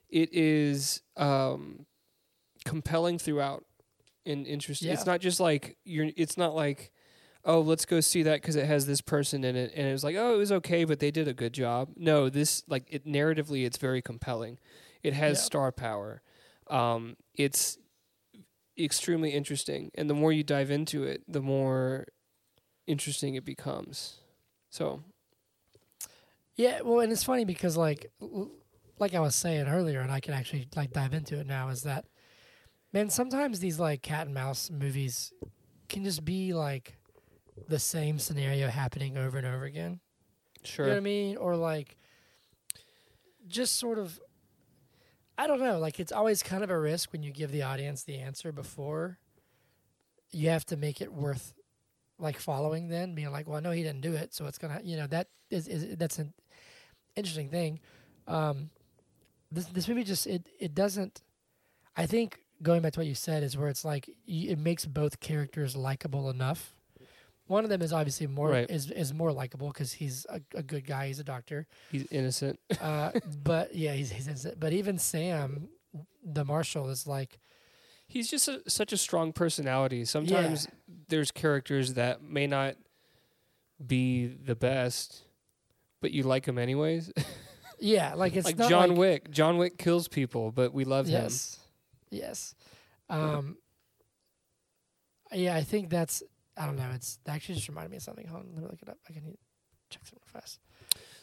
it 0.10 0.30
is 0.32 1.02
um 1.16 1.86
compelling 2.66 3.18
throughout 3.18 3.66
and 4.26 4.46
interesting. 4.46 4.90
Yeah. 4.90 4.94
It's 4.96 5.06
not 5.06 5.22
just 5.22 5.40
like 5.40 5.78
you're 5.84 6.10
it's 6.16 6.38
not 6.38 6.56
like 6.56 6.92
oh, 7.46 7.62
let's 7.62 7.86
go 7.86 8.02
see 8.02 8.24
that 8.24 8.44
cuz 8.44 8.58
it 8.58 8.66
has 8.66 8.86
this 8.88 9.00
person 9.00 9.44
in 9.46 9.56
it 9.56 9.72
and 9.74 9.88
it 9.88 9.92
was 9.92 10.04
like, 10.04 10.18
oh, 10.18 10.34
it 10.34 10.38
was 10.38 10.52
okay, 10.52 10.84
but 10.84 11.00
they 11.00 11.12
did 11.12 11.28
a 11.30 11.34
good 11.34 11.54
job. 11.54 11.90
No, 11.96 12.30
this 12.30 12.62
like 12.68 12.86
it 12.90 13.06
narratively 13.06 13.66
it's 13.66 13.78
very 13.78 14.02
compelling 14.02 14.60
It 15.02 15.14
has 15.14 15.38
Yeah. 15.38 15.44
star 15.44 15.72
power. 15.72 16.22
Um, 16.70 17.16
it's 17.34 17.78
extremely 18.78 19.32
interesting, 19.32 19.90
and 19.96 20.10
the 20.10 20.14
more 20.14 20.32
you 20.34 20.44
dive 20.44 20.70
into 20.70 21.04
it, 21.04 21.24
the 21.28 21.42
more 21.42 22.06
interesting 22.88 23.36
it 23.36 23.46
becomes. 23.46 24.22
So 24.70 25.04
Yeah, 26.56 26.82
well, 26.82 27.02
and 27.02 27.12
it's 27.12 27.24
funny 27.24 27.46
because 27.46 27.78
like 27.78 28.12
like 29.00 29.14
I 29.14 29.20
was 29.20 29.36
saying 29.36 29.68
earlier, 29.68 30.02
and 30.02 30.12
I 30.12 30.20
can 30.20 30.34
actually 30.34 30.68
like 30.76 30.92
dive 30.92 31.14
into 31.14 31.40
it 31.40 31.46
now. 31.48 31.70
Is 31.70 31.84
that 31.84 32.06
man? 32.94 33.10
Sometimes 33.10 33.60
these 33.60 33.80
like 33.80 34.02
cat 34.02 34.26
and 34.26 34.34
mouse 34.34 34.72
movies 34.72 35.32
can 35.90 36.04
just 36.04 36.26
be 36.26 36.54
like 36.54 36.98
the 37.68 37.80
same 37.80 38.20
scenario 38.20 38.68
happening 38.70 39.18
over 39.18 39.38
and 39.38 39.48
over 39.48 39.66
again. 39.66 40.00
sure, 40.64 40.86
You 40.86 40.92
know 40.92 40.96
what 40.96 41.02
I 41.02 41.04
mean? 41.04 41.38
Or 41.38 41.56
like 41.56 41.98
just 43.48 43.76
sort 43.76 44.00
of 44.00 44.20
I 45.38 45.46
don't 45.46 45.60
know, 45.60 45.78
like 45.78 46.00
it's 46.00 46.12
always 46.12 46.42
kind 46.42 46.64
of 46.64 46.72
a 46.72 46.80
risk 46.80 47.12
when 47.12 47.22
you 47.22 47.32
give 47.32 47.52
the 47.52 47.62
audience 47.62 48.04
the 48.04 48.18
answer 48.18 48.52
before 48.52 49.20
you 50.32 50.50
have 50.50 50.66
to 50.66 50.76
make 50.76 51.00
it 51.00 51.14
worth 51.14 51.54
like 52.20 52.40
following 52.40 52.88
then 52.88 53.14
being 53.16 53.32
like, 53.32 53.48
well, 53.48 53.62
no, 53.62 53.72
he 53.72 53.84
didn't 53.84 54.02
do 54.02 54.14
it, 54.14 54.34
so 54.34 54.46
it's 54.48 54.58
gonna, 54.58 54.80
you 54.84 54.98
know, 54.98 55.08
that 55.08 55.28
is, 55.50 55.68
is 55.68 55.96
that's 55.98 56.18
an 56.20 56.34
interesting 57.16 57.50
thing. 57.50 57.80
Um, 58.28 58.70
this 59.52 59.66
this 59.68 59.88
movie 59.88 60.04
just 60.04 60.28
it 60.28 60.48
it 60.60 60.74
doesn't. 60.76 61.22
I 61.96 62.06
think 62.06 62.40
going 62.62 62.82
back 62.82 62.94
to 62.94 63.00
what 63.00 63.08
you 63.08 63.16
said 63.16 63.44
is 63.44 63.56
where 63.58 63.70
it's 63.70 63.86
like 63.86 64.08
y- 64.28 64.48
it 64.50 64.60
makes 64.60 64.86
both 64.86 65.20
characters 65.20 65.76
likable 65.76 66.30
enough. 66.30 66.74
One 67.46 67.64
of 67.64 67.70
them 67.70 67.82
is 67.82 67.94
obviously 67.94 68.28
more 68.28 68.50
Right. 68.50 68.70
is 68.70 68.92
is 68.92 69.14
more 69.14 69.32
likable 69.32 69.68
because 69.70 69.94
he's 69.94 70.26
a, 70.30 70.42
a 70.54 70.64
good 70.64 70.86
guy. 70.86 71.08
He's 71.08 71.20
a 71.20 71.24
doctor. 71.24 71.66
he's 71.92 72.06
innocent. 72.12 72.60
Uh, 72.82 73.12
but 73.44 73.74
yeah, 73.74 73.94
he's 73.94 74.12
he's 74.12 74.28
innocent. 74.28 74.60
But 74.60 74.74
even 74.74 74.98
Sam, 74.98 75.70
the 76.26 76.44
marshal, 76.44 76.90
is 76.90 77.08
like 77.08 77.40
he's 78.08 78.30
just 78.30 78.48
a, 78.48 78.62
such 78.68 78.94
a 78.94 78.98
strong 78.98 79.34
personality. 79.34 80.06
Sometimes 80.06 80.68
there's 81.10 81.32
characters 81.32 81.94
that 81.96 82.24
may 82.24 82.48
not 82.48 82.76
be 83.86 84.28
the 84.28 84.56
best, 84.56 85.24
but 86.02 86.12
you 86.12 86.24
like 86.24 86.48
him 86.48 86.58
anyways. 86.58 87.12
yeah, 87.80 88.14
like 88.16 88.36
it's 88.36 88.46
like 88.46 88.58
John 88.58 88.90
like, 88.90 88.98
Wick. 88.98 89.32
John 89.32 89.58
Wick 89.58 89.78
kills 89.78 90.08
people, 90.08 90.52
but 90.52 90.74
we 90.74 90.86
love 90.86 91.08
him. 91.08 91.24
Yes. 91.24 91.60
Yes. 92.10 92.56
Um, 93.10 93.58
yeah, 95.32 95.56
I 95.56 95.62
think 95.62 95.90
that's. 95.90 96.24
I 96.56 96.66
don't 96.66 96.76
know. 96.76 96.90
It's 96.96 97.20
that 97.26 97.36
actually 97.36 97.56
just 97.56 97.68
reminded 97.68 97.92
me 97.92 97.98
of 97.98 98.04
something. 98.04 98.26
Hold 98.28 98.42
on, 98.44 98.48
let 98.54 98.64
me 98.64 98.70
look 98.70 98.82
it 98.82 98.90
up. 98.90 98.98
I 99.08 99.14
can 99.14 99.38
check 99.90 100.02
something 100.06 100.24
fast. 100.26 100.60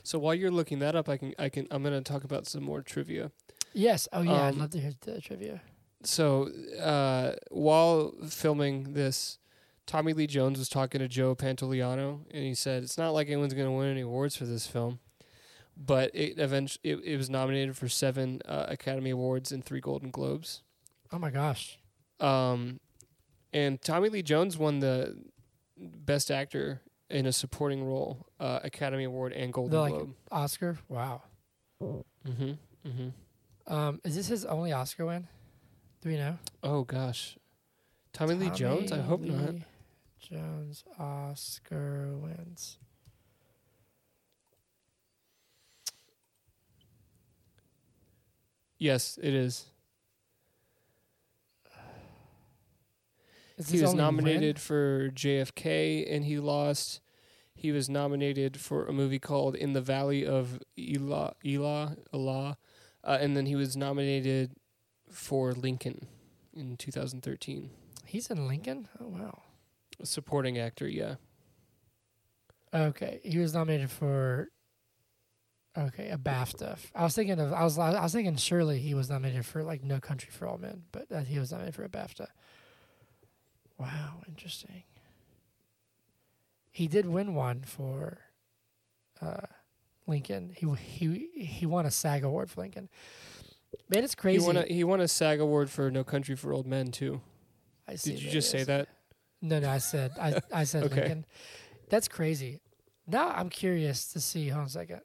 So 0.05 0.18
while 0.18 0.35
you're 0.35 0.51
looking 0.51 0.78
that 0.80 0.95
up, 0.95 1.09
I 1.09 1.16
can 1.16 1.35
I 1.39 1.49
can 1.49 1.66
I'm 1.70 1.82
going 1.82 1.95
to 1.95 2.03
talk 2.03 2.24
about 2.24 2.47
some 2.47 2.62
more 2.62 2.82
trivia. 2.82 3.32
Yes. 3.72 4.07
Oh 4.12 4.20
yeah, 4.22 4.45
I'd 4.45 4.55
Um, 4.55 4.61
love 4.61 4.70
to 4.70 4.80
hear 4.80 4.93
the 5.01 5.20
trivia. 5.20 5.61
So 6.05 6.50
uh, 6.80 7.32
while 7.50 8.12
filming 8.28 8.92
this, 8.92 9.38
Tommy 9.86 10.12
Lee 10.12 10.26
Jones 10.26 10.59
was 10.59 10.68
talking 10.68 11.00
to 11.00 11.09
Joe 11.09 11.34
Pantoliano, 11.34 12.20
and 12.30 12.44
he 12.44 12.55
said 12.55 12.82
it's 12.82 12.98
not 12.98 13.11
like 13.11 13.28
anyone's 13.28 13.55
going 13.55 13.66
to 13.66 13.72
win 13.72 13.90
any 13.90 14.00
awards 14.02 14.36
for 14.36 14.44
this 14.44 14.66
film, 14.66 14.98
but 15.76 16.11
it 16.14 16.38
eventually 16.38 16.80
it, 16.84 16.98
it 17.05 17.16
was 17.16 17.28
nominated 17.28 17.76
for 17.76 17.88
seven 17.88 18.40
uh, 18.46 18.66
Academy 18.68 19.11
Awards 19.11 19.52
and 19.52 19.64
three 19.64 19.80
Golden 19.80 20.11
Globes. 20.11 20.62
Oh 21.12 21.18
my 21.18 21.30
gosh. 21.30 21.78
Um, 22.20 22.80
and 23.52 23.80
Tommy 23.82 24.09
Lee 24.09 24.22
Jones 24.22 24.57
won 24.57 24.80
the 24.80 25.16
Best 25.76 26.30
Actor 26.30 26.80
in 27.11 27.26
a 27.26 27.32
Supporting 27.32 27.84
Role 27.84 28.26
uh, 28.40 28.61
Academy 28.64 29.05
Award 29.05 29.32
and 29.32 29.52
Golden 29.52 29.72
The, 29.72 29.80
like, 29.80 29.92
Globe. 29.92 30.14
Oscar. 30.32 30.78
Wow. 30.88 31.22
Mm-hmm. 31.82 32.52
Mm-hmm. 32.86 33.72
Um, 33.72 34.00
is 34.05 34.16
this 34.16 34.28
his 34.28 34.44
only 34.44 34.72
Oscar 34.72 35.07
win? 35.07 35.28
Do 36.05 36.11
we 36.11 36.18
know? 36.18 36.36
Oh 36.62 36.84
gosh, 36.84 37.38
Tommy, 38.12 38.34
Lee 38.34 38.50
Jones. 38.50 38.92
I 38.92 38.96
Tommy 38.96 39.09
hope 39.09 39.20
not. 39.22 39.55
Jones 40.20 40.84
Oscar 40.98 42.11
wins. 42.18 42.76
Yes, 48.76 49.18
it 49.22 49.32
is. 49.32 49.64
Is 53.57 53.70
he 53.70 53.80
was 53.80 53.92
only 53.92 54.05
win? 54.05 54.16
nominated 54.16 54.59
for 54.59 55.09
JFK 55.09 56.14
and 56.14 56.26
he 56.26 56.38
lost. 56.38 57.00
He 57.55 57.72
was 57.72 57.88
nominated 57.88 58.61
for 58.61 58.84
a 58.84 58.92
movie 58.92 59.18
called 59.18 59.55
In 59.55 59.72
the 59.72 59.80
Valley 59.80 60.26
of 60.26 60.59
Elah, 60.78 61.32
Elah, 61.46 61.96
Allah, 62.12 62.59
uh, 63.02 63.16
and 63.18 63.34
then 63.34 63.46
he 63.46 63.57
was 63.57 63.74
nominated 63.74 64.50
for 65.14 65.52
Lincoln 65.52 66.06
in 66.54 66.76
2013. 66.76 67.70
He's 68.04 68.30
in 68.30 68.46
Lincoln. 68.46 68.88
Oh 69.00 69.08
wow. 69.08 69.42
A 70.00 70.06
supporting 70.06 70.58
actor, 70.58 70.88
yeah. 70.88 71.14
Okay, 72.74 73.20
he 73.22 73.38
was 73.38 73.54
nominated 73.54 73.90
for. 73.90 74.48
Okay, 75.76 76.08
a 76.10 76.16
BAFTA. 76.16 76.78
I 76.94 77.02
was 77.02 77.16
thinking 77.16 77.40
of 77.40 77.52
I 77.52 77.64
was 77.64 77.78
I 77.78 78.00
was 78.00 78.12
thinking 78.12 78.36
surely 78.36 78.78
he 78.78 78.94
was 78.94 79.10
nominated 79.10 79.44
for 79.44 79.64
like 79.64 79.82
No 79.82 79.98
Country 79.98 80.30
for 80.30 80.46
Old 80.46 80.60
Men, 80.60 80.82
but 80.92 81.10
uh, 81.10 81.20
he 81.20 81.38
was 81.38 81.50
nominated 81.50 81.74
for 81.74 81.84
a 81.84 81.88
BAFTA. 81.88 82.28
Wow, 83.78 84.22
interesting. 84.28 84.84
He 86.70 86.86
did 86.86 87.06
win 87.06 87.34
one 87.34 87.62
for 87.62 88.18
uh, 89.20 89.46
Lincoln. 90.06 90.54
He 90.56 90.68
he 90.74 91.28
he 91.44 91.66
won 91.66 91.86
a 91.86 91.90
SAG 91.90 92.22
award 92.22 92.50
for 92.50 92.60
Lincoln. 92.60 92.88
Man, 93.89 94.05
it's 94.05 94.14
crazy. 94.14 94.41
He 94.41 94.47
won 94.47 94.57
a 94.57 94.62
he 94.62 94.85
won 94.85 95.01
a 95.01 95.09
SAG 95.09 95.41
award 95.41 95.70
for 95.70 95.91
No 95.91 96.05
Country 96.05 96.37
for 96.37 96.53
Old 96.53 96.66
Men 96.66 96.91
too. 96.91 97.20
I 97.89 97.97
see 97.97 98.12
Did 98.12 98.20
you 98.20 98.29
that, 98.29 98.33
just 98.33 98.51
say 98.51 98.64
that? 98.64 98.89
No, 99.43 99.59
no, 99.61 99.70
I 99.70 99.79
said 99.79 100.12
I 100.20 100.41
I 100.53 100.64
said 100.64 100.83
Okay. 100.85 100.97
Lincoln. 100.97 101.27
That's 101.91 102.09
crazy. 102.09 102.61
Now 103.07 103.29
I'm 103.29 103.49
curious 103.51 104.12
to 104.12 104.20
see. 104.20 104.49
Hold 104.49 104.62
on 104.62 104.66
a 104.66 104.70
second. 104.70 105.01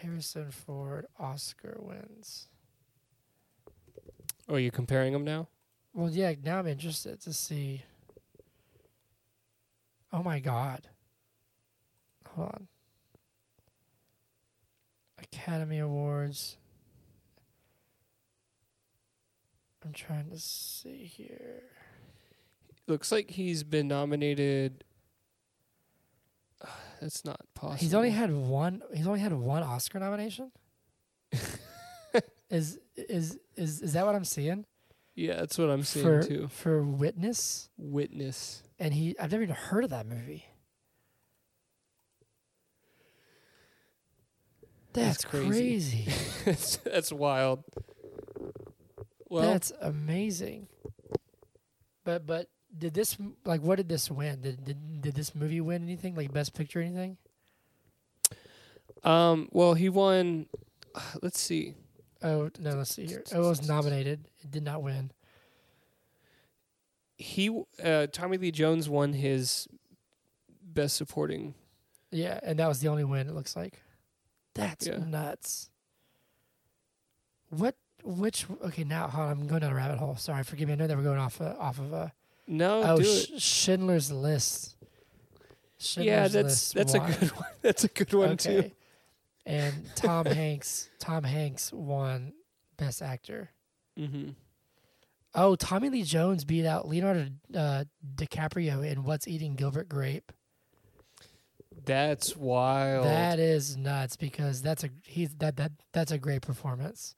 Harrison 0.00 0.50
Ford 0.50 1.06
Oscar 1.18 1.76
wins. 1.80 2.48
Oh, 4.48 4.54
are 4.54 4.58
you 4.58 4.70
comparing 4.70 5.12
them 5.12 5.24
now? 5.24 5.48
Well, 5.94 6.10
yeah. 6.10 6.34
Now 6.42 6.58
I'm 6.58 6.66
interested 6.66 7.20
to 7.22 7.32
see. 7.32 7.82
Oh 10.12 10.22
my 10.22 10.38
God. 10.38 10.88
Hold 12.34 12.48
on. 12.48 12.68
Academy 15.22 15.78
Awards. 15.78 16.56
I'm 19.86 19.92
trying 19.92 20.28
to 20.30 20.38
see 20.38 21.04
here. 21.04 21.62
Looks 22.88 23.12
like 23.12 23.30
he's 23.30 23.62
been 23.62 23.86
nominated. 23.86 24.82
That's 27.00 27.24
not 27.24 27.40
possible. 27.54 27.76
He's 27.78 27.94
only 27.94 28.10
had 28.10 28.32
one. 28.32 28.82
He's 28.92 29.06
only 29.06 29.20
had 29.20 29.32
one 29.32 29.62
Oscar 29.62 30.00
nomination. 30.00 30.50
is 32.50 32.78
is 32.96 33.38
is 33.56 33.82
is 33.82 33.92
that 33.92 34.06
what 34.06 34.14
I'm 34.14 34.24
seeing 34.24 34.64
Yeah, 35.16 35.34
that's 35.34 35.58
what 35.58 35.68
I'm 35.68 35.82
seeing 35.82 36.04
for 36.04 36.22
too. 36.22 36.48
for 36.48 36.82
Witness? 36.82 37.68
Witness. 37.76 38.62
And 38.78 38.94
he, 38.94 39.16
I've 39.18 39.32
never 39.32 39.42
even 39.42 39.54
heard 39.56 39.82
of 39.84 39.90
that 39.90 40.06
movie. 40.06 40.46
That's, 44.92 45.22
That's 45.22 45.24
crazy. 45.24 45.48
crazy. 46.04 46.08
that's, 46.44 46.76
that's 46.78 47.12
wild. 47.12 47.64
Well, 49.36 49.52
That's 49.52 49.72
amazing. 49.80 50.68
But 52.04 52.26
but 52.26 52.48
did 52.76 52.94
this 52.94 53.16
like 53.44 53.60
what 53.62 53.76
did 53.76 53.88
this 53.88 54.10
win? 54.10 54.40
Did 54.40 54.64
did 54.64 55.00
did 55.02 55.14
this 55.14 55.34
movie 55.34 55.60
win 55.60 55.82
anything 55.82 56.14
like 56.14 56.32
Best 56.32 56.54
Picture 56.54 56.80
anything? 56.80 57.16
um, 59.04 59.48
well, 59.52 59.74
he 59.74 59.88
won. 59.88 60.46
Let's 61.22 61.40
see. 61.40 61.74
Oh 62.22 62.50
no, 62.58 62.70
let's 62.70 62.94
see 62.94 63.06
here. 63.06 63.22
Oh, 63.32 63.44
it 63.44 63.48
was 63.48 63.68
nominated. 63.68 64.26
It 64.42 64.50
did 64.50 64.62
not 64.64 64.82
win. 64.82 65.12
He 67.18 67.62
uh, 67.82 68.06
Tommy 68.10 68.38
Lee 68.38 68.50
Jones 68.50 68.88
won 68.88 69.12
his 69.12 69.68
best 70.62 70.96
supporting. 70.96 71.54
Yeah, 72.10 72.40
and 72.42 72.58
that 72.58 72.68
was 72.68 72.80
the 72.80 72.88
only 72.88 73.04
win. 73.04 73.28
It 73.28 73.34
looks 73.34 73.54
like. 73.54 73.82
That's 74.54 74.86
Yeah. 74.86 74.96
nuts. 74.98 75.68
What? 77.50 77.76
Which? 78.06 78.46
Okay, 78.64 78.84
now 78.84 79.08
hold 79.08 79.26
on, 79.26 79.32
I'm 79.32 79.46
going 79.46 79.60
down 79.60 79.72
a 79.72 79.74
rabbit 79.74 79.98
hole. 79.98 80.16
Sorry, 80.16 80.44
forgive 80.44 80.68
me. 80.68 80.74
I 80.74 80.76
know 80.76 80.86
that 80.86 80.96
we're 80.96 81.02
going 81.02 81.18
off 81.18 81.40
uh, 81.40 81.54
off 81.58 81.78
of 81.78 81.92
a. 81.92 82.12
No, 82.46 82.82
oh, 82.84 82.96
do 82.98 83.04
Sh- 83.04 83.30
it. 83.30 83.42
Schindler's 83.42 84.12
List. 84.12 84.76
Yeah, 85.96 86.28
that's 86.28 86.74
List 86.74 86.74
that's 86.74 86.94
a 86.94 87.00
good 87.00 87.30
one. 87.36 87.48
That's 87.62 87.84
a 87.84 87.88
good 87.88 88.12
one 88.14 88.36
too. 88.36 88.70
And 89.44 89.74
Tom 89.96 90.24
Hanks. 90.26 90.88
Tom 91.00 91.24
Hanks 91.24 91.72
won 91.72 92.32
Best 92.76 93.02
Actor. 93.02 93.50
Mm-hmm. 93.98 94.30
Oh, 95.34 95.56
Tommy 95.56 95.90
Lee 95.90 96.02
Jones 96.02 96.44
beat 96.44 96.64
out 96.64 96.88
Leonardo 96.88 97.26
uh, 97.54 97.84
DiCaprio 98.14 98.88
in 98.88 99.02
What's 99.04 99.26
Eating 99.28 99.54
Gilbert 99.54 99.88
Grape. 99.88 100.32
That's 101.84 102.36
wild. 102.36 103.04
That 103.04 103.38
is 103.38 103.76
nuts 103.76 104.16
because 104.16 104.62
that's 104.62 104.84
a 104.84 104.90
he's 105.04 105.34
that 105.36 105.56
that 105.56 105.72
that's 105.92 106.12
a 106.12 106.18
great 106.18 106.42
performance. 106.42 107.14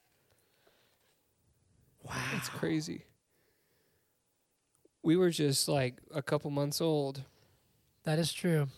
Wow. 2.08 2.16
It's 2.36 2.48
crazy. 2.48 3.04
We 5.02 5.16
were 5.16 5.30
just 5.30 5.68
like 5.68 5.96
a 6.14 6.22
couple 6.22 6.50
months 6.50 6.80
old. 6.80 7.22
That 8.04 8.18
is 8.18 8.32
true. 8.32 8.68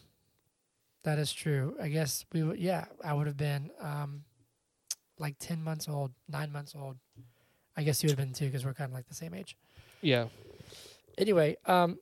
That 1.05 1.19
is 1.19 1.33
true. 1.33 1.77
I 1.81 1.89
guess 1.89 2.25
we 2.33 2.43
would. 2.43 2.59
Yeah, 2.59 2.85
I 3.05 3.15
would 3.15 3.27
have 3.27 3.37
been 3.37 3.71
um, 3.81 4.25
like 5.19 5.37
ten 5.39 5.63
months 5.63 5.89
old, 5.89 6.13
nine 6.29 6.53
months 6.53 6.75
old. 6.79 6.97
I 7.77 7.83
guess 7.83 8.03
you 8.03 8.09
would 8.09 8.19
have 8.19 8.27
been 8.27 8.35
too, 8.35 8.47
because 8.47 8.65
we're 8.65 8.75
kind 8.75 8.91
of 8.91 8.95
like 8.95 9.09
the 9.09 9.15
same 9.15 9.33
age. 9.33 9.57
Yeah. 10.03 10.27
Anyway, 11.17 11.57
um, 11.67 11.99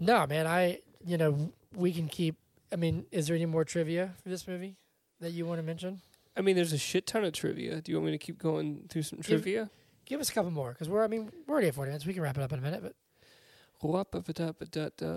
no, 0.00 0.26
man. 0.26 0.46
I 0.46 0.80
you 1.04 1.16
know 1.16 1.52
we 1.74 1.92
can 1.92 2.08
keep. 2.08 2.36
I 2.72 2.76
mean, 2.76 3.06
is 3.10 3.28
there 3.28 3.36
any 3.36 3.46
more 3.46 3.64
trivia 3.64 4.14
for 4.22 4.28
this 4.28 4.46
movie 4.46 4.76
that 5.20 5.30
you 5.30 5.46
want 5.46 5.60
to 5.60 5.62
mention? 5.62 6.02
I 6.36 6.40
mean, 6.40 6.56
there's 6.56 6.72
a 6.72 6.78
shit 6.78 7.06
ton 7.06 7.24
of 7.24 7.32
trivia. 7.32 7.80
Do 7.80 7.92
you 7.92 7.96
want 7.96 8.06
me 8.06 8.12
to 8.12 8.18
keep 8.18 8.38
going 8.38 8.86
through 8.88 9.02
some 9.02 9.20
trivia? 9.20 9.70
Give 10.04 10.20
us 10.20 10.30
a 10.30 10.32
couple 10.32 10.50
more, 10.50 10.72
because 10.72 10.88
we're. 10.88 11.04
I 11.04 11.08
mean, 11.08 11.30
we're 11.46 11.54
already 11.54 11.68
at 11.68 11.74
forty 11.74 11.90
minutes. 11.90 12.06
We 12.06 12.12
can 12.14 12.22
wrap 12.22 12.36
it 12.36 12.42
up 12.42 12.52
in 12.52 12.58
a 12.58 12.62
minute. 12.62 12.82
But. 12.82 12.94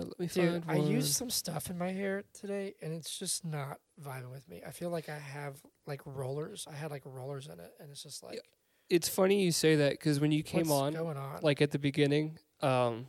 Let 0.00 0.20
me 0.20 0.26
dude, 0.26 0.64
find 0.64 0.64
I 0.68 0.78
one. 0.78 0.86
used 0.90 1.14
some 1.14 1.30
stuff 1.30 1.70
in 1.70 1.78
my 1.78 1.90
hair 1.90 2.24
today, 2.34 2.74
and 2.82 2.92
it's 2.92 3.18
just 3.18 3.44
not 3.44 3.78
vibing 4.02 4.30
with 4.30 4.46
me. 4.48 4.62
I 4.66 4.72
feel 4.72 4.90
like 4.90 5.08
I 5.08 5.18
have 5.18 5.54
like 5.86 6.02
rollers. 6.04 6.66
I 6.70 6.74
had 6.74 6.90
like 6.90 7.02
rollers 7.06 7.46
in 7.46 7.60
it, 7.60 7.72
and 7.80 7.90
it's 7.90 8.02
just 8.02 8.22
like 8.22 8.40
It's 8.90 9.08
funny 9.08 9.42
you 9.42 9.52
say 9.52 9.76
that 9.76 9.92
because 9.92 10.20
when 10.20 10.32
you 10.32 10.42
came 10.42 10.68
what's 10.68 10.70
on, 10.72 10.92
going 10.92 11.16
on? 11.16 11.38
like 11.42 11.62
at 11.62 11.70
the 11.70 11.78
beginning, 11.78 12.38
um, 12.60 13.06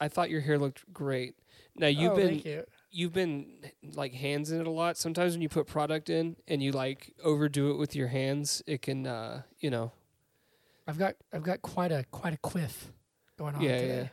I 0.00 0.08
thought 0.08 0.30
your 0.30 0.42
hair 0.42 0.58
looked 0.58 0.92
great. 0.92 1.34
Now 1.74 1.88
you've 1.88 2.12
oh, 2.12 2.16
been 2.16 2.28
thank 2.28 2.44
you. 2.44 2.64
you've 2.90 3.12
been 3.12 3.46
like 3.94 4.12
hands 4.12 4.52
in 4.52 4.60
it 4.60 4.66
a 4.66 4.70
lot. 4.70 4.96
Sometimes 4.96 5.32
when 5.32 5.42
you 5.42 5.48
put 5.48 5.66
product 5.66 6.10
in 6.10 6.36
and 6.46 6.62
you 6.62 6.70
like 6.70 7.14
overdo 7.24 7.70
it 7.70 7.78
with 7.78 7.96
your 7.96 8.08
hands, 8.08 8.62
it 8.66 8.82
can 8.82 9.06
uh, 9.06 9.42
you 9.58 9.70
know 9.70 9.92
I've 10.86 10.98
got 10.98 11.14
I've 11.32 11.42
got 11.42 11.62
quite 11.62 11.92
a 11.92 12.04
quite 12.10 12.34
a 12.34 12.38
quiff 12.38 12.90
going 13.38 13.54
on 13.54 13.62
Yeah, 13.62 14.08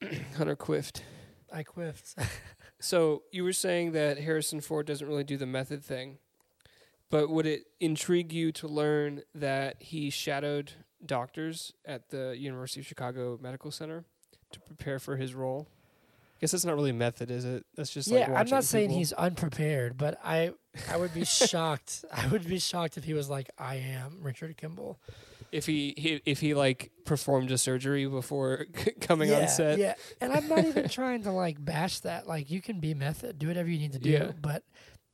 today. 0.00 0.20
Hunter 0.36 0.56
Quift. 0.56 1.02
I 1.52 1.62
quiffed. 1.62 2.14
So 2.80 3.22
you 3.32 3.42
were 3.42 3.52
saying 3.52 3.90
that 3.92 4.18
Harrison 4.20 4.60
Ford 4.60 4.86
doesn't 4.86 5.08
really 5.08 5.24
do 5.24 5.36
the 5.36 5.46
method 5.46 5.84
thing, 5.84 6.18
but 7.10 7.28
would 7.28 7.44
it 7.44 7.64
intrigue 7.80 8.32
you 8.32 8.52
to 8.52 8.68
learn 8.68 9.22
that 9.34 9.82
he 9.82 10.10
shadowed 10.10 10.74
doctors 11.04 11.72
at 11.84 12.10
the 12.10 12.36
University 12.38 12.78
of 12.78 12.86
Chicago 12.86 13.36
Medical 13.42 13.72
Center 13.72 14.04
to 14.52 14.60
prepare 14.60 15.00
for 15.00 15.16
his 15.16 15.34
role? 15.34 15.66
I 16.38 16.40
guess 16.40 16.52
that's 16.52 16.64
not 16.64 16.76
really 16.76 16.92
method, 16.92 17.32
is 17.32 17.44
it? 17.44 17.66
That's 17.74 17.90
just 17.90 18.08
like 18.12 18.28
yeah, 18.28 18.38
I'm 18.38 18.48
not 18.48 18.62
saying 18.62 18.90
people. 18.90 18.98
he's 18.98 19.12
unprepared, 19.12 19.96
but 19.98 20.20
I 20.22 20.52
I 20.88 20.96
would 20.96 21.12
be 21.12 21.24
shocked. 21.24 22.04
I 22.12 22.28
would 22.28 22.46
be 22.46 22.60
shocked 22.60 22.96
if 22.96 23.02
he 23.02 23.12
was 23.12 23.28
like, 23.28 23.50
I 23.58 23.74
am 23.76 24.18
Richard 24.22 24.56
Kimball. 24.56 25.00
if 25.50 25.66
he, 25.66 25.94
he 25.96 26.22
if 26.24 26.38
he 26.38 26.54
like 26.54 26.92
performed 27.04 27.50
a 27.50 27.58
surgery 27.58 28.06
before 28.06 28.66
coming 29.00 29.30
yeah, 29.30 29.40
on 29.40 29.48
set. 29.48 29.78
Yeah. 29.80 29.94
And 30.20 30.32
I'm 30.32 30.46
not 30.46 30.64
even 30.64 30.88
trying 30.88 31.24
to 31.24 31.32
like 31.32 31.62
bash 31.64 31.98
that. 32.00 32.28
Like 32.28 32.52
you 32.52 32.60
can 32.62 32.78
be 32.78 32.94
method, 32.94 33.40
do 33.40 33.48
whatever 33.48 33.68
you 33.68 33.78
need 33.80 33.94
to 33.94 33.98
do. 33.98 34.10
Yeah. 34.10 34.30
But 34.40 34.62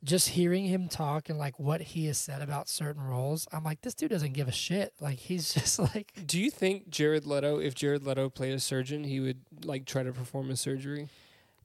just 0.05 0.29
hearing 0.29 0.65
him 0.65 0.87
talk 0.87 1.29
and 1.29 1.39
like 1.39 1.59
what 1.59 1.81
he 1.81 2.05
has 2.05 2.17
said 2.17 2.41
about 2.41 2.69
certain 2.69 3.01
roles, 3.01 3.47
I'm 3.51 3.63
like, 3.63 3.81
this 3.81 3.95
dude 3.95 4.11
doesn't 4.11 4.33
give 4.33 4.47
a 4.47 4.53
shit. 4.53 4.93
Like 5.01 5.17
he's 5.17 5.53
just 5.53 5.79
like 5.79 6.13
Do 6.25 6.39
you 6.39 6.51
think 6.51 6.89
Jared 6.89 7.25
Leto, 7.25 7.59
if 7.59 7.75
Jared 7.75 8.05
Leto 8.05 8.29
played 8.29 8.53
a 8.53 8.59
surgeon, 8.59 9.03
he 9.03 9.19
would 9.19 9.41
like 9.63 9.85
try 9.85 10.03
to 10.03 10.13
perform 10.13 10.51
a 10.51 10.55
surgery? 10.55 11.09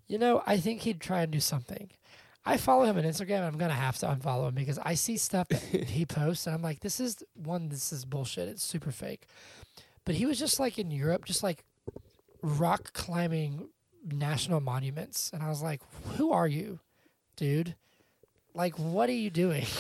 You 0.09 0.18
know, 0.18 0.43
I 0.47 0.57
think 0.57 0.80
he'd 0.80 1.01
try 1.01 1.22
and 1.22 1.30
do 1.30 1.38
something. 1.38 1.91
I 2.45 2.57
follow 2.57 2.84
him 2.84 2.97
on 2.97 3.05
Instagram. 3.05 3.47
I'm 3.47 3.59
gonna 3.59 3.74
have 3.74 3.99
to 3.99 4.07
unfollow 4.07 4.49
him 4.49 4.55
because 4.55 4.78
I 4.78 4.95
see 4.95 5.16
stuff 5.18 5.49
that 5.49 5.61
he 5.88 6.07
posts, 6.07 6.47
and 6.47 6.55
I'm 6.57 6.62
like, 6.62 6.80
this 6.80 6.99
is 6.99 7.22
one. 7.34 7.68
This 7.68 7.93
is 7.93 8.05
bullshit. 8.05 8.49
It's 8.49 8.64
super 8.64 8.91
fake. 8.91 9.26
But 10.05 10.14
he 10.14 10.24
was 10.24 10.38
just 10.38 10.59
like 10.59 10.78
in 10.78 10.91
Europe, 10.91 11.26
just 11.26 11.43
like 11.43 11.64
rock 12.43 12.93
climbing 12.95 13.68
national 14.05 14.61
monuments, 14.61 15.30
and 15.32 15.43
I 15.43 15.49
was 15.49 15.62
like, 15.62 15.82
who 16.16 16.32
are 16.32 16.49
you, 16.49 16.80
dude? 17.36 17.76
Like, 18.61 18.78
what 18.78 19.08
are 19.08 19.12
you 19.12 19.30
doing? 19.30 19.64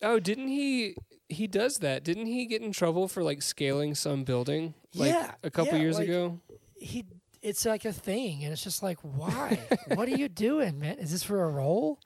Oh, 0.00 0.20
didn't 0.20 0.46
he? 0.46 0.94
He 1.28 1.48
does 1.48 1.78
that. 1.78 2.04
Didn't 2.04 2.26
he 2.26 2.46
get 2.46 2.62
in 2.62 2.70
trouble 2.70 3.08
for 3.08 3.24
like 3.24 3.42
scaling 3.42 3.96
some 3.96 4.22
building 4.22 4.74
like 4.94 5.10
Yeah, 5.10 5.32
a 5.42 5.50
couple 5.50 5.72
yeah, 5.74 5.80
years 5.80 5.98
like- 5.98 6.06
ago? 6.06 6.38
He. 6.76 7.04
It's 7.42 7.66
like 7.66 7.84
a 7.84 7.92
thing, 7.92 8.44
and 8.44 8.52
it's 8.52 8.62
just 8.62 8.80
like, 8.80 8.98
why? 9.00 9.58
what 9.96 10.06
are 10.06 10.16
you 10.16 10.28
doing, 10.28 10.78
man? 10.78 10.98
Is 11.00 11.10
this 11.10 11.24
for 11.24 11.42
a 11.42 11.48
role? 11.48 11.98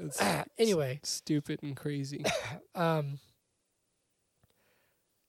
It's 0.00 0.20
anyway, 0.58 0.98
stupid 1.04 1.60
and 1.62 1.76
crazy. 1.76 2.24
um 2.74 3.20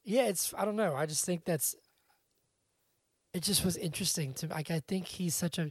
yeah 0.04 0.24
it's 0.24 0.54
i 0.58 0.64
don't 0.66 0.78
know 0.78 0.96
i 0.96 1.06
just 1.06 1.26
think 1.26 1.44
that's 1.46 1.76
it 3.34 3.44
just 3.44 3.64
was 3.64 3.76
interesting 3.78 4.34
to 4.34 4.48
like 4.48 4.72
i 4.72 4.80
think 4.88 5.06
he's 5.06 5.36
such 5.36 5.60
a 5.60 5.70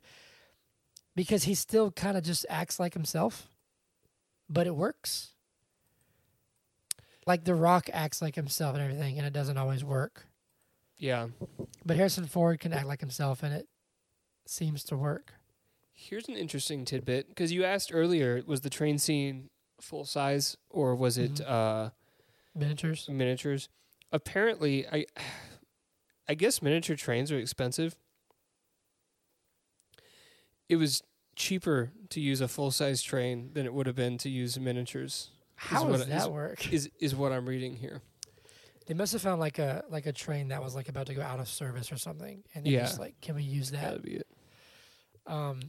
because 1.16 1.44
he 1.44 1.54
still 1.54 1.90
kind 1.90 2.16
of 2.18 2.22
just 2.22 2.44
acts 2.50 2.78
like 2.78 2.92
himself 2.94 3.48
but 4.48 4.66
it 4.66 4.74
works 4.76 5.32
like 7.26 7.44
the 7.44 7.54
rock 7.54 7.88
acts 7.92 8.22
like 8.22 8.34
himself 8.36 8.74
and 8.74 8.82
everything 8.84 9.18
and 9.18 9.26
it 9.26 9.32
doesn't 9.32 9.56
always 9.58 9.82
work 9.84 10.26
yeah. 10.98 11.26
but 11.84 11.96
harrison 11.96 12.26
ford 12.26 12.60
can 12.60 12.72
act 12.72 12.86
like 12.86 13.00
himself 13.00 13.42
and 13.42 13.52
it 13.54 13.66
seems 14.46 14.84
to 14.84 14.96
work 14.96 15.32
Here's 15.98 16.28
an 16.28 16.36
interesting 16.36 16.84
tidbit 16.84 17.28
because 17.30 17.52
you 17.52 17.64
asked 17.64 17.90
earlier, 17.90 18.42
was 18.46 18.60
the 18.60 18.68
train 18.68 18.98
scene 18.98 19.48
full 19.80 20.04
size 20.04 20.54
or 20.68 20.94
was 20.94 21.16
it 21.16 21.36
Mhm. 21.36 21.48
uh, 21.50 21.90
miniatures 22.54 23.08
miniatures? 23.08 23.70
Apparently, 24.12 24.86
I 24.86 25.06
I 26.28 26.34
guess 26.34 26.60
miniature 26.60 26.96
trains 26.96 27.32
are 27.32 27.38
expensive. 27.38 27.96
It 30.68 30.76
was 30.76 31.02
cheaper 31.36 31.92
to 32.10 32.20
use 32.20 32.40
a 32.40 32.48
full 32.48 32.70
size 32.70 33.02
train 33.02 33.50
than 33.52 33.64
it 33.66 33.72
would 33.74 33.86
have 33.86 33.96
been 33.96 34.18
to 34.18 34.28
use 34.28 34.58
miniatures. 34.58 35.30
how 35.56 35.84
does 35.84 36.06
that 36.06 36.22
is- 36.22 36.28
work 36.28 36.72
Is 36.72 36.90
is 36.98 37.14
what 37.14 37.30
I'm 37.32 37.46
reading 37.48 37.76
here. 37.76 38.02
they 38.86 38.94
must 38.94 39.12
have 39.12 39.22
found 39.22 39.40
like 39.40 39.58
a 39.58 39.84
like 39.90 40.06
a 40.06 40.12
train 40.12 40.48
that 40.48 40.62
was 40.62 40.74
like 40.74 40.88
about 40.88 41.06
to 41.06 41.14
go 41.14 41.22
out 41.22 41.38
of 41.40 41.48
service 41.48 41.90
or 41.92 41.96
something 41.98 42.42
and 42.54 42.64
they're 42.66 42.72
Yeah. 42.74 42.80
just 42.80 42.98
like 42.98 43.20
can 43.20 43.34
we 43.36 43.42
use 43.42 43.70
that 43.70 43.82
That'd 43.82 44.02
be 44.02 44.16
it. 44.16 44.26
Um, 45.26 45.60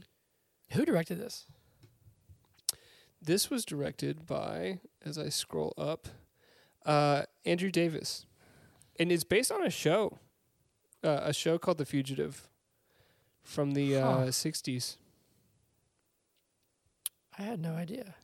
who 0.72 0.84
directed 0.84 1.18
this? 1.18 1.46
This 3.20 3.50
was 3.50 3.64
directed 3.64 4.26
by, 4.26 4.78
as 5.04 5.18
I 5.18 5.28
scroll 5.28 5.74
up, 5.76 6.06
uh, 6.86 7.24
Andrew 7.44 7.70
Davis, 7.70 8.26
and 8.98 9.10
it's 9.10 9.24
based 9.24 9.50
on 9.50 9.66
a 9.66 9.70
show, 9.70 10.18
uh, 11.02 11.20
a 11.24 11.32
show 11.32 11.58
called 11.58 11.78
The 11.78 11.84
Fugitive, 11.84 12.48
from 13.42 13.72
the 13.72 13.94
Huh. 13.94 13.98
uh, 14.00 14.26
'60s. 14.30 14.98
I 17.38 17.42
had 17.42 17.60
no 17.60 17.74
idea. 17.74 18.14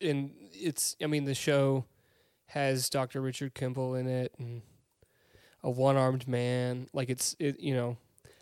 And 0.00 0.32
it's, 0.52 0.96
I 1.02 1.06
mean, 1.06 1.24
the 1.24 1.34
show 1.34 1.84
has 2.46 2.88
Dr. 2.90 3.20
Richard 3.20 3.54
Kimball 3.54 3.94
in 3.94 4.06
it, 4.06 4.32
and 4.38 4.62
a 5.62 5.70
one-armed 5.70 6.26
man. 6.26 6.88
Like 6.92 7.08
it's, 7.08 7.36
it, 7.38 7.60
you 7.60 7.74
know, 7.74 7.96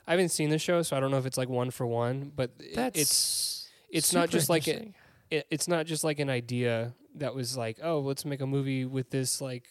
I 0.06 0.12
haven't 0.12 0.30
seen 0.30 0.50
the 0.50 0.58
show, 0.58 0.82
so 0.82 0.96
I 0.96 1.00
don't 1.00 1.10
know 1.10 1.18
if 1.18 1.26
it's 1.26 1.38
like 1.38 1.48
one 1.48 1.70
for 1.70 1.86
one, 1.86 2.32
but 2.34 2.50
That's 2.74 2.98
it's 2.98 3.68
it's 3.90 4.12
not 4.12 4.30
just 4.30 4.48
like 4.48 4.66
a, 4.66 4.92
it, 5.30 5.46
it's 5.50 5.68
not 5.68 5.86
just 5.86 6.02
like 6.02 6.18
an 6.18 6.30
idea 6.30 6.94
that 7.16 7.34
was 7.34 7.56
like, 7.56 7.78
oh, 7.82 8.00
let's 8.00 8.24
make 8.24 8.40
a 8.40 8.46
movie 8.46 8.84
with 8.84 9.10
this 9.10 9.40
like 9.40 9.66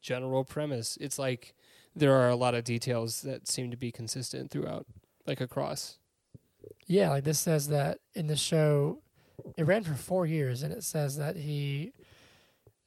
general 0.00 0.44
premise. 0.44 0.96
It's 1.00 1.18
like 1.18 1.54
there 1.94 2.14
are 2.14 2.30
a 2.30 2.36
lot 2.36 2.54
of 2.54 2.64
details 2.64 3.22
that 3.22 3.48
seem 3.48 3.70
to 3.70 3.76
be 3.76 3.92
consistent 3.92 4.50
throughout, 4.50 4.86
like 5.26 5.40
across. 5.40 5.98
Yeah, 6.86 7.10
like 7.10 7.24
this 7.24 7.38
says 7.38 7.68
that 7.68 7.98
in 8.14 8.26
the 8.26 8.36
show, 8.36 9.00
it 9.56 9.64
ran 9.64 9.82
for 9.82 9.94
four 9.94 10.26
years, 10.26 10.62
and 10.62 10.72
it 10.72 10.84
says 10.84 11.16
that 11.16 11.36
he, 11.36 11.92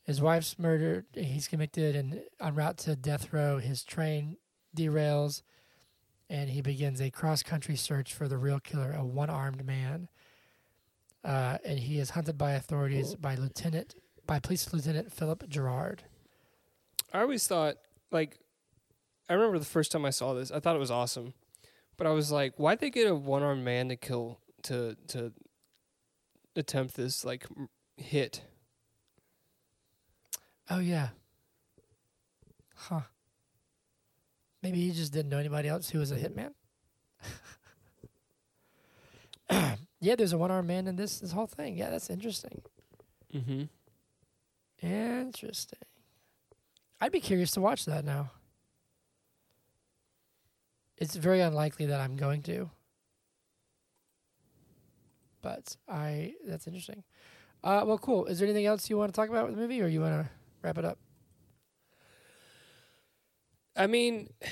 his 0.03 0.21
wife's 0.21 0.57
murdered, 0.57 1.05
he's 1.13 1.47
convicted, 1.47 1.95
and 1.95 2.21
en 2.39 2.55
route 2.55 2.77
to 2.79 2.95
death 2.95 3.33
row, 3.33 3.57
his 3.57 3.83
train 3.83 4.37
derails, 4.75 5.41
and 6.29 6.49
he 6.49 6.61
begins 6.61 7.01
a 7.01 7.09
cross 7.09 7.43
country 7.43 7.75
search 7.75 8.13
for 8.13 8.27
the 8.27 8.37
real 8.37 8.59
killer, 8.59 8.93
a 8.97 9.03
one 9.03 9.29
armed 9.29 9.65
man. 9.65 10.09
Uh, 11.23 11.57
and 11.65 11.79
he 11.79 11.99
is 11.99 12.11
hunted 12.11 12.37
by 12.37 12.51
authorities 12.51 13.15
by 13.15 13.35
Lieutenant 13.35 13.95
by 14.25 14.39
Police 14.39 14.71
Lieutenant 14.73 15.11
Philip 15.11 15.47
Gerard. 15.49 16.03
I 17.13 17.21
always 17.21 17.47
thought 17.47 17.75
like, 18.11 18.39
I 19.29 19.33
remember 19.33 19.57
the 19.59 19.65
first 19.65 19.91
time 19.91 20.05
I 20.05 20.09
saw 20.09 20.33
this, 20.33 20.51
I 20.51 20.59
thought 20.59 20.75
it 20.75 20.79
was 20.79 20.91
awesome, 20.91 21.33
but 21.97 22.07
I 22.07 22.11
was 22.11 22.31
like, 22.31 22.55
why'd 22.57 22.79
they 22.79 22.89
get 22.89 23.07
a 23.07 23.15
one 23.15 23.43
armed 23.43 23.65
man 23.65 23.89
to 23.89 23.95
kill 23.95 24.39
to 24.63 24.95
to 25.07 25.33
attempt 26.55 26.95
this 26.95 27.25
like 27.25 27.45
m- 27.55 27.69
hit? 27.97 28.41
Oh 30.69 30.79
yeah. 30.79 31.09
Huh. 32.75 33.01
Maybe 34.61 34.81
he 34.81 34.91
just 34.91 35.13
didn't 35.13 35.29
know 35.29 35.37
anybody 35.37 35.67
else 35.67 35.89
who 35.89 35.99
was 35.99 36.11
a 36.11 36.17
hitman. 36.17 36.53
yeah, 39.99 40.15
there's 40.15 40.33
a 40.33 40.37
one 40.37 40.51
armed 40.51 40.67
man 40.67 40.87
in 40.87 40.95
this 40.95 41.19
this 41.19 41.31
whole 41.31 41.47
thing. 41.47 41.77
Yeah, 41.77 41.89
that's 41.89 42.09
interesting. 42.09 42.61
Mm-hmm. 43.33 43.63
Interesting. 44.85 45.79
I'd 46.99 47.11
be 47.11 47.19
curious 47.19 47.51
to 47.51 47.61
watch 47.61 47.85
that 47.85 48.05
now. 48.05 48.31
It's 50.97 51.15
very 51.15 51.41
unlikely 51.41 51.85
that 51.87 51.99
I'm 52.01 52.15
going 52.15 52.41
to. 52.43 52.69
But 55.41 55.75
I 55.87 56.33
that's 56.45 56.67
interesting. 56.67 57.03
Uh 57.63 57.83
well 57.85 57.97
cool. 57.97 58.25
Is 58.25 58.39
there 58.39 58.47
anything 58.47 58.65
else 58.65 58.89
you 58.89 58.97
want 58.97 59.13
to 59.13 59.15
talk 59.15 59.29
about 59.29 59.45
with 59.47 59.55
the 59.55 59.61
movie 59.61 59.81
or 59.81 59.87
you 59.87 60.01
want 60.01 60.25
to 60.25 60.29
wrap 60.63 60.77
it 60.77 60.85
up? 60.85 60.97
I 63.75 63.87
mean, 63.87 64.29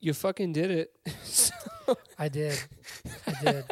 you 0.00 0.14
fucking 0.14 0.52
did 0.52 0.70
it. 0.70 0.90
I 2.18 2.28
did. 2.28 2.58
I 3.26 3.32
did. 3.42 3.64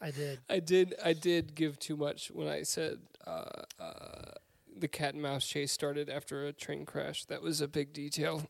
I 0.00 0.10
did. 0.10 0.38
I 0.48 0.60
did. 0.60 0.94
I 1.04 1.12
did 1.12 1.54
give 1.54 1.78
too 1.78 1.96
much 1.96 2.30
when 2.30 2.48
I 2.48 2.62
said 2.62 2.98
uh, 3.26 3.62
uh, 3.80 4.30
the 4.78 4.88
cat 4.88 5.14
and 5.14 5.22
mouse 5.22 5.46
chase 5.46 5.72
started 5.72 6.08
after 6.10 6.46
a 6.46 6.52
train 6.52 6.84
crash. 6.84 7.24
That 7.26 7.42
was 7.42 7.60
a 7.60 7.68
big 7.68 7.92
detail. 7.92 8.42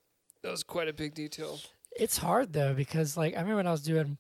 That 0.43 0.51
was 0.51 0.63
quite 0.63 0.89
a 0.89 0.93
big 0.93 1.15
detail. 1.15 1.61
It's 1.99 2.19
hard 2.19 2.53
though 2.53 2.75
because 2.75 3.17
like 3.17 3.35
I 3.35 3.39
remember 3.41 3.57
when 3.57 3.67
I 3.67 3.73
was 3.73 3.83
doing 3.83 4.19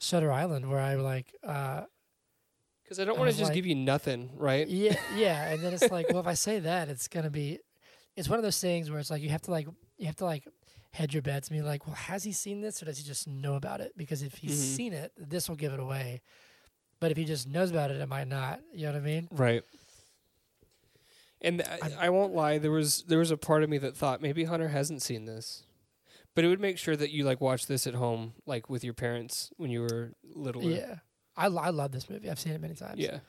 Shutter 0.00 0.30
Island 0.32 0.68
where 0.70 0.80
I 0.80 0.94
like 0.94 1.34
uh 1.44 1.82
Because 2.82 3.00
I 3.00 3.04
don't 3.04 3.18
want 3.18 3.30
to 3.30 3.36
just 3.36 3.48
like- 3.48 3.54
give 3.54 3.66
you 3.66 3.74
nothing, 3.74 4.30
right? 4.36 4.66
yeah 4.68 4.96
yeah 5.16 5.50
and 5.50 5.60
then 5.62 5.72
it's 5.74 5.90
like 5.90 6.08
well 6.10 6.20
if 6.20 6.26
I 6.26 6.34
say 6.34 6.60
that 6.60 6.88
it's 6.88 7.08
gonna 7.08 7.30
be 7.30 7.58
it's 8.16 8.28
one 8.28 8.38
of 8.38 8.42
those 8.42 8.60
things 8.60 8.90
where 8.90 9.00
it's 9.00 9.10
like 9.10 9.22
you 9.22 9.28
have 9.30 9.42
to 9.42 9.50
like 9.50 9.66
you 9.98 10.06
have 10.06 10.16
to 10.16 10.24
like 10.24 10.46
hedge 10.92 11.14
your 11.14 11.22
bets 11.22 11.48
and 11.48 11.56
be 11.58 11.62
like 11.62 11.86
well 11.86 11.96
has 11.96 12.24
he 12.24 12.32
seen 12.32 12.60
this 12.60 12.82
or 12.82 12.86
does 12.86 12.98
he 12.98 13.04
just 13.04 13.26
know 13.28 13.54
about 13.54 13.80
it 13.80 13.92
because 13.96 14.22
if 14.22 14.34
he's 14.34 14.52
Mhm. 14.60 14.76
seen 14.76 14.92
it 14.92 15.12
this 15.16 15.48
will 15.48 15.56
give 15.56 15.72
it 15.72 15.78
away 15.80 16.20
but 17.00 17.10
if 17.10 17.16
he 17.16 17.24
just 17.24 17.48
knows 17.48 17.70
about 17.70 17.90
it 17.90 18.00
it 18.00 18.08
might 18.08 18.26
not 18.28 18.60
you 18.72 18.86
know 18.86 18.92
what 18.92 18.98
I 18.98 19.04
mean 19.04 19.28
Right. 19.30 19.62
And 21.42 21.62
I, 21.62 22.06
I 22.06 22.10
won't 22.10 22.34
lie, 22.34 22.58
there 22.58 22.70
was 22.70 23.02
there 23.08 23.18
was 23.18 23.30
a 23.30 23.36
part 23.36 23.62
of 23.62 23.70
me 23.70 23.78
that 23.78 23.96
thought 23.96 24.20
maybe 24.20 24.44
Hunter 24.44 24.68
hasn't 24.68 25.00
seen 25.02 25.24
this, 25.24 25.62
but 26.34 26.44
it 26.44 26.48
would 26.48 26.60
make 26.60 26.76
sure 26.78 26.96
that 26.96 27.10
you 27.10 27.24
like 27.24 27.40
watch 27.40 27.66
this 27.66 27.86
at 27.86 27.94
home, 27.94 28.34
like 28.46 28.68
with 28.68 28.84
your 28.84 28.92
parents 28.94 29.50
when 29.56 29.70
you 29.70 29.80
were 29.82 30.12
little. 30.34 30.62
yeah 30.62 30.96
I, 31.36 31.46
lo- 31.48 31.62
I 31.62 31.70
love 31.70 31.92
this 31.92 32.10
movie 32.10 32.28
I've 32.28 32.38
seen 32.40 32.52
it 32.52 32.60
many 32.60 32.74
times 32.74 32.98
Yeah. 32.98 33.20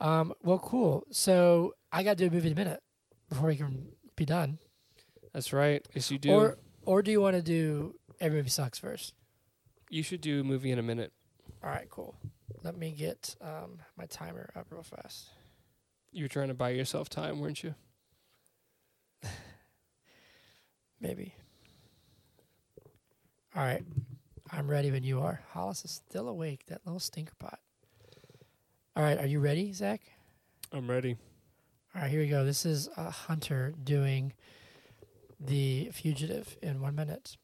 um 0.00 0.32
well 0.42 0.58
cool 0.60 1.04
so 1.10 1.74
I 1.90 2.02
got 2.04 2.16
to 2.18 2.24
do 2.24 2.26
a 2.28 2.30
movie 2.30 2.48
in 2.48 2.52
a 2.52 2.56
minute 2.56 2.80
before 3.28 3.48
we 3.48 3.56
can 3.56 3.88
be 4.14 4.24
done 4.24 4.58
That's 5.32 5.52
right. 5.52 5.84
Yes, 5.94 6.10
you 6.10 6.18
do. 6.18 6.30
or 6.30 6.58
or 6.84 7.02
do 7.02 7.10
you 7.10 7.20
want 7.20 7.34
to 7.36 7.42
do 7.42 7.96
every 8.20 8.38
movie 8.38 8.50
sucks 8.50 8.78
first 8.78 9.14
you 9.90 10.02
should 10.04 10.20
do 10.20 10.40
a 10.42 10.44
movie 10.44 10.70
in 10.70 10.78
a 10.78 10.82
minute. 10.82 11.12
All 11.62 11.68
right, 11.70 11.88
cool. 11.90 12.16
Let 12.62 12.76
me 12.78 12.92
get 12.92 13.34
um, 13.42 13.78
my 13.96 14.06
timer 14.06 14.50
up 14.56 14.66
real 14.70 14.82
fast. 14.82 15.28
You 16.12 16.24
were 16.24 16.28
trying 16.28 16.48
to 16.48 16.54
buy 16.54 16.70
yourself 16.70 17.08
time, 17.08 17.40
weren't 17.40 17.62
you? 17.62 17.74
Maybe. 21.00 21.34
All 23.56 23.64
right. 23.64 23.82
I'm 24.50 24.70
ready 24.70 24.90
when 24.90 25.02
you 25.02 25.20
are. 25.20 25.40
Hollis 25.52 25.84
is 25.86 25.90
still 25.90 26.28
awake, 26.28 26.66
that 26.66 26.82
little 26.84 27.00
stinker 27.00 27.32
pot. 27.38 27.58
All 28.94 29.02
right, 29.02 29.18
are 29.18 29.26
you 29.26 29.40
ready, 29.40 29.72
Zach? 29.72 30.02
I'm 30.70 30.90
ready. 30.90 31.16
All 31.94 32.02
right, 32.02 32.10
here 32.10 32.20
we 32.20 32.28
go. 32.28 32.44
This 32.44 32.66
is 32.66 32.90
a 32.98 33.10
hunter 33.10 33.72
doing 33.82 34.34
the 35.40 35.88
fugitive 35.92 36.58
in 36.62 36.82
one 36.82 36.94
minute. 36.94 37.38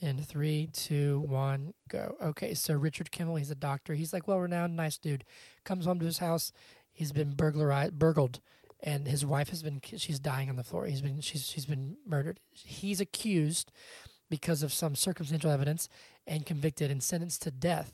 In 0.00 0.18
three, 0.18 0.68
two, 0.72 1.20
one, 1.20 1.72
go. 1.88 2.16
Okay, 2.22 2.52
so 2.52 2.74
Richard 2.74 3.10
Kimball, 3.10 3.36
he's 3.36 3.50
a 3.50 3.54
doctor. 3.54 3.94
He's 3.94 4.12
like 4.12 4.28
well 4.28 4.40
renowned, 4.40 4.76
nice 4.76 4.98
dude. 4.98 5.24
Comes 5.64 5.86
home 5.86 6.00
to 6.00 6.06
his 6.06 6.18
house. 6.18 6.52
He's 6.92 7.12
been 7.12 7.32
burglarized, 7.32 7.98
burgled, 7.98 8.40
and 8.82 9.06
his 9.06 9.24
wife 9.24 9.48
has 9.50 9.62
been. 9.62 9.80
She's 9.82 10.18
dying 10.18 10.48
on 10.48 10.56
the 10.56 10.64
floor. 10.64 10.86
He's 10.86 11.02
been. 11.02 11.20
She's 11.20 11.46
she's 11.46 11.66
been 11.66 11.96
murdered. 12.06 12.40
He's 12.50 13.00
accused 13.00 13.72
because 14.28 14.62
of 14.62 14.72
some 14.72 14.94
circumstantial 14.94 15.50
evidence 15.50 15.88
and 16.26 16.46
convicted 16.46 16.90
and 16.90 17.02
sentenced 17.02 17.42
to 17.42 17.50
death. 17.50 17.92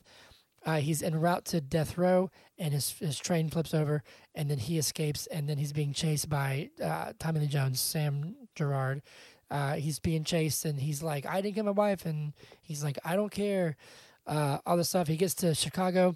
Uh, 0.64 0.76
he's 0.76 1.02
en 1.02 1.18
route 1.18 1.44
to 1.46 1.60
death 1.60 1.96
row, 1.96 2.30
and 2.58 2.72
his 2.72 2.90
his 2.98 3.18
train 3.18 3.48
flips 3.48 3.74
over, 3.74 4.02
and 4.34 4.50
then 4.50 4.58
he 4.58 4.78
escapes, 4.78 5.26
and 5.28 5.48
then 5.48 5.58
he's 5.58 5.72
being 5.72 5.92
chased 5.92 6.28
by 6.28 6.70
uh, 6.82 7.12
Tommy 7.18 7.40
Lee 7.40 7.46
Jones, 7.46 7.80
Sam 7.80 8.34
Gerard. 8.54 9.02
Uh, 9.50 9.74
he's 9.74 9.98
being 9.98 10.24
chased, 10.24 10.64
and 10.64 10.80
he's 10.80 11.02
like, 11.02 11.24
"I 11.26 11.40
didn't 11.40 11.54
get 11.54 11.64
my 11.64 11.70
wife," 11.70 12.04
and 12.04 12.34
he's 12.60 12.82
like, 12.84 12.98
"I 13.04 13.16
don't 13.16 13.30
care." 13.30 13.76
Uh, 14.26 14.58
all 14.66 14.76
this 14.76 14.90
stuff. 14.90 15.08
He 15.08 15.16
gets 15.16 15.34
to 15.36 15.54
Chicago. 15.54 16.14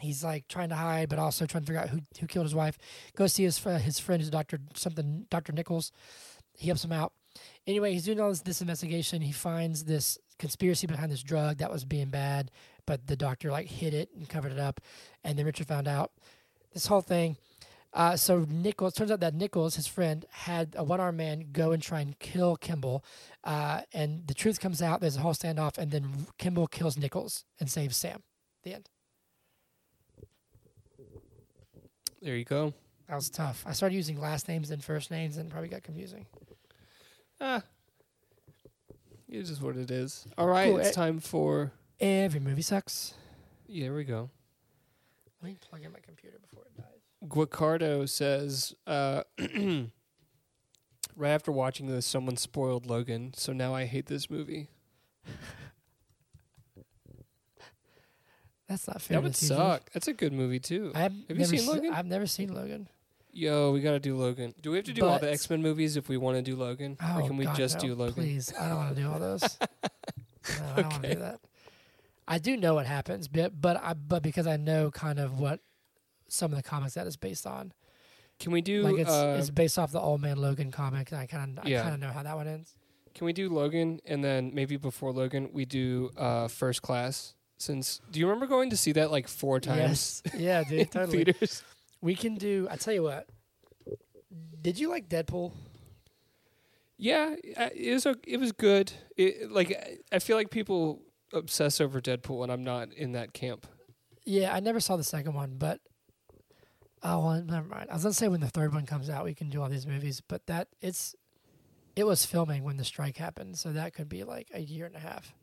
He's 0.00 0.24
like 0.24 0.48
trying 0.48 0.68
to 0.70 0.74
hide, 0.74 1.08
but 1.08 1.18
also 1.18 1.46
trying 1.46 1.62
to 1.64 1.66
figure 1.66 1.80
out 1.80 1.88
who 1.90 2.00
who 2.20 2.26
killed 2.26 2.46
his 2.46 2.54
wife. 2.54 2.78
Goes 3.14 3.32
see 3.32 3.44
his 3.44 3.58
his 3.58 3.98
friend, 3.98 4.20
who's 4.20 4.30
Doctor 4.30 4.58
something, 4.74 5.26
Doctor 5.30 5.52
Nichols. 5.52 5.92
He 6.56 6.68
helps 6.68 6.84
him 6.84 6.92
out. 6.92 7.12
Anyway, 7.66 7.92
he's 7.92 8.04
doing 8.04 8.20
all 8.20 8.30
this, 8.30 8.40
this 8.40 8.60
investigation. 8.60 9.20
He 9.22 9.32
finds 9.32 9.84
this 9.84 10.18
conspiracy 10.38 10.86
behind 10.86 11.12
this 11.12 11.22
drug 11.22 11.58
that 11.58 11.70
was 11.70 11.84
being 11.84 12.08
bad, 12.08 12.50
but 12.86 13.06
the 13.06 13.16
doctor 13.16 13.50
like 13.50 13.66
hid 13.66 13.92
it 13.92 14.10
and 14.16 14.28
covered 14.28 14.52
it 14.52 14.58
up. 14.58 14.80
And 15.22 15.38
then 15.38 15.44
Richard 15.44 15.66
found 15.66 15.88
out 15.88 16.12
this 16.72 16.86
whole 16.86 17.02
thing. 17.02 17.36
Uh, 17.92 18.16
so 18.16 18.44
Nichols 18.48 18.92
turns 18.92 19.10
out 19.10 19.20
that 19.20 19.34
Nichols, 19.34 19.76
his 19.76 19.86
friend, 19.86 20.26
had 20.30 20.74
a 20.76 20.84
one-armed 20.84 21.16
man 21.16 21.46
go 21.52 21.72
and 21.72 21.82
try 21.82 22.00
and 22.00 22.18
kill 22.18 22.56
Kimball, 22.56 23.02
uh, 23.42 23.82
and 23.94 24.26
the 24.26 24.34
truth 24.34 24.60
comes 24.60 24.82
out. 24.82 25.00
There's 25.00 25.16
a 25.16 25.20
whole 25.20 25.32
standoff, 25.32 25.78
and 25.78 25.90
then 25.90 26.26
Kimball 26.36 26.66
kills 26.66 26.98
Nichols 26.98 27.44
and 27.58 27.70
saves 27.70 27.96
Sam. 27.96 28.22
The 28.64 28.74
end. 28.74 28.90
There 32.26 32.34
you 32.34 32.44
go. 32.44 32.74
That 33.08 33.14
was 33.14 33.30
tough. 33.30 33.62
I 33.64 33.72
started 33.72 33.94
using 33.94 34.20
last 34.20 34.48
names 34.48 34.72
and 34.72 34.82
first 34.82 35.12
names, 35.12 35.36
and 35.36 35.46
it 35.48 35.52
probably 35.52 35.68
got 35.68 35.84
confusing. 35.84 36.26
Ah. 37.40 37.62
It 39.28 39.48
is 39.48 39.60
what 39.60 39.76
it 39.76 39.92
is. 39.92 40.26
All 40.36 40.48
right, 40.48 40.70
Cool, 40.70 40.78
it's 40.78 40.88
eh- 40.88 40.92
time 40.92 41.20
for. 41.20 41.70
Every 42.00 42.40
movie 42.40 42.62
sucks. 42.62 43.14
Yeah, 43.68 43.84
there 43.84 43.94
we 43.94 44.02
go. 44.02 44.28
Let 45.40 45.52
me 45.52 45.56
plug 45.70 45.84
in 45.84 45.92
my 45.92 46.00
computer 46.00 46.38
before 46.40 46.64
it 46.64 46.76
dies. 46.76 47.28
Guacardo 47.28 48.08
says, 48.08 48.74
uh, 48.88 49.22
right 51.14 51.30
after 51.30 51.52
watching 51.52 51.86
this, 51.86 52.06
someone 52.06 52.36
spoiled 52.36 52.86
Logan, 52.86 53.34
so 53.36 53.52
now 53.52 53.72
I 53.72 53.84
hate 53.84 54.06
this 54.06 54.28
movie. 54.28 54.68
That's 58.68 58.88
not 58.88 59.00
fair. 59.00 59.16
That 59.18 59.22
would 59.24 59.36
suck. 59.36 59.90
That's 59.92 60.08
a 60.08 60.12
good 60.12 60.32
movie 60.32 60.58
too. 60.58 60.92
I've 60.94 61.12
you 61.14 61.24
never 61.30 61.44
seen 61.44 61.58
se- 61.60 61.66
Logan? 61.68 61.92
I've 61.92 62.06
never 62.06 62.26
seen 62.26 62.52
Logan. 62.54 62.88
Yo, 63.32 63.70
we 63.72 63.80
gotta 63.80 64.00
do 64.00 64.16
Logan. 64.16 64.54
Do 64.62 64.70
we 64.70 64.76
have 64.78 64.86
to 64.86 64.92
do 64.92 65.04
all 65.04 65.18
the 65.18 65.30
X 65.30 65.48
Men 65.50 65.62
movies 65.62 65.96
if 65.96 66.08
we 66.08 66.16
want 66.16 66.36
to 66.38 66.42
do 66.42 66.56
Logan, 66.56 66.96
Oh, 67.02 67.20
or 67.20 67.26
can 67.28 67.36
we 67.36 67.44
God, 67.44 67.56
just 67.56 67.76
no. 67.76 67.80
do 67.88 67.94
Logan? 67.94 68.14
Please, 68.14 68.52
I 68.58 68.68
don't 68.68 68.76
want 68.78 68.96
to 68.96 69.02
do 69.02 69.08
all 69.10 69.18
those. 69.18 69.42
no, 69.60 69.66
I 70.48 70.76
don't 70.76 70.76
want 70.76 70.90
to 70.90 70.98
Okay. 70.98 71.14
do 71.14 71.20
that. 71.20 71.40
I 72.26 72.38
do 72.38 72.56
know 72.56 72.74
what 72.74 72.86
happens, 72.86 73.28
but 73.28 73.60
but 73.60 73.76
I 73.82 73.92
but 73.94 74.22
because 74.22 74.46
I 74.46 74.56
know 74.56 74.90
kind 74.90 75.18
of 75.18 75.38
what 75.38 75.60
some 76.28 76.50
of 76.50 76.56
the 76.56 76.62
comics 76.62 76.94
that 76.94 77.06
is 77.06 77.16
based 77.16 77.46
on. 77.46 77.72
Can 78.40 78.52
we 78.52 78.62
do? 78.62 78.82
Like 78.82 78.98
it's 78.98 79.10
uh, 79.10 79.36
it's 79.38 79.50
based 79.50 79.78
off 79.78 79.92
the 79.92 80.00
Old 80.00 80.20
Man 80.22 80.38
Logan 80.38 80.70
comic, 80.72 81.12
and 81.12 81.20
I 81.20 81.26
kind 81.26 81.58
of 81.58 81.68
Yeah. 81.68 81.80
I 81.80 81.82
kind 81.82 81.94
of 81.94 82.00
know 82.00 82.10
how 82.10 82.22
that 82.24 82.36
one 82.36 82.48
ends. 82.48 82.72
Can 83.14 83.26
we 83.26 83.32
do 83.32 83.48
Logan 83.48 84.00
and 84.04 84.24
then 84.24 84.50
maybe 84.54 84.76
before 84.76 85.12
Logan 85.12 85.50
we 85.52 85.64
do 85.66 86.10
uh, 86.16 86.48
First 86.48 86.82
Class? 86.82 87.34
Since 87.58 88.00
do 88.10 88.20
you 88.20 88.26
remember 88.26 88.46
going 88.46 88.70
to 88.70 88.76
see 88.76 88.92
that 88.92 89.10
like 89.10 89.28
four 89.28 89.60
times 89.60 90.22
Yes, 90.26 90.34
yeah, 90.40 90.62
dude, 90.64 90.72
in 90.80 90.86
totally. 90.88 91.24
theaters? 91.24 91.62
We 92.02 92.14
can 92.14 92.34
do. 92.34 92.68
I 92.70 92.76
tell 92.76 92.92
you 92.94 93.02
what. 93.02 93.28
Did 94.60 94.78
you 94.78 94.90
like 94.90 95.08
Deadpool? 95.08 95.52
Yeah, 96.98 97.34
it 97.42 97.92
was 97.92 98.06
o- 98.06 98.14
it 98.26 98.38
was 98.38 98.52
good. 98.52 98.92
It, 99.16 99.50
like 99.50 99.70
I- 99.70 99.98
I 100.16 100.18
feel 100.18 100.36
like 100.36 100.50
people 100.50 101.02
obsess 101.32 101.80
over 101.80 102.00
Deadpool, 102.00 102.42
and 102.42 102.50
I'm 102.52 102.64
not 102.64 102.92
in 102.92 103.12
that 103.12 103.32
camp. 103.32 103.66
Yeah, 104.24 104.54
I 104.54 104.60
never 104.60 104.80
saw 104.80 104.96
the 104.96 105.04
second 105.04 105.34
one, 105.34 105.54
but 105.58 105.80
oh, 107.02 107.24
well, 107.26 107.42
never 107.42 107.66
mind. 107.68 107.90
I 107.90 107.94
was 107.94 108.02
gonna 108.02 108.14
say 108.14 108.28
when 108.28 108.40
the 108.40 108.48
third 108.48 108.72
one 108.74 108.86
comes 108.86 109.08
out, 109.10 109.24
we 109.24 109.34
can 109.34 109.50
do 109.50 109.62
all 109.62 109.68
these 109.68 109.86
movies, 109.86 110.20
but 110.26 110.46
that 110.46 110.68
it's 110.80 111.14
it 111.94 112.04
was 112.06 112.24
filming 112.26 112.64
when 112.64 112.76
the 112.76 112.84
strike 112.84 113.16
happened, 113.18 113.56
so 113.58 113.72
that 113.72 113.94
could 113.94 114.08
be 114.08 114.24
like 114.24 114.48
a 114.54 114.60
year 114.60 114.86
and 114.86 114.96
a 114.96 115.00
half. 115.00 115.34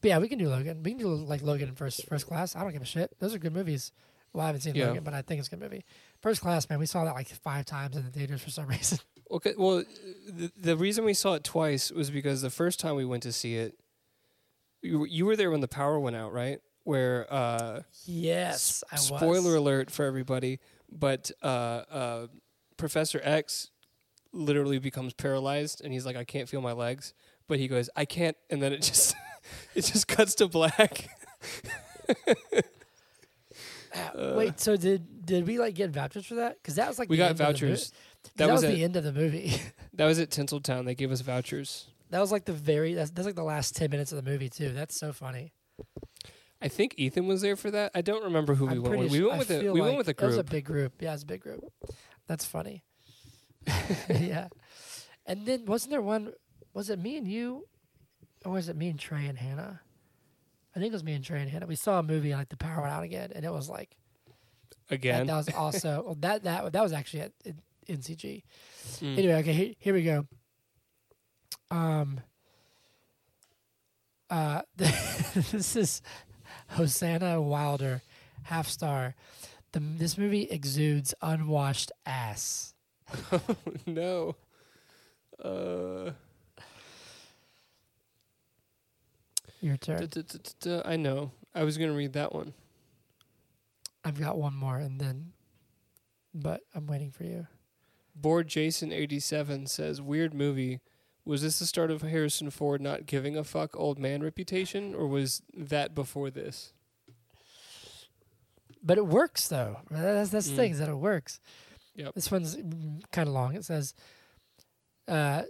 But 0.00 0.08
yeah, 0.08 0.18
we 0.18 0.28
can 0.28 0.38
do 0.38 0.48
Logan. 0.48 0.82
We 0.82 0.92
can 0.92 0.98
do 0.98 1.08
like 1.14 1.42
Logan 1.42 1.68
in 1.68 1.74
first 1.74 2.06
first 2.08 2.26
class. 2.26 2.54
I 2.54 2.62
don't 2.62 2.72
give 2.72 2.82
a 2.82 2.86
shit. 2.86 3.18
Those 3.18 3.34
are 3.34 3.38
good 3.38 3.54
movies. 3.54 3.92
Well, 4.32 4.44
I 4.44 4.48
haven't 4.48 4.60
seen 4.62 4.74
Yeah. 4.74 4.88
Logan, 4.88 5.04
but 5.04 5.14
I 5.14 5.22
think 5.22 5.38
it's 5.38 5.48
a 5.48 5.50
good 5.52 5.60
movie. 5.60 5.84
First 6.20 6.42
class, 6.42 6.68
man. 6.68 6.78
We 6.78 6.86
saw 6.86 7.04
that 7.04 7.14
like 7.14 7.28
five 7.28 7.64
times 7.64 7.96
in 7.96 8.04
the 8.04 8.10
theaters 8.10 8.42
for 8.42 8.50
some 8.50 8.66
reason. 8.76 8.98
Okay, 9.30 9.54
well, 9.58 9.82
the, 10.28 10.52
the 10.56 10.76
reason 10.76 11.04
we 11.04 11.14
saw 11.14 11.34
it 11.34 11.42
twice 11.42 11.90
was 11.90 12.10
because 12.10 12.42
the 12.42 12.50
first 12.50 12.78
time 12.78 12.94
we 12.94 13.04
went 13.04 13.22
to 13.24 13.32
see 13.32 13.56
it, 13.56 13.76
you, 14.82 15.00
were- 15.00 15.06
you 15.06 15.26
were 15.26 15.34
there 15.36 15.50
when 15.50 15.60
the 15.62 15.68
power 15.68 15.98
went 15.98 16.14
out, 16.16 16.32
right? 16.32 16.60
Where 16.84 17.26
uh, 17.32 17.80
yes, 18.04 18.84
I 18.92 18.94
was. 18.96 19.06
spoiler 19.06 19.56
alert 19.56 19.90
for 19.90 20.04
everybody, 20.04 20.60
but 20.92 21.32
uh, 21.42 21.46
uh, 21.46 22.26
Professor 22.76 23.20
X 23.24 23.70
literally 24.32 24.78
becomes 24.78 25.12
paralyzed, 25.12 25.80
and 25.82 25.92
he's 25.92 26.06
like, 26.06 26.14
"I 26.14 26.22
can't 26.22 26.48
feel 26.48 26.60
my 26.60 26.70
legs," 26.70 27.12
but 27.48 27.58
he 27.58 27.66
goes, 27.66 27.90
"I 27.96 28.04
can't," 28.04 28.36
and 28.50 28.62
then 28.62 28.72
it 28.72 28.82
just 28.82 29.16
it 29.74 29.84
just 29.84 30.08
cuts 30.08 30.34
to 30.36 30.48
black. 30.48 31.08
Ah, 33.94 34.34
Wait, 34.36 34.60
so 34.60 34.76
did 34.76 35.24
did 35.24 35.46
we 35.46 35.58
like 35.58 35.74
get 35.74 35.90
vouchers 35.90 36.26
for 36.26 36.34
that? 36.36 36.56
Because 36.62 36.74
that 36.74 36.88
was 36.88 36.98
like 36.98 37.08
we 37.08 37.16
the 37.16 37.22
got 37.22 37.30
end 37.30 37.32
of 37.32 37.38
the 37.38 37.44
mo- 37.44 37.50
vouchers. 37.52 37.92
that, 38.24 38.36
That 38.36 38.52
was, 38.52 38.62
was 38.62 38.74
the 38.74 38.84
end 38.84 38.96
of 38.96 39.04
the 39.04 39.12
movie. 39.12 39.54
that 39.94 40.04
was 40.06 40.18
at 40.18 40.30
Tinseltown. 40.30 40.84
They 40.84 40.94
gave 40.94 41.10
us 41.10 41.22
vouchers. 41.22 41.86
that 42.10 42.20
was 42.20 42.30
like 42.30 42.44
the 42.44 42.52
very 42.52 42.92
that's, 42.94 43.10
that's 43.10 43.24
like 43.26 43.36
the 43.36 43.42
last 43.42 43.74
ten 43.74 43.90
minutes 43.90 44.12
of 44.12 44.22
the 44.22 44.30
movie 44.30 44.48
too. 44.50 44.70
That's 44.70 44.98
so 44.98 45.12
funny. 45.12 45.52
I 46.60 46.68
think 46.68 46.94
Ethan 46.98 47.26
was 47.26 47.40
there 47.42 47.56
for 47.56 47.70
that. 47.70 47.92
I 47.94 48.02
don't 48.02 48.24
remember 48.24 48.54
who 48.54 48.66
we 48.66 48.72
I'm 48.72 48.82
went 48.82 48.98
with. 48.98 49.12
We 49.12 49.24
went 49.24 49.38
with 49.38 49.50
a 49.50 49.60
we 49.60 49.80
like 49.80 49.82
went 49.82 49.98
with 49.98 50.08
a 50.08 50.14
group. 50.14 50.24
It 50.24 50.36
was 50.36 50.38
a 50.38 50.44
big 50.44 50.64
group. 50.64 50.92
Yeah, 51.00 51.14
it's 51.14 51.22
a 51.22 51.26
big 51.26 51.40
group. 51.42 51.64
That's 52.26 52.44
funny. 52.44 52.82
yeah, 54.10 54.48
and 55.24 55.46
then 55.46 55.64
wasn't 55.64 55.92
there 55.92 56.02
one? 56.02 56.32
Was 56.74 56.90
it 56.90 56.98
me 56.98 57.16
and 57.16 57.26
you, 57.26 57.66
or 58.44 58.52
was 58.52 58.68
it 58.68 58.76
me 58.76 58.88
and 58.88 58.98
Trey 58.98 59.26
and 59.26 59.38
Hannah? 59.38 59.80
I 60.74 60.78
think 60.78 60.90
it 60.90 60.94
was 60.94 61.04
me 61.04 61.14
and 61.14 61.24
Trey 61.24 61.40
and 61.40 61.50
Hannah. 61.50 61.66
We 61.66 61.76
saw 61.76 61.98
a 61.98 62.02
movie 62.02 62.34
like 62.34 62.50
the 62.50 62.56
power 62.56 62.82
went 62.82 62.92
out 62.92 63.02
again, 63.02 63.32
and 63.34 63.44
it 63.44 63.52
was 63.52 63.68
like 63.68 63.96
Again. 64.90 65.26
that 65.26 65.36
was 65.36 65.48
also 65.54 66.02
well, 66.04 66.16
that 66.20 66.44
that 66.44 66.72
that 66.72 66.82
was 66.82 66.92
actually 66.92 67.22
at 67.22 67.32
at 67.44 67.54
NCG. 67.88 68.42
Mm. 68.98 69.18
Anyway, 69.18 69.34
okay, 69.34 69.52
here, 69.52 69.74
here 69.78 69.94
we 69.94 70.02
go. 70.02 70.26
Um, 71.70 72.20
uh, 74.30 74.62
this 74.76 75.76
is 75.76 76.02
Hosanna 76.68 77.40
Wilder, 77.40 78.02
half 78.44 78.68
star. 78.68 79.14
The 79.72 79.80
this 79.80 80.18
movie 80.18 80.44
exudes 80.44 81.14
unwashed 81.22 81.90
ass. 82.04 82.74
oh 83.32 83.40
no. 83.86 84.36
Uh, 85.42 86.12
Your 89.60 89.76
turn. 89.76 90.08
I 90.84 90.96
know. 90.96 91.32
I 91.54 91.64
was 91.64 91.78
gonna 91.78 91.92
read 91.94 92.12
that 92.14 92.34
one. 92.34 92.52
I've 94.04 94.20
got 94.20 94.38
one 94.38 94.54
more, 94.54 94.76
and 94.78 95.00
then, 95.00 95.32
but 96.34 96.60
I'm 96.74 96.86
waiting 96.86 97.10
for 97.10 97.24
you. 97.24 97.46
Board 98.14 98.48
Jason 98.48 98.92
eighty 98.92 99.18
seven 99.20 99.66
says 99.66 100.00
weird 100.00 100.32
movie. 100.34 100.80
Was 101.24 101.42
this 101.42 101.58
the 101.58 101.66
start 101.66 101.90
of 101.90 102.02
Harrison 102.02 102.50
Ford 102.50 102.80
not 102.80 103.06
giving 103.06 103.36
a 103.36 103.42
fuck 103.42 103.76
old 103.76 103.98
man 103.98 104.22
reputation, 104.22 104.94
or 104.94 105.08
was 105.08 105.42
that 105.56 105.94
before 105.94 106.30
this? 106.30 106.72
But 108.82 108.98
it 108.98 109.06
works 109.06 109.48
though. 109.48 109.78
That's 109.90 110.30
that's 110.30 110.46
the 110.46 110.52
Mm. 110.52 110.56
thing 110.56 110.72
is 110.72 110.78
that 110.78 110.88
it 110.88 110.94
works. 110.94 111.40
Yep. 111.96 112.14
This 112.14 112.30
one's 112.30 112.54
kind 113.10 113.26
of 113.26 113.34
long. 113.34 113.56
It 113.56 113.64
says, 113.64 113.94
uh, 115.08 115.42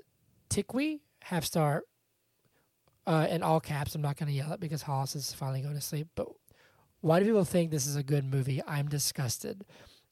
"Tikwi 0.49 1.01
half 1.23 1.45
star." 1.45 1.83
Uh, 3.07 3.27
in 3.31 3.41
all 3.41 3.61
caps. 3.61 3.95
I'm 3.95 4.03
not 4.03 4.17
going 4.17 4.29
to 4.29 4.35
yell 4.35 4.53
it 4.53 4.59
because 4.59 4.83
Hollis 4.83 5.15
is 5.15 5.33
finally 5.33 5.61
going 5.61 5.77
to 5.77 5.81
sleep. 5.81 6.09
But 6.17 6.27
why 7.03 7.21
do 7.21 7.25
people 7.25 7.45
think 7.45 7.71
this 7.71 7.87
is 7.87 7.95
a 7.95 8.03
good 8.03 8.25
movie? 8.25 8.61
I'm 8.67 8.89
disgusted. 8.89 9.65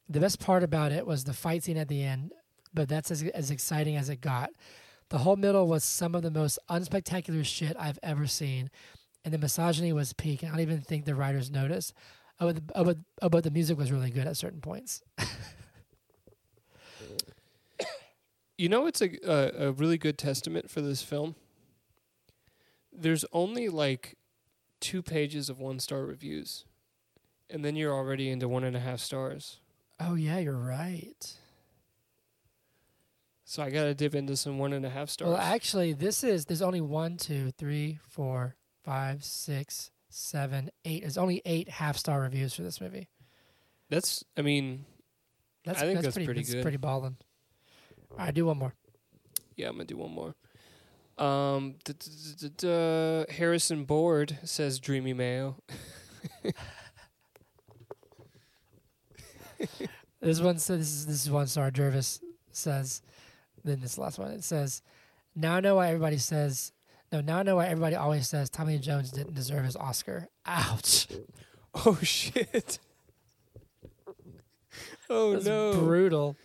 The 0.09 0.21
best 0.21 0.39
part 0.39 0.63
about 0.63 0.93
it 0.93 1.05
was 1.05 1.25
the 1.25 1.33
fight 1.33 1.65
scene 1.65 1.77
at 1.77 1.89
the 1.89 2.05
end, 2.05 2.33
but 2.73 2.89
that's 2.89 3.11
as, 3.11 3.23
as 3.23 3.51
exciting 3.51 3.97
as 3.97 4.09
it 4.09 4.21
got. 4.21 4.51
The 5.09 5.19
whole 5.19 5.35
middle 5.35 5.67
was 5.67 5.83
some 5.83 6.15
of 6.15 6.23
the 6.23 6.31
most 6.31 6.59
unspectacular 6.71 7.45
shit 7.45 7.77
I've 7.79 7.99
ever 8.03 8.29
seen, 8.29 8.71
and 9.25 9.35
the 9.35 9.39
misogyny 9.39 9.93
was 9.93 10.13
peak. 10.13 10.45
I 10.45 10.49
don't 10.49 10.61
even 10.61 10.81
think 10.81 11.05
the 11.05 11.17
writers 11.17 11.51
noticed. 11.51 11.95
Oh, 12.39 12.53
but, 12.53 12.63
oh, 12.77 12.85
but, 12.85 12.99
oh, 13.23 13.29
but 13.29 13.43
the 13.43 13.51
music 13.51 13.77
was 13.77 13.91
really 13.91 14.11
good 14.11 14.29
at 14.29 14.37
certain 14.37 14.61
points. 14.61 15.03
You 18.57 18.69
know, 18.69 18.87
it's 18.87 19.03
a 19.03 19.11
a 19.67 19.73
really 19.73 19.99
good 19.99 20.17
testament 20.17 20.71
for 20.71 20.81
this 20.81 21.03
film. 21.03 21.35
There's 22.95 23.25
only 23.33 23.69
like 23.69 24.17
two 24.81 25.03
pages 25.03 25.49
of 25.51 25.59
one 25.59 25.79
star 25.81 26.05
reviews, 26.05 26.65
and 27.51 27.65
then 27.65 27.77
you're 27.77 27.93
already 27.93 28.31
into 28.31 28.49
one 28.49 28.65
and 28.65 28.77
a 28.77 28.81
half 28.81 29.01
stars. 29.01 29.61
Oh 30.01 30.15
yeah, 30.15 30.39
you're 30.39 30.57
right. 30.57 31.33
So 33.45 33.63
I 33.63 33.71
gotta 33.71 33.95
dip 33.95 34.15
into 34.15 34.37
some 34.37 34.59
one 34.59 34.73
and 34.73 34.87
a 34.87 34.91
half 34.91 35.11
stars. 35.11 35.29
Well, 35.29 35.37
actually, 35.39 35.93
this 35.93 36.25
is 36.25 36.47
there's 36.47 36.63
only 36.63 36.81
one, 36.81 37.17
two, 37.17 37.51
three, 37.59 37.99
four, 38.09 38.57
five, 38.85 39.23
six, 39.23 39.91
seven, 40.09 40.71
eight. 40.85 41.03
There's 41.03 41.19
only 41.19 41.43
eight 41.45 41.69
half 41.69 41.97
star 41.97 42.21
reviews 42.23 42.55
for 42.55 42.63
this 42.63 42.81
movie. 42.81 43.09
that's, 43.91 44.25
I 44.37 44.43
mean, 44.43 44.87
That's 45.65 45.79
I 45.83 45.83
think 45.83 45.97
that's, 45.97 46.07
that's 46.07 46.15
pretty, 46.17 46.27
pretty 46.27 46.41
that's 46.41 46.55
good. 46.55 46.63
pretty 46.63 46.77
ballin'. 46.79 47.17
All 48.13 48.19
right, 48.19 48.33
do 48.35 48.47
one 48.47 48.59
more. 48.59 48.75
yeah, 49.57 49.69
I'm 49.69 49.75
gonna 49.75 49.85
do 49.85 49.99
one 49.99 50.13
more. 50.13 50.35
Um, 51.17 51.77
d- 51.85 51.93
d- 51.93 52.11
d- 52.39 52.49
d- 52.49 52.55
d- 52.57 53.33
Harrison 53.35 53.85
Board 53.85 54.39
says 54.45 54.79
Dreamy 54.81 55.13
Mayo. 55.13 55.57
This 60.21 60.41
one 60.41 60.59
says 60.59 60.79
this 60.79 60.89
is 60.89 61.07
this 61.07 61.23
is 61.25 61.31
one 61.31 61.47
star. 61.47 61.71
Jervis 61.71 62.21
says, 62.51 63.03
then 63.63 63.81
this 63.81 63.99
last 63.99 64.19
one 64.19 64.31
it 64.31 64.43
says, 64.43 64.81
now 65.37 65.57
I 65.57 65.61
know 65.61 65.75
why 65.77 65.89
everybody 65.89 66.17
says. 66.19 66.73
No, 67.13 67.21
now 67.21 67.39
I 67.39 67.43
know 67.43 67.57
why 67.57 67.67
everybody 67.67 67.95
always 67.95 68.27
says 68.27 68.49
Tommy 68.49 68.79
Jones 68.79 69.11
didn't 69.11 69.35
deserve 69.35 69.65
his 69.65 69.77
Oscar. 69.77 70.29
Ouch. 70.47 71.09
Oh 71.87 71.99
shit! 72.03 72.79
oh 75.11 75.33
That's 75.33 75.45
no, 75.45 75.73
brutal. 75.73 76.37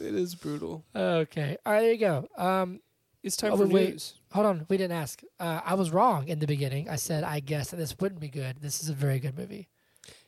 it 0.00 0.14
is 0.14 0.34
brutal. 0.34 0.86
Okay. 0.96 1.58
All 1.66 1.72
right, 1.74 1.80
there 1.80 1.92
you 1.92 1.98
go. 1.98 2.26
Um, 2.38 2.80
It's 3.22 3.36
time 3.36 3.52
Oh, 3.52 3.56
for 3.58 3.66
wait, 3.66 3.90
news. 3.90 4.14
Hold 4.32 4.46
on, 4.46 4.66
we 4.68 4.76
didn't 4.78 4.96
ask. 4.96 5.22
Uh, 5.38 5.60
I 5.64 5.74
was 5.74 5.90
wrong 5.90 6.28
in 6.28 6.38
the 6.38 6.46
beginning. 6.46 6.88
I 6.88 6.96
said 6.96 7.22
I 7.24 7.40
guess 7.40 7.70
that 7.70 7.76
this 7.76 7.94
wouldn't 7.98 8.20
be 8.20 8.28
good. 8.28 8.56
This 8.60 8.82
is 8.82 8.88
a 8.88 8.94
very 8.94 9.18
good 9.18 9.36
movie. 9.36 9.68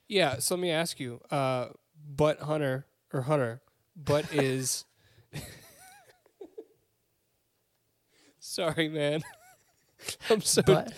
Yeah, 0.08 0.38
so 0.40 0.56
let 0.56 0.60
me 0.60 0.70
ask 0.70 1.00
you, 1.00 1.20
uh, 1.30 1.68
Butt 2.06 2.40
Hunter 2.40 2.84
or 3.12 3.22
Hunter, 3.22 3.62
Butt 3.96 4.26
is. 4.34 4.84
Sorry, 8.38 8.88
man. 8.88 9.22
I'm 10.30 10.40
so 10.40 10.62
But, 10.62 10.92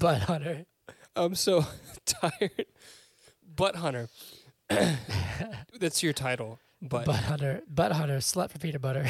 but 0.00 0.22
Hunter, 0.22 0.66
I'm 1.14 1.34
so 1.34 1.64
tired. 2.04 2.66
Butt 3.56 3.76
Hunter. 3.76 4.08
That's 5.78 6.02
your 6.02 6.12
title. 6.12 6.58
But, 6.82 7.06
but 7.06 7.16
Hunter, 7.16 7.62
but 7.72 7.92
Hunter 7.92 8.20
slept 8.20 8.52
for 8.52 8.58
peanut 8.58 8.82
butter. 8.82 9.06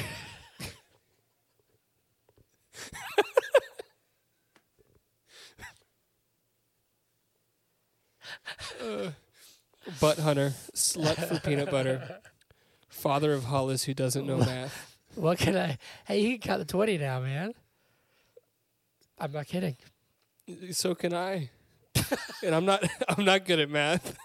Butt 10.00 10.18
Hunter, 10.18 10.54
slut 10.74 11.16
for 11.28 11.40
peanut 11.40 11.70
butter, 11.70 12.20
father 12.88 13.32
of 13.32 13.44
Hollis 13.44 13.84
who 13.84 13.94
doesn't 13.94 14.26
know 14.26 14.38
math. 14.38 14.96
what 15.14 15.38
can 15.38 15.56
I? 15.56 15.78
Hey, 16.06 16.20
you 16.20 16.38
can 16.38 16.48
count 16.48 16.58
the 16.60 16.64
twenty 16.64 16.98
now, 16.98 17.20
man. 17.20 17.52
I'm 19.18 19.32
not 19.32 19.46
kidding. 19.46 19.76
So 20.72 20.94
can 20.94 21.14
I. 21.14 21.50
and 22.42 22.54
I'm 22.54 22.64
not 22.64 22.84
I'm 23.08 23.24
not 23.24 23.44
good 23.44 23.60
at 23.60 23.70
math. 23.70 24.16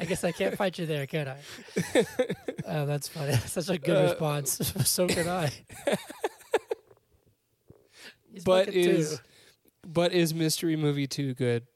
I 0.00 0.04
guess 0.06 0.24
I 0.24 0.32
can't 0.32 0.56
fight 0.56 0.78
you 0.78 0.86
there, 0.86 1.06
can 1.06 1.28
I? 1.28 1.36
oh, 2.66 2.86
that's 2.86 3.06
funny. 3.08 3.32
That's 3.32 3.52
such 3.64 3.68
a 3.68 3.78
good 3.78 3.96
Uh, 3.96 4.02
response. 4.10 4.50
so 4.88 5.06
can 5.06 5.28
I. 5.28 5.52
But 8.44 8.66
fucking 8.66 8.84
two. 8.84 8.90
is 8.90 9.20
but 9.86 10.12
is 10.12 10.32
Mystery 10.34 10.76
Movie 10.76 11.06
2 11.06 11.34
good? 11.34 11.66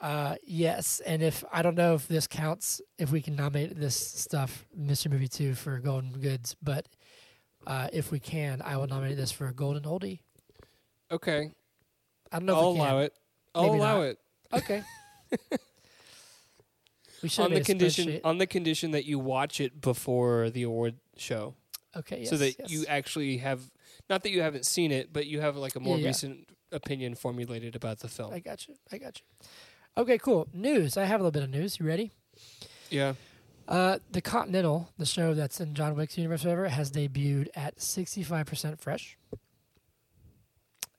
Uh, 0.00 0.36
yes, 0.44 1.00
and 1.06 1.22
if 1.22 1.44
I 1.52 1.60
don't 1.62 1.76
know 1.76 1.94
if 1.94 2.08
this 2.08 2.26
counts, 2.26 2.80
if 2.98 3.12
we 3.12 3.20
can 3.20 3.36
nominate 3.36 3.78
this 3.78 3.94
stuff, 3.94 4.66
Mystery 4.74 5.12
Movie 5.12 5.28
Two, 5.28 5.54
for 5.54 5.78
Golden 5.78 6.12
Goods, 6.12 6.56
but 6.62 6.86
uh, 7.66 7.88
if 7.92 8.10
we 8.10 8.18
can, 8.18 8.62
I 8.62 8.78
will 8.78 8.86
nominate 8.86 9.18
this 9.18 9.30
for 9.30 9.46
a 9.48 9.52
Golden 9.52 9.82
Oldie. 9.82 10.20
Okay. 11.12 11.50
I 12.32 12.38
don't 12.38 12.46
know. 12.46 12.54
I'll 12.54 12.70
if 12.70 12.74
we 12.74 12.80
can. 12.80 12.88
allow 12.88 12.98
it. 13.00 13.12
I'll 13.54 13.62
Maybe 13.66 13.78
allow 13.78 13.96
not. 13.98 14.04
it. 14.06 14.18
Okay. 14.54 14.82
We 17.22 17.28
should 17.28 17.44
On 17.44 17.52
the 17.54 17.60
condition 17.62 18.20
on 18.24 18.38
the 18.38 18.46
condition 18.46 18.92
that 18.92 19.04
you 19.04 19.18
watch 19.18 19.60
it 19.60 19.80
before 19.80 20.50
the 20.50 20.62
award 20.62 20.96
show. 21.16 21.54
Okay. 21.96 22.20
Yes, 22.20 22.30
so 22.30 22.36
that 22.36 22.56
yes. 22.58 22.70
you 22.70 22.84
actually 22.88 23.38
have 23.38 23.70
not 24.08 24.22
that 24.22 24.30
you 24.30 24.42
haven't 24.42 24.66
seen 24.66 24.92
it, 24.92 25.12
but 25.12 25.26
you 25.26 25.40
have 25.40 25.56
like 25.56 25.74
a 25.76 25.80
more 25.80 25.96
Yeah, 25.96 26.02
yeah. 26.02 26.08
recent 26.08 26.48
opinion 26.72 27.14
formulated 27.14 27.74
about 27.76 27.98
the 28.00 28.08
film. 28.08 28.32
I 28.32 28.38
got 28.38 28.68
you. 28.68 28.74
I 28.92 28.98
got 28.98 29.20
you. 29.20 29.46
Okay, 29.96 30.18
cool. 30.18 30.48
News. 30.52 30.96
I 30.96 31.04
have 31.04 31.20
a 31.20 31.24
little 31.24 31.32
bit 31.32 31.42
of 31.42 31.50
news. 31.50 31.78
You 31.80 31.86
ready? 31.86 32.12
yeah. 32.90 33.14
Uh, 33.68 33.98
the 34.10 34.20
Continental, 34.20 34.90
the 34.98 35.06
show 35.06 35.32
that's 35.32 35.60
in 35.60 35.74
John 35.74 35.94
Wick's 35.94 36.18
universe, 36.18 36.42
whatever, 36.42 36.68
has 36.68 36.90
debuted 36.90 37.46
at 37.54 37.76
65% 37.78 38.80
fresh. 38.80 39.16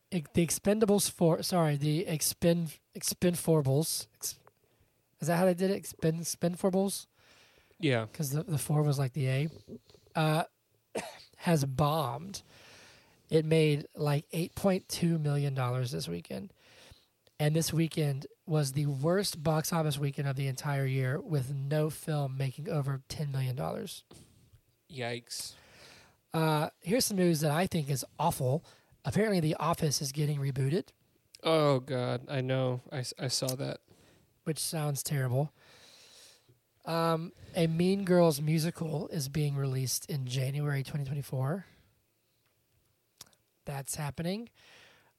Ex- 0.09 0.29
the 0.33 0.45
Expendables 0.45 1.11
four, 1.11 1.43
sorry, 1.43 1.75
the 1.75 2.07
Expend 2.07 2.77
Expendables. 2.97 4.07
Ex, 4.15 4.39
is 5.21 5.27
that 5.27 5.37
how 5.37 5.45
they 5.45 5.53
did 5.53 5.71
it? 5.71 5.85
Spin 5.85 6.23
spin 6.23 6.55
four 6.55 6.71
Expendables, 6.71 7.07
Yeah. 7.79 8.05
because 8.11 8.31
the 8.31 8.43
the 8.43 8.57
four 8.57 8.83
was 8.83 8.99
like 8.99 9.13
the 9.13 9.27
A. 9.27 9.49
Uh, 10.15 10.43
has 11.37 11.63
bombed. 11.65 12.43
It 13.29 13.45
made 13.45 13.87
like 13.95 14.25
8.2 14.33 15.19
million 15.21 15.53
dollars 15.53 15.91
this 15.91 16.07
weekend, 16.09 16.51
And 17.39 17.55
this 17.55 17.71
weekend 17.71 18.27
was 18.45 18.73
the 18.73 18.87
worst 18.87 19.41
box 19.41 19.71
office 19.71 19.97
weekend 19.97 20.27
of 20.27 20.35
the 20.35 20.47
entire 20.47 20.85
year, 20.85 21.17
with 21.21 21.53
no 21.55 21.89
film 21.89 22.35
making 22.37 22.67
over 22.69 23.01
ten 23.07 23.31
million 23.31 23.55
dollars. 23.55 24.03
Yikes. 24.93 25.53
Uh, 26.33 26.69
here's 26.81 27.05
some 27.05 27.17
news 27.17 27.39
that 27.41 27.51
I 27.51 27.67
think 27.67 27.89
is 27.89 28.03
awful. 28.19 28.65
Apparently, 29.05 29.39
The 29.39 29.55
Office 29.55 30.01
is 30.01 30.11
getting 30.11 30.37
rebooted, 30.39 30.89
Oh 31.43 31.79
God, 31.79 32.21
I 32.29 32.41
know. 32.41 32.81
I, 32.91 33.03
I 33.19 33.27
saw 33.29 33.47
that. 33.55 33.79
Which 34.43 34.59
sounds 34.59 35.03
terrible. 35.03 35.51
Um, 36.85 37.31
a 37.55 37.67
Mean 37.67 38.05
Girls 38.05 38.41
musical 38.41 39.07
is 39.09 39.29
being 39.29 39.55
released 39.55 40.09
in 40.09 40.25
January 40.25 40.83
2024. 40.83 41.65
That's 43.65 43.95
happening. 43.95 44.49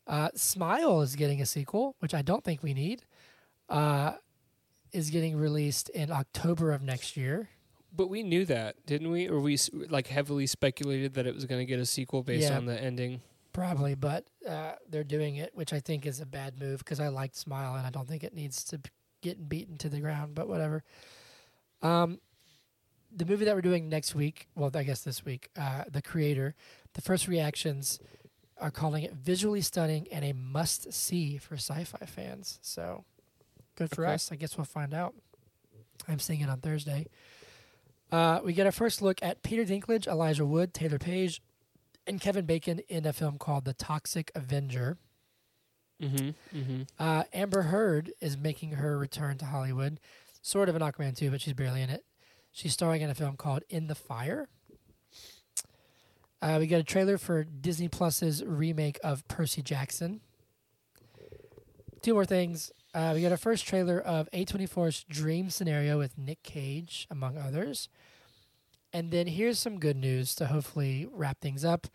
Uh, 0.06 0.30
Smile 0.34 1.00
is 1.02 1.14
getting 1.14 1.40
a 1.40 1.46
sequel, 1.46 1.94
which 2.00 2.14
I 2.14 2.22
don't 2.22 2.42
think 2.42 2.62
we 2.62 2.74
need. 2.74 3.04
Uh, 3.68 4.14
is 4.92 5.10
getting 5.10 5.36
released 5.36 5.88
in 5.90 6.10
October 6.10 6.72
of 6.72 6.82
next 6.82 7.16
year. 7.16 7.48
But 7.94 8.08
we 8.08 8.22
knew 8.22 8.44
that, 8.46 8.84
didn't 8.84 9.10
we? 9.10 9.28
Or 9.28 9.38
we 9.40 9.56
like 9.88 10.08
heavily 10.08 10.46
speculated 10.46 11.14
that 11.14 11.26
it 11.26 11.34
was 11.34 11.44
going 11.44 11.60
to 11.60 11.64
get 11.66 11.78
a 11.78 11.86
sequel 11.86 12.22
based 12.22 12.50
Yeah. 12.50 12.56
on 12.56 12.66
the 12.66 12.78
ending. 12.78 13.20
Probably, 13.52 13.94
but 13.94 14.24
uh, 14.48 14.72
they're 14.88 15.04
doing 15.04 15.36
it, 15.36 15.50
which 15.54 15.72
I 15.74 15.80
think 15.80 16.06
is 16.06 16.20
a 16.20 16.26
bad 16.26 16.58
move 16.58 16.78
because 16.80 17.00
I 17.00 17.08
liked 17.08 17.36
Smile 17.36 17.74
and 17.76 17.86
I 17.86 17.90
don't 17.90 18.08
think 18.08 18.24
it 18.24 18.34
needs 18.34 18.64
to 18.64 18.80
b- 19.22 19.28
get 19.28 19.48
beaten 19.48 19.78
to 19.78 19.88
the 19.88 20.00
ground. 20.00 20.34
But 20.34 20.48
whatever. 20.48 20.84
Um, 21.80 22.20
the 23.14 23.24
movie 23.24 23.44
that 23.44 23.54
we're 23.54 23.60
doing 23.62 23.88
next 23.88 24.14
week, 24.14 24.48
well, 24.54 24.70
I 24.74 24.82
guess 24.84 25.00
this 25.02 25.24
week, 25.24 25.48
uh, 25.58 25.84
the 25.90 26.02
creator, 26.02 26.54
the 26.94 27.02
first 27.02 27.28
reactions 27.28 27.98
are 28.58 28.70
calling 28.70 29.02
it 29.02 29.12
visually 29.14 29.60
stunning 29.60 30.06
and 30.12 30.24
a 30.24 30.32
must 30.32 30.92
see 30.92 31.36
for 31.36 31.54
sci-fi 31.56 32.06
fans. 32.06 32.58
So 32.62 33.04
good 33.76 33.90
for 33.90 34.04
Okay. 34.06 34.14
us. 34.14 34.30
I 34.32 34.36
guess 34.36 34.56
we'll 34.56 34.64
find 34.64 34.94
out. 34.94 35.14
I'm 36.08 36.18
seeing 36.18 36.40
it 36.40 36.48
on 36.48 36.60
Thursday. 36.60 37.06
Uh, 38.10 38.40
we 38.44 38.52
get 38.52 38.66
our 38.66 38.72
first 38.72 39.02
look 39.02 39.22
at 39.22 39.42
Peter 39.42 39.64
Dinklage, 39.64 40.06
Elijah 40.06 40.44
Wood, 40.46 40.72
Taylour 40.74 41.00
Paige, 41.00 41.42
and 42.06 42.20
Kevin 42.20 42.44
Bacon 42.46 42.78
in 42.88 43.04
a 43.06 43.12
film 43.12 43.38
called 43.38 43.64
The 43.64 43.74
Toxic 43.74 44.30
Avenger. 44.34 44.96
Mm-hmm. 46.02 46.58
Mm-hmm. 46.58 46.82
Uh, 46.98 47.24
Amber 47.32 47.62
Heard 47.62 48.12
is 48.20 48.36
making 48.36 48.72
her 48.72 48.98
return 48.98 49.38
to 49.38 49.44
Hollywood, 49.46 50.00
sort 50.42 50.68
of 50.68 50.74
an 50.74 50.82
Aquaman 50.82 51.16
too, 51.16 51.30
but 51.30 51.40
she's 51.40 51.54
barely 51.54 51.82
in 51.82 51.90
it. 51.90 52.04
She's 52.50 52.72
starring 52.72 53.02
in 53.02 53.08
a 53.10 53.14
film 53.14 53.36
called 53.36 53.62
In 53.70 53.86
the 53.86 53.94
Fire. 53.94 54.48
Uh, 56.42 56.56
we 56.58 56.66
got 56.66 56.80
a 56.80 56.84
trailer 56.84 57.18
for 57.18 57.44
Disney 57.44 57.88
Plus's 57.88 58.44
remake 58.44 58.98
of 59.04 59.26
Percy 59.28 59.62
Jackson. 59.62 60.20
Two 62.02 62.14
more 62.14 62.24
things. 62.24 62.72
Uh, 62.92 63.12
we 63.14 63.22
got 63.22 63.30
our 63.30 63.38
first 63.38 63.64
trailer 63.64 64.00
of 64.00 64.28
A24's 64.32 65.04
Dream 65.08 65.50
Scenario 65.50 65.98
with 65.98 66.18
Nick 66.18 66.42
Cage, 66.42 67.06
among 67.10 67.38
others. 67.38 67.88
And 68.92 69.10
then 69.10 69.28
here's 69.28 69.58
some 69.58 69.78
good 69.78 69.96
news 69.96 70.34
to 70.34 70.46
hopefully 70.46 71.06
wrap 71.10 71.40
things 71.40 71.64
up. 71.64 71.86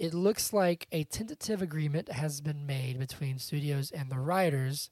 It 0.00 0.14
looks 0.14 0.54
like 0.54 0.86
a 0.92 1.04
tentative 1.04 1.60
agreement 1.60 2.10
has 2.10 2.40
been 2.40 2.64
made 2.64 2.98
between 2.98 3.38
studios 3.38 3.90
and 3.90 4.10
the 4.10 4.18
writers, 4.18 4.88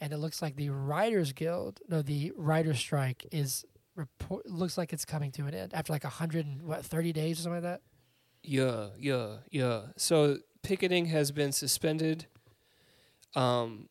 and 0.00 0.12
it 0.12 0.16
looks 0.16 0.42
like 0.42 0.56
the 0.56 0.70
Writers 0.70 1.32
Guild, 1.32 1.78
no, 1.88 2.02
the 2.02 2.32
writer 2.36 2.74
strike 2.74 3.24
is 3.30 3.64
report 3.94 4.44
looks 4.46 4.76
like 4.76 4.92
it's 4.92 5.04
coming 5.04 5.30
to 5.30 5.46
an 5.46 5.54
end 5.54 5.72
after 5.72 5.92
like 5.92 6.02
a 6.02 6.08
hundred 6.08 6.46
and 6.46 6.62
what 6.62 6.84
thirty 6.84 7.12
days 7.12 7.38
or 7.38 7.42
something 7.42 7.62
like 7.62 7.74
that. 7.74 7.82
Yeah, 8.42 8.88
yeah, 8.98 9.36
yeah. 9.52 9.82
So 9.96 10.38
picketing 10.64 11.06
has 11.06 11.30
been 11.30 11.52
suspended. 11.52 12.26
Um, 13.36 13.88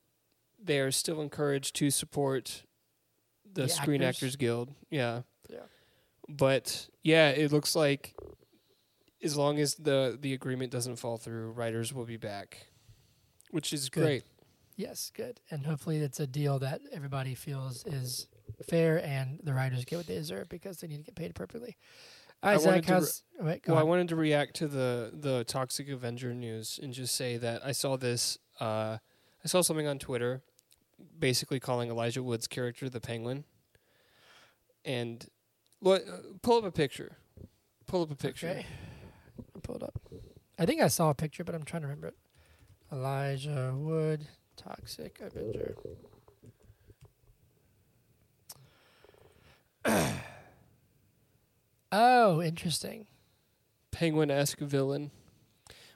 they 0.62 0.80
are 0.80 0.91
still 0.91 1.22
encouraged 1.22 1.74
to 1.78 1.89
support 1.89 2.64
the, 3.50 3.62
The 3.62 3.70
Screen 3.70 4.02
actors? 4.02 4.18
Actors 4.18 4.36
Guild. 4.36 4.74
Yeah. 4.89 5.22
Yeah. 5.50 5.60
But 6.28 6.89
yeah, 7.02 7.30
it 7.30 7.54
looks 7.54 7.78
like 7.78 8.14
as 9.24 9.38
long 9.38 9.59
as 9.59 9.76
the 9.76 10.17
the 10.19 10.34
agreement 10.34 10.71
doesn't 10.71 10.97
fall 10.97 11.17
through, 11.17 11.51
writers 11.51 11.93
will 11.93 12.05
be 12.05 12.17
back, 12.17 12.67
which 13.51 13.74
is 13.74 13.89
Good. 13.89 14.03
great. 14.03 14.24
Yes, 14.76 15.11
good, 15.15 15.39
and 15.51 15.65
hopefully 15.65 15.97
it's 15.97 16.19
a 16.19 16.26
deal 16.28 16.59
that 16.59 16.82
everybody 16.91 17.36
feels 17.36 17.86
is 17.86 18.28
fair 18.67 19.03
and 19.03 19.39
the 19.43 19.53
writers 19.53 19.86
get 19.86 19.97
what 19.97 20.07
they 20.07 20.15
deserve 20.15 20.49
because 20.49 20.78
they 20.80 20.88
need 20.88 20.97
to 20.97 21.03
get 21.03 21.15
paid 21.15 21.32
appropriately. 21.32 21.78
I 22.41 22.55
right, 22.55 22.65
wanted 22.65 22.86
Zach, 22.86 22.86
to 22.86 22.93
re- 22.93 22.99
how's 22.99 23.24
wait, 23.39 23.63
go 23.63 23.74
Well, 23.74 23.82
I 23.82 23.84
wanted 23.84 24.09
to 24.09 24.15
react 24.15 24.55
to 24.57 24.67
the 24.67 25.11
the 25.13 25.43
Toxic 25.45 25.89
Avenger 25.89 26.34
news 26.34 26.80
and 26.82 26.91
just 26.91 27.15
say 27.15 27.38
that 27.38 27.65
I 27.65 27.71
saw 27.71 27.97
this. 27.97 28.38
Uh, 28.59 28.97
I 29.43 29.47
saw 29.47 29.61
something 29.61 29.88
on 29.88 29.99
Twitter, 29.99 30.41
basically 31.17 31.59
calling 31.59 31.89
Elijah 31.89 32.24
Wood's 32.24 32.47
character 32.47 32.89
the 32.89 32.99
Penguin. 32.99 33.45
And 34.84 35.26
what? 35.80 36.01
Uh, 36.07 36.17
pull 36.41 36.57
up 36.57 36.65
a 36.65 36.71
picture. 36.71 37.17
Pull 37.86 38.01
up 38.01 38.11
a 38.11 38.15
picture. 38.15 38.49
Okay. 38.49 38.65
I'll 39.64 39.78
pull 39.78 39.84
up. 39.84 39.99
I 40.57 40.66
think 40.66 40.82
I 40.82 40.88
saw 40.88 41.09
a 41.09 41.14
picture, 41.14 41.43
but 41.43 41.55
I'm 41.55 41.64
trying 41.64 41.82
to 41.82 41.88
remember 41.88 42.07
it. 42.07 42.16
Elijah 42.91 43.74
Wood, 43.76 44.28
Toxic 44.55 45.20
Avenger. 45.20 45.76
oh, 51.91 52.41
interesting. 52.41 53.07
Penguin 53.91 54.30
esque 54.32 54.59
villain. 54.59 55.11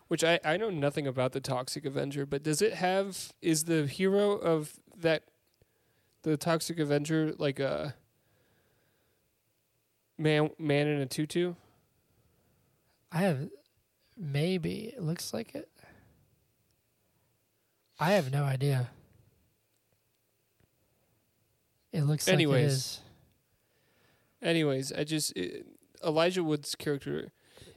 Which 0.07 0.23
I, 0.23 0.39
I 0.43 0.57
know 0.57 0.69
nothing 0.69 1.05
about 1.05 1.33
the 1.33 1.41
Toxic 1.41 1.85
Avenger, 1.85 2.25
but 2.25 2.41
does 2.41 2.61
it 2.61 2.73
have 2.73 3.33
is 3.41 3.65
the 3.65 3.85
hero 3.85 4.31
of 4.31 4.79
that 4.95 5.23
the 6.23 6.37
Toxic 6.37 6.79
Avenger 6.79 7.33
like 7.37 7.59
a 7.59 7.95
man 10.17 10.51
man 10.57 10.87
in 10.87 10.99
a 11.01 11.05
tutu? 11.05 11.55
I 13.11 13.19
have 13.19 13.49
maybe 14.17 14.93
it 14.95 15.01
looks 15.01 15.33
like 15.33 15.55
it. 15.55 15.69
I 17.99 18.11
have 18.11 18.31
no 18.31 18.43
idea. 18.43 18.89
It 21.91 22.03
looks 22.03 22.27
like 22.27 22.33
Anyways. 22.33 22.63
it 22.63 22.67
is. 22.67 22.99
Anyways, 24.41 24.93
I 24.93 25.03
just 25.03 25.35
it, 25.35 25.65
Elijah 26.03 26.43
Wood's 26.43 26.75
character, 26.75 27.31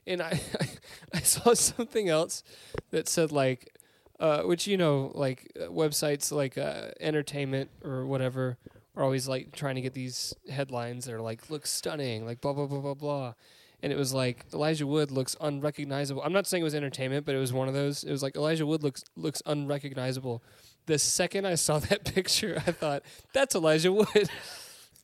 and 0.06 0.20
I 0.20 0.40
I 1.14 1.20
saw 1.20 1.54
something 1.54 2.08
else 2.08 2.42
that 2.90 3.08
said 3.08 3.32
like, 3.32 3.74
uh, 4.18 4.42
which 4.42 4.66
you 4.66 4.76
know 4.76 5.10
like 5.14 5.50
uh, 5.58 5.68
websites 5.68 6.30
like 6.32 6.58
uh, 6.58 6.88
entertainment 7.00 7.70
or 7.82 8.04
whatever 8.04 8.58
are 8.94 9.04
always 9.04 9.26
like 9.26 9.52
trying 9.52 9.76
to 9.76 9.80
get 9.80 9.94
these 9.94 10.34
headlines 10.50 11.06
that 11.06 11.14
are 11.14 11.22
like 11.22 11.48
look 11.48 11.66
stunning 11.66 12.26
like 12.26 12.40
blah 12.42 12.52
blah 12.52 12.66
blah 12.66 12.80
blah 12.80 12.94
blah, 12.94 13.34
and 13.82 13.92
it 13.92 13.96
was 13.96 14.12
like 14.12 14.44
Elijah 14.52 14.86
Wood 14.86 15.10
looks 15.10 15.36
unrecognizable. 15.40 16.22
I'm 16.22 16.32
not 16.32 16.46
saying 16.46 16.62
it 16.62 16.64
was 16.64 16.74
entertainment, 16.74 17.26
but 17.26 17.34
it 17.34 17.38
was 17.38 17.52
one 17.52 17.68
of 17.68 17.74
those. 17.74 18.04
It 18.04 18.10
was 18.10 18.22
like 18.22 18.36
Elijah 18.36 18.66
Wood 18.66 18.82
looks 18.82 19.02
looks 19.16 19.42
unrecognizable. 19.46 20.42
The 20.86 20.98
second 20.98 21.46
I 21.46 21.54
saw 21.54 21.78
that 21.90 22.04
picture, 22.04 22.62
I 22.66 22.72
thought 22.72 23.02
that's 23.32 23.54
Elijah 23.54 23.92
Wood. 23.92 24.08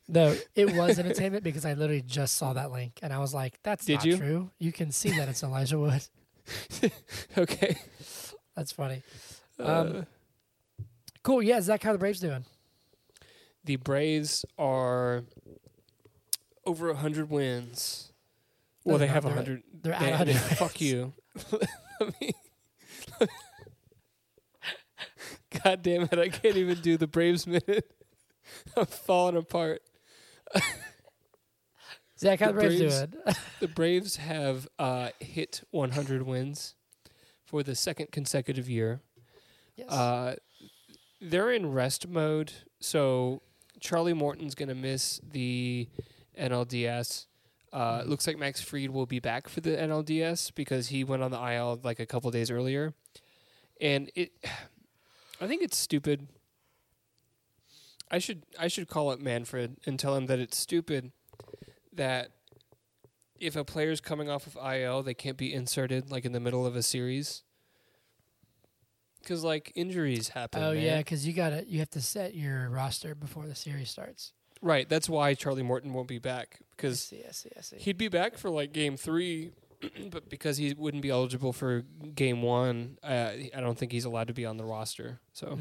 No, 0.08 0.36
it 0.54 0.72
was 0.72 1.00
entertainment 1.00 1.42
because 1.42 1.64
I 1.66 1.74
literally 1.74 2.00
just 2.00 2.36
saw 2.36 2.52
that 2.52 2.70
link 2.70 3.00
and 3.02 3.12
I 3.12 3.18
was 3.18 3.34
like, 3.34 3.58
"That's 3.64 3.84
Did 3.84 3.94
not 3.94 4.04
you? 4.04 4.16
true." 4.16 4.50
You 4.60 4.70
can 4.70 4.92
see 4.92 5.10
that 5.16 5.28
it's 5.28 5.42
Elijah 5.42 5.80
Wood. 5.80 6.00
okay. 7.36 7.76
That's 8.54 8.70
funny. 8.70 9.02
Uh, 9.58 9.64
Um, 9.64 10.06
Cool. 11.24 11.42
Yeah, 11.42 11.60
Zach, 11.60 11.82
how 11.82 11.92
the 11.92 11.98
Braves 11.98 12.20
doing? 12.20 12.44
the 13.64 13.74
Braves 13.74 14.44
are 14.56 15.24
over 16.64 16.86
100 16.92 17.28
wins. 17.28 18.12
Well, 18.86 18.98
they 18.98 19.08
have 19.08 19.24
a 19.24 19.28
100. 19.28 19.62
They're 19.82 19.92
at 19.92 20.00
they- 20.00 20.10
100. 20.10 20.36
fuck 20.36 20.80
you. 20.80 21.12
God 25.64 25.82
damn 25.82 26.02
it. 26.02 26.18
I 26.18 26.28
can't 26.28 26.56
even 26.56 26.80
do 26.80 26.96
the 26.96 27.06
Braves 27.06 27.46
minute. 27.46 27.90
I'm 28.76 28.86
falling 28.86 29.36
apart. 29.36 29.82
Zach, 32.18 32.40
how 32.40 32.46
the 32.46 32.52
the 32.52 32.58
Braves, 32.60 32.80
Braves- 32.80 32.98
doing? 33.06 33.36
The 33.60 33.68
Braves 33.68 34.16
have 34.16 34.68
uh, 34.78 35.10
hit 35.20 35.62
100 35.70 36.22
wins 36.22 36.74
for 37.44 37.62
the 37.62 37.74
second 37.74 38.10
consecutive 38.12 38.68
year. 38.68 39.00
yes. 39.76 39.90
Uh, 39.90 40.36
they're 41.20 41.50
in 41.50 41.72
rest 41.72 42.08
mode, 42.08 42.52
so 42.78 43.40
Charlie 43.80 44.12
Morton's 44.12 44.54
going 44.54 44.68
to 44.68 44.74
miss 44.74 45.18
the 45.22 45.88
NLDS. 46.38 47.26
Uh, 47.76 48.00
Mhm. 48.02 48.06
Looks 48.08 48.26
like 48.26 48.38
Max 48.38 48.62
Fried 48.62 48.88
will 48.90 49.04
be 49.04 49.20
back 49.20 49.48
for 49.48 49.60
the 49.60 49.76
NLDS 49.78 50.50
because 50.54 50.88
he 50.88 51.04
went 51.04 51.22
on 51.22 51.30
the 51.30 51.36
IL 51.38 51.78
like 51.84 52.00
a 52.00 52.06
couple 52.06 52.30
days 52.30 52.50
earlier, 52.50 52.94
and 53.80 54.10
it. 54.14 54.32
I 55.40 55.46
think 55.46 55.62
it's 55.62 55.76
stupid. 55.76 56.28
I 58.10 58.18
should 58.18 58.44
I 58.58 58.68
should 58.68 58.88
call 58.88 59.10
up 59.10 59.18
Manfred 59.20 59.76
and 59.84 59.98
tell 59.98 60.14
him 60.16 60.24
that 60.26 60.38
it's 60.38 60.56
stupid 60.56 61.12
that 61.92 62.30
if 63.38 63.54
a 63.56 63.64
player's 63.64 64.00
coming 64.00 64.30
off 64.30 64.46
of 64.46 64.56
IL, 64.56 65.02
they 65.02 65.12
can't 65.12 65.36
be 65.36 65.52
inserted 65.52 66.10
like 66.10 66.24
in 66.24 66.32
the 66.32 66.40
middle 66.40 66.64
of 66.64 66.74
a 66.76 66.82
series. 66.82 67.42
because 69.20 69.44
like 69.44 69.72
injuries 69.74 70.28
happen. 70.30 70.62
oh 70.62 70.72
man. 70.72 70.82
yeah, 70.82 70.98
because 70.98 71.26
you 71.26 71.34
gotta 71.34 71.64
you 71.68 71.80
have 71.80 71.90
to 71.90 72.00
set 72.00 72.34
your 72.34 72.70
roster 72.70 73.14
before 73.14 73.46
the 73.46 73.54
series 73.54 73.90
starts. 73.90 74.32
Right. 74.62 74.88
That's 74.88 75.08
why 75.08 75.34
Charlie 75.34 75.62
Morton 75.62 75.92
won't 75.92 76.08
be 76.08 76.18
back 76.18 76.58
I 76.60 76.64
because 76.76 77.00
see, 77.00 77.22
I 77.28 77.32
see, 77.32 77.50
I 77.56 77.60
see. 77.62 77.76
he'd 77.78 77.98
be 77.98 78.08
back 78.08 78.36
for 78.38 78.50
like 78.50 78.72
game 78.72 78.96
three, 78.96 79.52
but 80.10 80.28
because 80.28 80.56
he 80.58 80.74
wouldn't 80.74 81.02
be 81.02 81.10
eligible 81.10 81.52
for 81.52 81.82
game 82.14 82.42
one, 82.42 82.98
uh, 83.02 83.30
I 83.54 83.60
don't 83.60 83.78
think 83.78 83.92
he's 83.92 84.04
allowed 84.04 84.28
to 84.28 84.34
be 84.34 84.44
on 84.46 84.56
the 84.56 84.64
roster. 84.64 85.20
So, 85.32 85.58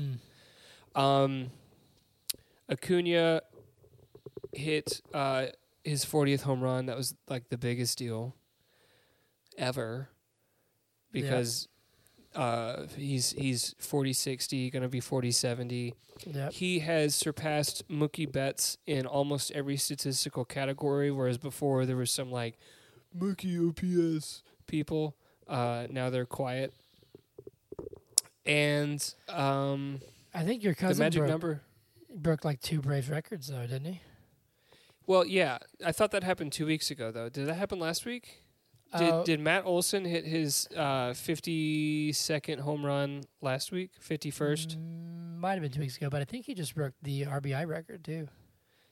Mm. 0.95 0.99
um, 0.99 1.51
Acuna 2.69 3.41
hit 4.53 5.01
uh, 5.13 5.47
his 5.83 6.03
40th 6.05 6.41
home 6.41 6.61
run. 6.61 6.87
That 6.87 6.97
was 6.97 7.13
like 7.29 7.49
the 7.49 7.57
biggest 7.57 7.97
deal 7.97 8.35
ever 9.57 10.09
because 11.11 11.67
uh, 12.35 12.87
he's 12.95 13.31
he's 13.31 13.75
40 13.79 14.13
60, 14.13 14.69
going 14.69 14.83
to 14.83 14.89
be 14.89 14.99
40 14.99 15.31
70. 15.31 15.93
Yep. 16.25 16.53
He 16.53 16.79
has 16.79 17.13
surpassed 17.15 17.87
Mookie 17.89 18.31
Betts 18.31 18.77
in 18.85 19.05
almost 19.05 19.51
every 19.51 19.77
statistical 19.77 20.45
category, 20.45 21.11
whereas 21.11 21.37
before 21.37 21.85
there 21.85 21.97
was 21.97 22.11
some 22.11 22.31
like 22.31 22.57
Mookie 23.17 23.69
OPS 23.69 24.43
people. 24.67 25.15
Uh, 25.47 25.87
now 25.89 26.09
they're 26.09 26.25
quiet. 26.25 26.73
And 28.45 29.13
um, 29.27 30.01
I 30.33 30.43
think 30.43 30.63
your 30.63 30.75
cousin 30.75 30.97
the 30.97 31.03
magic 31.05 31.19
broke, 31.21 31.29
number. 31.29 31.61
broke 32.13 32.45
like 32.45 32.61
two 32.61 32.81
Braves 32.81 33.09
records 33.09 33.47
though, 33.47 33.61
didn't 33.61 33.85
he? 33.85 34.01
Well, 35.07 35.25
yeah, 35.25 35.59
I 35.85 35.91
thought 35.91 36.11
that 36.11 36.23
happened 36.23 36.51
two 36.51 36.65
weeks 36.65 36.89
ago, 36.89 37.11
though. 37.11 37.29
Did 37.29 37.47
that 37.47 37.55
happen 37.55 37.79
last 37.79 38.05
week? 38.05 38.41
Did, 38.97 39.13
Oh, 39.13 39.23
did 39.23 39.39
Matt 39.39 39.65
Olson 39.65 40.05
hit 40.05 40.25
his 40.25 40.67
uh, 40.75 41.11
52nd 41.11 42.59
home 42.59 42.85
run 42.85 43.23
last 43.41 43.71
week? 43.71 43.91
51st? 44.01 44.77
mm, 44.77 45.37
might 45.37 45.53
have 45.53 45.61
been 45.61 45.71
two 45.71 45.81
weeks 45.81 45.97
ago, 45.97 46.09
but 46.09 46.21
I 46.21 46.25
think 46.25 46.45
he 46.45 46.53
just 46.53 46.73
broke 46.75 46.93
the 47.01 47.23
RBI 47.23 47.67
record 47.67 48.03
too. 48.03 48.27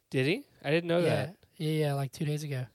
Did 0.10 0.26
he? 0.28 0.43
I 0.64 0.70
didn't 0.72 0.88
know 0.88 0.99
yeah, 0.99 1.10
that. 1.10 1.36
yeah, 1.58 1.72
yeah, 1.72 1.93
like 1.93 2.12
two 2.12 2.26
days 2.26 2.43
ago. 2.43 2.66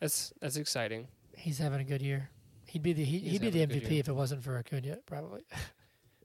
That's 0.00 0.32
that's 0.40 0.56
exciting. 0.56 1.08
He's 1.36 1.58
having 1.58 1.80
a 1.80 1.84
good 1.84 2.02
year. 2.02 2.28
He'd 2.66 2.82
be 2.82 2.92
the 2.92 3.04
he, 3.04 3.18
he'd 3.18 3.40
be 3.40 3.50
the 3.50 3.60
having 3.60 3.76
a 3.76 3.80
good 3.80 3.88
MVP 3.90 4.00
if 4.00 4.08
it 4.08 4.12
wasn't 4.14 4.42
for 4.42 4.56
Acuna, 4.58 4.98
probably. 5.06 5.42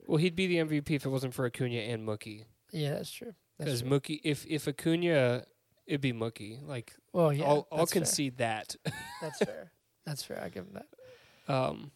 Well, 0.10 0.16
he'd 0.20 0.38
be 0.38 0.48
the 0.48 0.56
MVP 0.56 0.92
if 0.92 1.06
it 1.06 1.10
wasn't 1.10 1.34
for 1.34 1.46
Acuna 1.46 1.80
and 1.80 2.08
Mookie. 2.08 2.46
yeah, 2.72 2.94
that's 2.94 3.12
true. 3.12 3.34
Because. 3.60 3.84
Mookie, 3.84 4.22
if 4.24 4.46
if 4.46 4.66
Acuna, 4.66 5.44
it'd 5.88 6.02
be 6.02 6.14
Mookie. 6.14 6.60
Like 6.68 6.94
well, 7.14 7.34
yeah, 7.34 7.46
I'll 7.46 7.68
I'll 7.72 7.80
that's 7.80 7.94
fair. 7.94 8.02
concede 8.02 8.38
that. 8.38 8.76
That's 9.22 9.40
fair. 9.40 9.72
That's 10.06 10.24
fair. 10.24 10.42
I 10.44 10.50
give 10.50 10.66
him 10.66 10.74
that. 10.76 11.54
Um, 11.54 11.92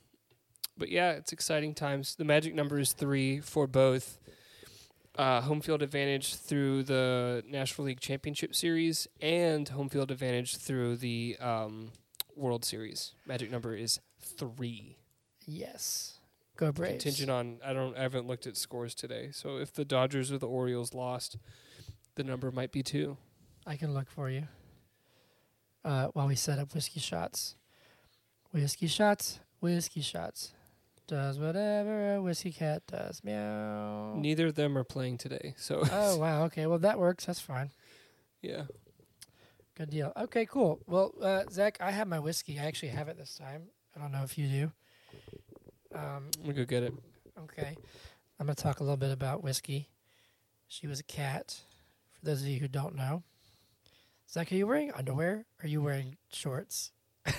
but 0.77 0.89
yeah, 0.89 1.11
it's 1.11 1.31
exciting 1.31 1.75
times. 1.75 2.15
The 2.15 2.25
magic 2.25 2.55
number 2.55 2.79
is 2.79 2.93
three 2.93 3.39
for 3.39 3.67
both 3.67 4.17
uh, 5.17 5.41
home 5.41 5.61
field 5.61 5.81
advantage 5.81 6.35
through 6.35 6.83
the 6.83 7.43
National 7.47 7.87
League 7.87 7.99
Championship 7.99 8.55
Series 8.55 9.07
and 9.21 9.67
home 9.69 9.89
field 9.89 10.09
advantage 10.11 10.57
through 10.57 10.97
the 10.97 11.37
um, 11.39 11.91
World 12.35 12.65
Series. 12.65 13.13
Magic 13.25 13.51
number 13.51 13.75
is 13.75 13.99
three. 14.19 14.97
Yes. 15.45 16.19
Go 16.57 16.71
Braves. 16.71 17.03
Contingent 17.03 17.29
on 17.29 17.57
I 17.65 17.73
don't 17.73 17.97
I 17.97 18.01
haven't 18.01 18.27
looked 18.27 18.47
at 18.47 18.55
scores 18.57 18.93
today. 18.95 19.29
So 19.31 19.57
if 19.57 19.73
the 19.73 19.85
Dodgers 19.85 20.31
or 20.31 20.37
the 20.37 20.47
Orioles 20.47 20.93
lost, 20.93 21.37
the 22.15 22.23
number 22.23 22.51
might 22.51 22.71
be 22.71 22.83
two. 22.83 23.17
I 23.65 23.75
can 23.75 23.93
look 23.93 24.09
for 24.09 24.29
you. 24.29 24.47
Uh, 25.83 26.07
while 26.07 26.27
we 26.27 26.35
set 26.35 26.59
up 26.59 26.73
whiskey 26.73 26.99
shots. 26.99 27.55
Whiskey 28.51 28.87
shots. 28.87 29.39
Whiskey 29.59 30.01
shots. 30.01 30.53
Does 31.07 31.39
whatever 31.39 32.15
a 32.15 32.21
whiskey 32.21 32.51
cat 32.51 32.83
does. 32.87 33.23
Meow. 33.23 34.13
Neither 34.15 34.47
of 34.47 34.55
them 34.55 34.77
are 34.77 34.83
playing 34.83 35.17
today. 35.17 35.55
So 35.57 35.83
oh 35.91 36.17
wow. 36.19 36.43
Okay. 36.45 36.67
Well, 36.67 36.79
that 36.79 36.99
works. 36.99 37.25
That's 37.25 37.41
fine. 37.41 37.71
yeah. 38.41 38.63
Good 39.75 39.89
deal. 39.89 40.13
Okay. 40.15 40.45
Cool. 40.45 40.79
Well, 40.87 41.13
uh, 41.21 41.43
Zach, 41.49 41.77
I 41.81 41.91
have 41.91 42.07
my 42.07 42.19
whiskey. 42.19 42.59
I 42.59 42.63
actually 42.63 42.89
have 42.89 43.07
it 43.07 43.17
this 43.17 43.35
time. 43.35 43.63
I 43.95 43.99
don't 43.99 44.11
know 44.11 44.23
if 44.23 44.37
you 44.37 44.47
do. 44.47 44.71
Um, 45.93 46.29
I'm 46.37 46.41
gonna 46.43 46.53
go 46.53 46.65
get 46.65 46.83
it. 46.83 46.93
Okay. 47.39 47.75
I'm 48.39 48.47
going 48.47 48.55
to 48.55 48.63
talk 48.63 48.79
a 48.79 48.83
little 48.83 48.97
bit 48.97 49.11
about 49.11 49.43
whiskey. 49.43 49.87
She 50.67 50.87
was 50.87 50.99
a 50.99 51.03
cat. 51.03 51.59
For 52.13 52.25
those 52.25 52.41
of 52.41 52.47
you 52.47 52.59
who 52.59 52.67
don't 52.67 52.95
know, 52.95 53.23
Zach, 54.33 54.49
are 54.49 54.55
you 54.55 54.65
wearing 54.65 54.93
underwear? 54.93 55.45
Are 55.61 55.67
you 55.67 55.81
wearing 55.81 56.15
shorts? 56.31 56.93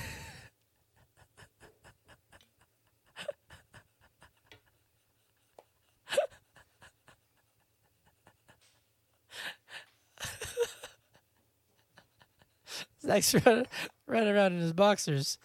Zach's 13.00 13.34
running, 13.34 13.66
running 14.06 14.28
around 14.28 14.52
in 14.52 14.58
his 14.60 14.74
boxers. 14.74 15.38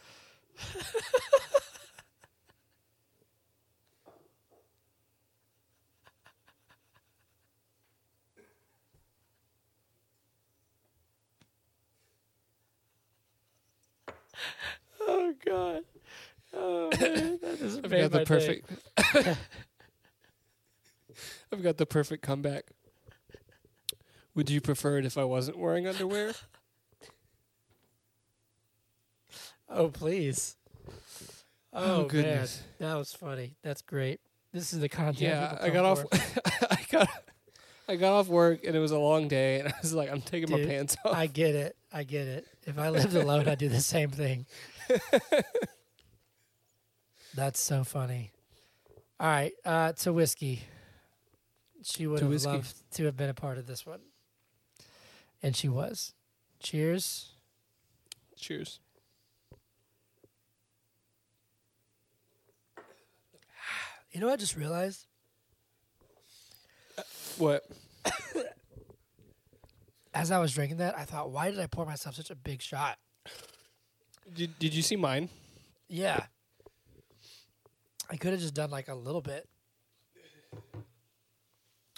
Oh 15.28 15.34
God! 15.46 15.84
Oh 16.54 16.90
man, 17.00 17.40
that 17.42 17.60
just 17.60 17.80
I've 17.84 17.92
got 17.92 18.12
the 18.12 18.24
perfect. 18.26 18.72
I've 21.52 21.64
got 21.64 21.78
the 21.78 21.86
perfect 21.86 22.24
comeback. 22.24 22.66
Would 24.36 24.50
you 24.50 24.62
prefer 24.62 25.00
it 25.00 25.06
if 25.06 25.18
I 25.18 25.26
wasn't 25.26 25.58
wearing 25.58 25.88
underwear? 25.88 26.34
Oh 29.70 29.90
please! 29.90 30.56
Oh, 31.74 31.84
oh, 31.84 31.98
man, 31.98 32.08
goodness. 32.08 32.64
that 32.80 32.96
was 32.96 33.12
funny. 33.12 33.58
That's 33.64 33.82
great. 33.82 34.22
This 34.54 34.72
is 34.72 34.80
the 34.80 34.88
content. 34.88 35.20
Yeah, 35.20 35.58
I 35.60 35.72
got 35.72 35.84
off. 35.84 36.06
I 36.72 36.78
got. 36.90 37.10
I 37.90 37.98
got 37.98 38.14
off 38.14 38.30
work 38.30 38.64
and 38.64 38.78
it 38.78 38.80
was 38.80 38.92
a 38.92 38.98
long 38.98 39.28
day, 39.28 39.60
and 39.60 39.68
I 39.68 39.74
was 39.82 39.94
like, 39.94 40.10
"I'm 40.10 40.22
taking 40.22 40.50
my 40.50 40.66
pants 40.66 40.96
off." 41.04 41.14
I 41.14 41.28
get 41.28 41.54
it. 41.54 41.76
I 41.92 42.04
get 42.04 42.28
it. 42.28 42.48
If 42.66 42.80
I 42.80 42.90
lived 42.90 43.14
alone, 43.14 43.50
I'd 43.50 43.58
do 43.58 43.68
the 43.68 43.82
same 43.82 44.10
thing. 44.10 44.46
That's 47.36 47.60
so 47.60 47.84
funny. 47.84 48.32
All 49.20 49.28
right, 49.28 49.54
uh, 49.66 49.94
to 49.94 50.14
whiskey. 50.14 50.62
She 51.84 52.08
would 52.08 52.20
To 52.20 52.26
have 52.26 52.32
whiskey. 52.32 52.50
loved 52.50 52.76
to 52.96 53.06
have 53.06 53.16
been 53.18 53.30
a 53.30 53.34
part 53.34 53.58
of 53.58 53.68
this 53.68 53.86
one, 53.86 54.00
and 55.44 55.56
she 55.56 55.68
was. 55.70 56.14
Cheers. 56.60 57.34
Cheers. 58.36 58.80
You 64.12 64.22
know 64.22 64.28
what 64.28 64.34
I 64.34 64.38
just 64.38 64.56
realized? 64.56 65.06
What? 67.38 67.64
As 70.14 70.32
I 70.32 70.40
was 70.40 70.54
drinking 70.54 70.78
that, 70.78 70.98
I 70.98 71.04
thought, 71.04 71.30
why 71.30 71.52
did 71.52 71.60
I 71.60 71.68
pour 71.68 71.86
myself 71.86 72.16
such 72.16 72.32
a 72.32 72.36
big 72.36 72.62
shot? 72.62 72.98
Did 74.34 74.58
Did 74.60 74.74
you 74.74 74.82
see 74.82 74.96
mine? 74.96 75.30
Yeah. 75.88 76.26
I 78.10 78.18
could 78.18 78.32
have 78.32 78.40
just 78.42 78.54
done 78.54 78.70
like 78.70 78.88
a 78.88 78.96
little 78.96 79.22
bit. 79.22 79.48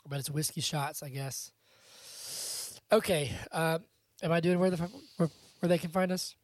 But 0.08 0.20
it's 0.20 0.30
whiskey 0.30 0.62
shots, 0.62 1.04
I 1.04 1.10
guess. 1.10 1.52
Okay. 2.92 3.32
Uh, 3.52 3.80
am 4.24 4.32
I 4.32 4.40
doing 4.40 4.60
where 4.60 4.72
the 4.72 4.78
where, 5.18 5.30
where 5.60 5.68
they 5.70 5.78
can 5.78 5.92
find 5.92 6.12
us? 6.12 6.36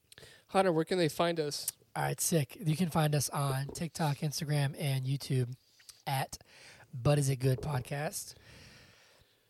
Hunter, 0.50 0.72
where 0.72 0.86
can 0.86 0.98
they 0.98 1.10
find 1.10 1.40
us? 1.40 1.68
All 1.96 2.04
right, 2.04 2.20
sick. 2.20 2.58
You 2.64 2.76
can 2.76 2.90
find 2.90 3.16
us 3.16 3.30
on 3.30 3.68
TikTok, 3.74 4.18
Instagram, 4.18 4.76
and 4.80 5.06
YouTube 5.06 5.54
at 6.06 6.38
But 6.94 7.18
Is 7.18 7.30
It 7.30 7.38
Good 7.38 7.62
Podcast. 7.62 8.36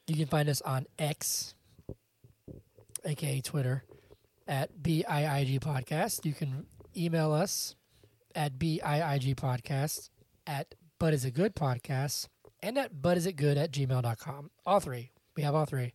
You 0.07 0.15
can 0.15 0.27
find 0.27 0.47
us 0.47 0.61
on 0.61 0.85
X, 0.99 1.55
aka 3.03 3.41
Twitter, 3.41 3.83
at 4.47 4.81
BIIG 4.81 5.59
Podcast. 5.59 6.25
You 6.25 6.33
can 6.33 6.65
email 6.95 7.31
us 7.31 7.75
at 8.35 8.57
BIIG 8.59 9.35
Podcast, 9.35 10.09
at 10.45 10.75
But 10.99 11.13
Is 11.13 11.25
It 11.25 11.31
Good 11.31 11.55
Podcast, 11.55 12.27
and 12.61 12.77
at 12.77 13.01
But 13.01 13.17
Is 13.17 13.25
It 13.25 13.33
Good 13.33 13.57
at 13.57 13.71
gmail.com. 13.71 14.51
All 14.65 14.79
three. 14.79 15.11
We 15.35 15.43
have 15.43 15.55
all 15.55 15.65
three. 15.65 15.93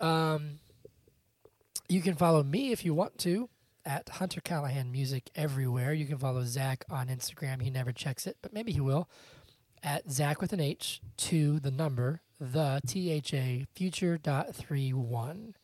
Um, 0.00 0.58
you 1.88 2.00
can 2.00 2.14
follow 2.14 2.42
me 2.42 2.72
if 2.72 2.84
you 2.84 2.94
want 2.94 3.18
to 3.18 3.48
at 3.84 4.08
Hunter 4.08 4.40
Callahan 4.40 4.92
Music 4.92 5.30
everywhere. 5.34 5.92
You 5.92 6.06
can 6.06 6.18
follow 6.18 6.44
Zach 6.44 6.84
on 6.90 7.08
Instagram. 7.08 7.62
He 7.62 7.70
never 7.70 7.92
checks 7.92 8.26
it, 8.26 8.36
but 8.42 8.52
maybe 8.52 8.72
he 8.72 8.80
will. 8.80 9.08
At 9.82 10.10
Zach 10.10 10.40
with 10.40 10.52
an 10.52 10.60
H 10.60 11.00
to 11.18 11.58
the 11.58 11.70
number, 11.70 12.22
the 12.38 12.80
T 12.86 13.10
H 13.10 13.34
A 13.34 13.66
future 13.74 14.16
dot 14.16 14.54
three 14.54 14.92
one. 14.92 15.54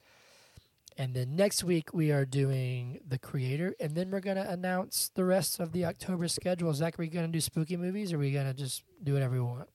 And 1.00 1.14
then 1.14 1.36
next 1.36 1.62
week 1.62 1.94
we 1.94 2.10
are 2.10 2.24
doing 2.24 2.98
the 3.06 3.18
creator, 3.18 3.72
and 3.78 3.94
then 3.94 4.10
we're 4.10 4.20
gonna 4.20 4.46
announce 4.48 5.10
the 5.14 5.24
rest 5.24 5.60
of 5.60 5.70
the 5.70 5.84
October 5.84 6.26
schedule. 6.26 6.74
Zach, 6.74 6.98
are 6.98 7.02
we 7.02 7.08
gonna 7.08 7.28
do 7.28 7.40
spooky 7.40 7.76
movies, 7.76 8.12
or 8.12 8.16
are 8.16 8.18
we 8.18 8.32
gonna 8.32 8.52
just 8.52 8.82
do 9.02 9.12
whatever 9.12 9.34
we 9.34 9.40
want? 9.40 9.68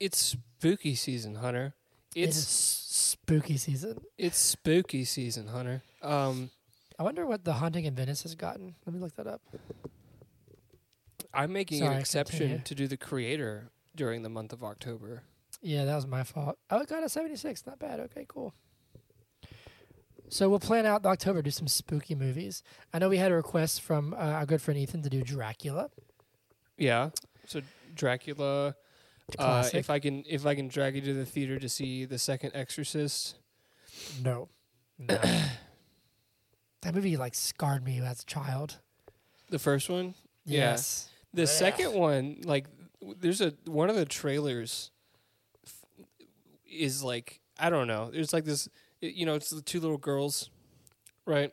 It's 0.00 0.18
spooky 0.18 0.96
season, 0.96 1.36
Hunter. 1.36 1.74
It's 2.16 2.36
spooky 2.36 3.56
season. 3.56 4.00
it's 4.18 4.38
spooky 4.38 5.04
season, 5.04 5.46
Hunter. 5.46 5.82
Um, 6.02 6.50
I 6.98 7.04
wonder 7.04 7.24
what 7.24 7.44
the 7.44 7.52
Haunting 7.52 7.84
in 7.84 7.94
Venice 7.94 8.24
has 8.24 8.34
gotten. 8.34 8.74
Let 8.84 8.92
me 8.92 8.98
look 8.98 9.14
that 9.14 9.28
up. 9.28 9.40
I'm 11.32 11.52
making 11.52 11.78
Sorry, 11.78 11.94
an 11.94 12.00
exception 12.00 12.38
continue. 12.38 12.64
to 12.64 12.74
do 12.74 12.88
the 12.88 12.96
creator 12.96 13.70
during 13.94 14.22
the 14.22 14.28
month 14.28 14.52
of 14.52 14.64
October. 14.64 15.22
Yeah, 15.62 15.84
that 15.84 15.94
was 15.94 16.08
my 16.08 16.24
fault. 16.24 16.58
Oh, 16.70 16.80
it 16.80 16.88
got 16.88 17.04
a 17.04 17.08
76. 17.08 17.66
Not 17.66 17.78
bad. 17.78 18.00
Okay, 18.00 18.24
cool. 18.26 18.52
So 20.30 20.48
we'll 20.48 20.60
plan 20.60 20.86
out 20.86 21.04
October, 21.04 21.42
do 21.42 21.50
some 21.50 21.66
spooky 21.66 22.14
movies. 22.14 22.62
I 22.94 23.00
know 23.00 23.08
we 23.08 23.16
had 23.18 23.32
a 23.32 23.34
request 23.34 23.82
from 23.82 24.14
uh, 24.14 24.16
our 24.18 24.46
good 24.46 24.62
friend 24.62 24.78
Ethan 24.78 25.02
to 25.02 25.10
do 25.10 25.22
Dracula. 25.22 25.90
Yeah. 26.78 27.10
So 27.46 27.62
Dracula. 27.94 28.68
Uh, 28.68 28.72
Classic. 29.36 29.74
if 29.74 29.90
I 29.90 29.98
can, 29.98 30.24
if 30.28 30.46
I 30.46 30.54
can 30.54 30.68
drag 30.68 30.94
you 30.96 31.02
to 31.02 31.14
the 31.14 31.24
theater 31.26 31.58
to 31.58 31.68
see 31.68 32.04
the 32.04 32.18
second 32.18 32.52
Exorcist. 32.54 33.36
no. 34.22 34.48
No. 34.98 35.16
that 36.82 36.94
movie 36.94 37.16
like 37.16 37.34
scarred 37.34 37.84
me 37.84 38.00
as 38.00 38.22
a 38.22 38.26
child. 38.26 38.78
The 39.50 39.58
first 39.58 39.88
one. 39.88 40.14
Yeah. 40.44 40.70
Yes. 40.70 41.08
The 41.32 41.46
second 41.46 41.92
one, 41.94 42.38
like, 42.44 42.66
w- 43.00 43.16
there's 43.20 43.40
a 43.40 43.54
one 43.66 43.88
of 43.88 43.96
the 43.96 44.04
trailers 44.04 44.90
f- 45.64 46.06
is 46.70 47.02
like 47.02 47.40
I 47.58 47.70
don't 47.70 47.86
know. 47.86 48.10
There's 48.12 48.32
like 48.32 48.44
this, 48.44 48.68
you 49.00 49.26
know, 49.26 49.34
it's 49.34 49.50
the 49.50 49.62
two 49.62 49.80
little 49.80 49.98
girls, 49.98 50.50
right? 51.26 51.52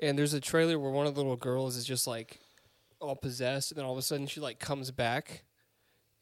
And 0.00 0.18
there's 0.18 0.34
a 0.34 0.40
trailer 0.40 0.78
where 0.78 0.90
one 0.90 1.06
of 1.06 1.14
the 1.14 1.20
little 1.20 1.36
girls 1.36 1.76
is 1.76 1.84
just 1.84 2.06
like 2.06 2.40
all 3.00 3.16
possessed, 3.16 3.72
and 3.72 3.78
then 3.78 3.84
all 3.84 3.92
of 3.92 3.98
a 3.98 4.02
sudden 4.02 4.26
she 4.26 4.40
like 4.40 4.58
comes 4.58 4.90
back, 4.90 5.44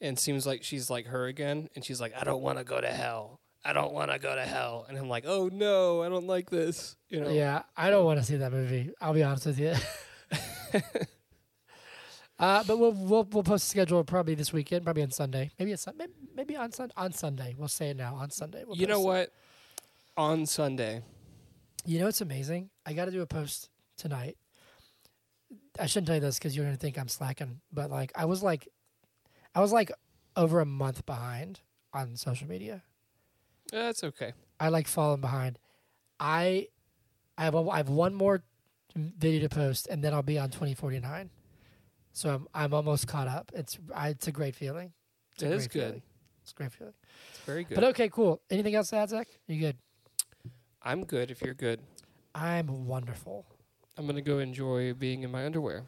and 0.01 0.17
seems 0.17 0.45
like 0.45 0.63
she's 0.63 0.89
like 0.89 1.07
her 1.07 1.25
again, 1.25 1.69
and 1.75 1.85
she's 1.85 2.01
like, 2.01 2.13
I 2.19 2.23
don't 2.23 2.41
want 2.41 2.57
to 2.57 2.63
go 2.63 2.81
to 2.81 2.87
hell. 2.87 3.39
I 3.63 3.73
don't 3.73 3.91
want 3.91 4.11
to 4.11 4.19
go 4.19 4.33
to 4.33 4.45
hell, 4.45 4.85
and 4.87 4.97
I'm 4.97 5.09
like, 5.09 5.25
oh 5.27 5.49
no, 5.51 6.01
I 6.01 6.09
don't 6.09 6.27
like 6.27 6.49
this. 6.49 6.95
You 7.09 7.21
know? 7.21 7.29
Yeah, 7.29 7.63
I 7.75 7.89
don't 7.89 8.05
want 8.05 8.19
to 8.19 8.25
see 8.25 8.37
that 8.37 8.51
movie. 8.51 8.91
I'll 9.01 9.13
be 9.13 9.23
honest 9.23 9.45
with 9.45 9.59
you. 9.59 9.73
uh, 12.39 12.63
but 12.63 12.77
we'll 12.79 12.93
we'll 12.93 13.27
we'll 13.31 13.43
post 13.43 13.65
a 13.65 13.69
schedule 13.69 14.03
probably 14.03 14.35
this 14.35 14.53
weekend, 14.53 14.83
probably 14.83 15.03
on 15.03 15.11
Sunday. 15.11 15.51
Maybe 15.59 15.73
it's 15.73 15.85
maybe, 15.97 16.13
maybe 16.35 16.55
on 16.55 16.71
Sun 16.71 16.91
on 16.95 17.11
Sunday. 17.11 17.55
We'll 17.57 17.67
say 17.67 17.89
it 17.89 17.97
now 17.97 18.15
on 18.15 18.29
Sunday. 18.29 18.63
We'll 18.65 18.77
you 18.77 18.87
know 18.87 19.01
what? 19.01 19.17
it. 19.17 19.33
On 20.17 20.45
Sunday, 20.47 21.03
You 21.85 21.99
know 21.99 22.07
it's 22.07 22.21
amazing. 22.21 22.71
I 22.87 22.93
got 22.93 23.05
to 23.05 23.11
do 23.11 23.21
a 23.21 23.27
post 23.27 23.69
tonight. 23.97 24.35
I 25.79 25.85
shouldn't 25.85 26.07
tell 26.07 26.15
you 26.15 26.21
this 26.21 26.39
because 26.39 26.55
you're 26.55 26.65
gonna 26.65 26.75
think 26.75 26.97
I'm 26.97 27.07
slacking, 27.07 27.61
but 27.71 27.91
like 27.91 28.11
I 28.15 28.25
was 28.25 28.41
like, 28.41 28.67
I 29.53 29.59
was 29.61 29.71
like 29.71 29.91
over 30.35 30.59
a 30.59 30.65
month 30.65 31.05
behind 31.05 31.59
on 31.93 32.15
social 32.15 32.47
media. 32.47 32.81
Uh, 33.71 33.77
that's 33.77 34.03
okay. 34.03 34.33
I 34.59 34.69
like 34.69 34.87
falling 34.87 35.21
behind. 35.21 35.59
I, 36.19 36.69
I 37.37 37.43
have 37.43 37.53
a, 37.53 37.69
I 37.69 37.77
have 37.77 37.89
one 37.89 38.15
more 38.15 38.41
video 38.95 39.47
to 39.47 39.49
post, 39.49 39.87
and 39.87 40.03
then 40.03 40.15
I'll 40.15 40.23
be 40.23 40.39
on 40.39 40.49
2049. 40.49 41.29
So 42.13 42.29
I'm 42.33 42.47
I'm 42.55 42.73
almost 42.73 43.07
caught 43.07 43.27
up. 43.27 43.51
It's 43.53 43.77
I, 43.93 44.09
it's 44.09 44.27
a 44.27 44.31
great 44.31 44.55
feeling. 44.55 44.93
It's 45.33 45.43
That 45.43 45.51
is 45.51 45.67
good. 45.67 45.81
feeling. 45.83 46.01
It's 46.41 46.51
a 46.53 46.55
great 46.55 46.71
feeling. 46.71 46.93
It's 47.29 47.39
very 47.45 47.63
good. 47.65 47.75
But 47.75 47.83
okay, 47.83 48.09
cool. 48.09 48.41
Anything 48.49 48.73
else 48.73 48.89
to 48.89 48.95
add, 48.97 49.09
Zach? 49.09 49.27
You 49.45 49.59
good? 49.59 49.77
I'm 50.87 51.03
good 51.03 51.31
if 51.31 51.41
you're 51.41 51.53
good. 51.53 51.81
I'm 52.33 52.85
wonderful. 52.85 53.45
I'm 53.97 54.07
gonna 54.07 54.21
go 54.21 54.39
enjoy 54.39 54.93
being 54.93 55.23
in 55.23 55.31
my 55.31 55.45
underwear. 55.45 55.83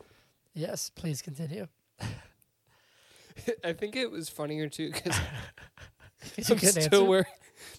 Yes, 0.53 0.89
please 0.93 1.21
continue. 1.21 1.67
I 3.63 3.71
think 3.71 3.95
it 3.95 4.11
was 4.11 4.27
funnier 4.27 4.67
too 4.67 4.91
because 4.91 5.17
I'm 6.51 6.57
still 6.57 6.83
answer? 6.83 7.03
wearing. 7.05 7.25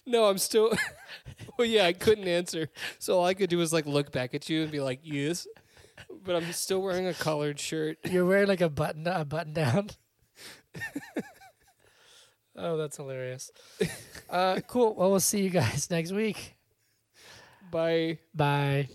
No, 0.07 0.25
I'm 0.25 0.39
still. 0.39 0.73
well, 1.59 1.67
yeah, 1.67 1.85
I 1.85 1.93
couldn't 1.93 2.27
answer, 2.27 2.69
so 2.97 3.19
all 3.19 3.25
I 3.25 3.35
could 3.35 3.51
do 3.51 3.59
was 3.59 3.71
like 3.71 3.85
look 3.85 4.11
back 4.11 4.33
at 4.33 4.49
you 4.49 4.63
and 4.63 4.71
be 4.71 4.79
like, 4.79 5.01
"Yes," 5.03 5.45
but 6.25 6.35
I'm 6.35 6.51
still 6.53 6.81
wearing 6.81 7.05
a 7.05 7.13
collared 7.13 7.59
shirt. 7.59 7.99
You're 8.09 8.25
wearing 8.25 8.47
like 8.47 8.61
a 8.61 8.69
button 8.69 9.05
a 9.05 9.25
button 9.25 9.53
down. 9.53 9.91
oh, 12.55 12.77
that's 12.77 12.97
hilarious. 12.97 13.51
Uh, 14.27 14.59
cool. 14.65 14.95
Well, 14.95 15.11
we'll 15.11 15.19
see 15.19 15.43
you 15.43 15.51
guys 15.51 15.91
next 15.91 16.11
week. 16.13 16.55
Bye. 17.71 18.19
Bye. 18.35 18.89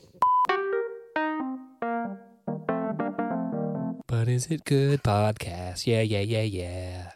But 4.06 4.28
is 4.28 4.48
it 4.52 4.64
good 4.64 5.02
podcast? 5.02 5.86
Yeah, 5.86 6.02
yeah, 6.02 6.20
yeah, 6.20 6.42
yeah. 6.42 7.12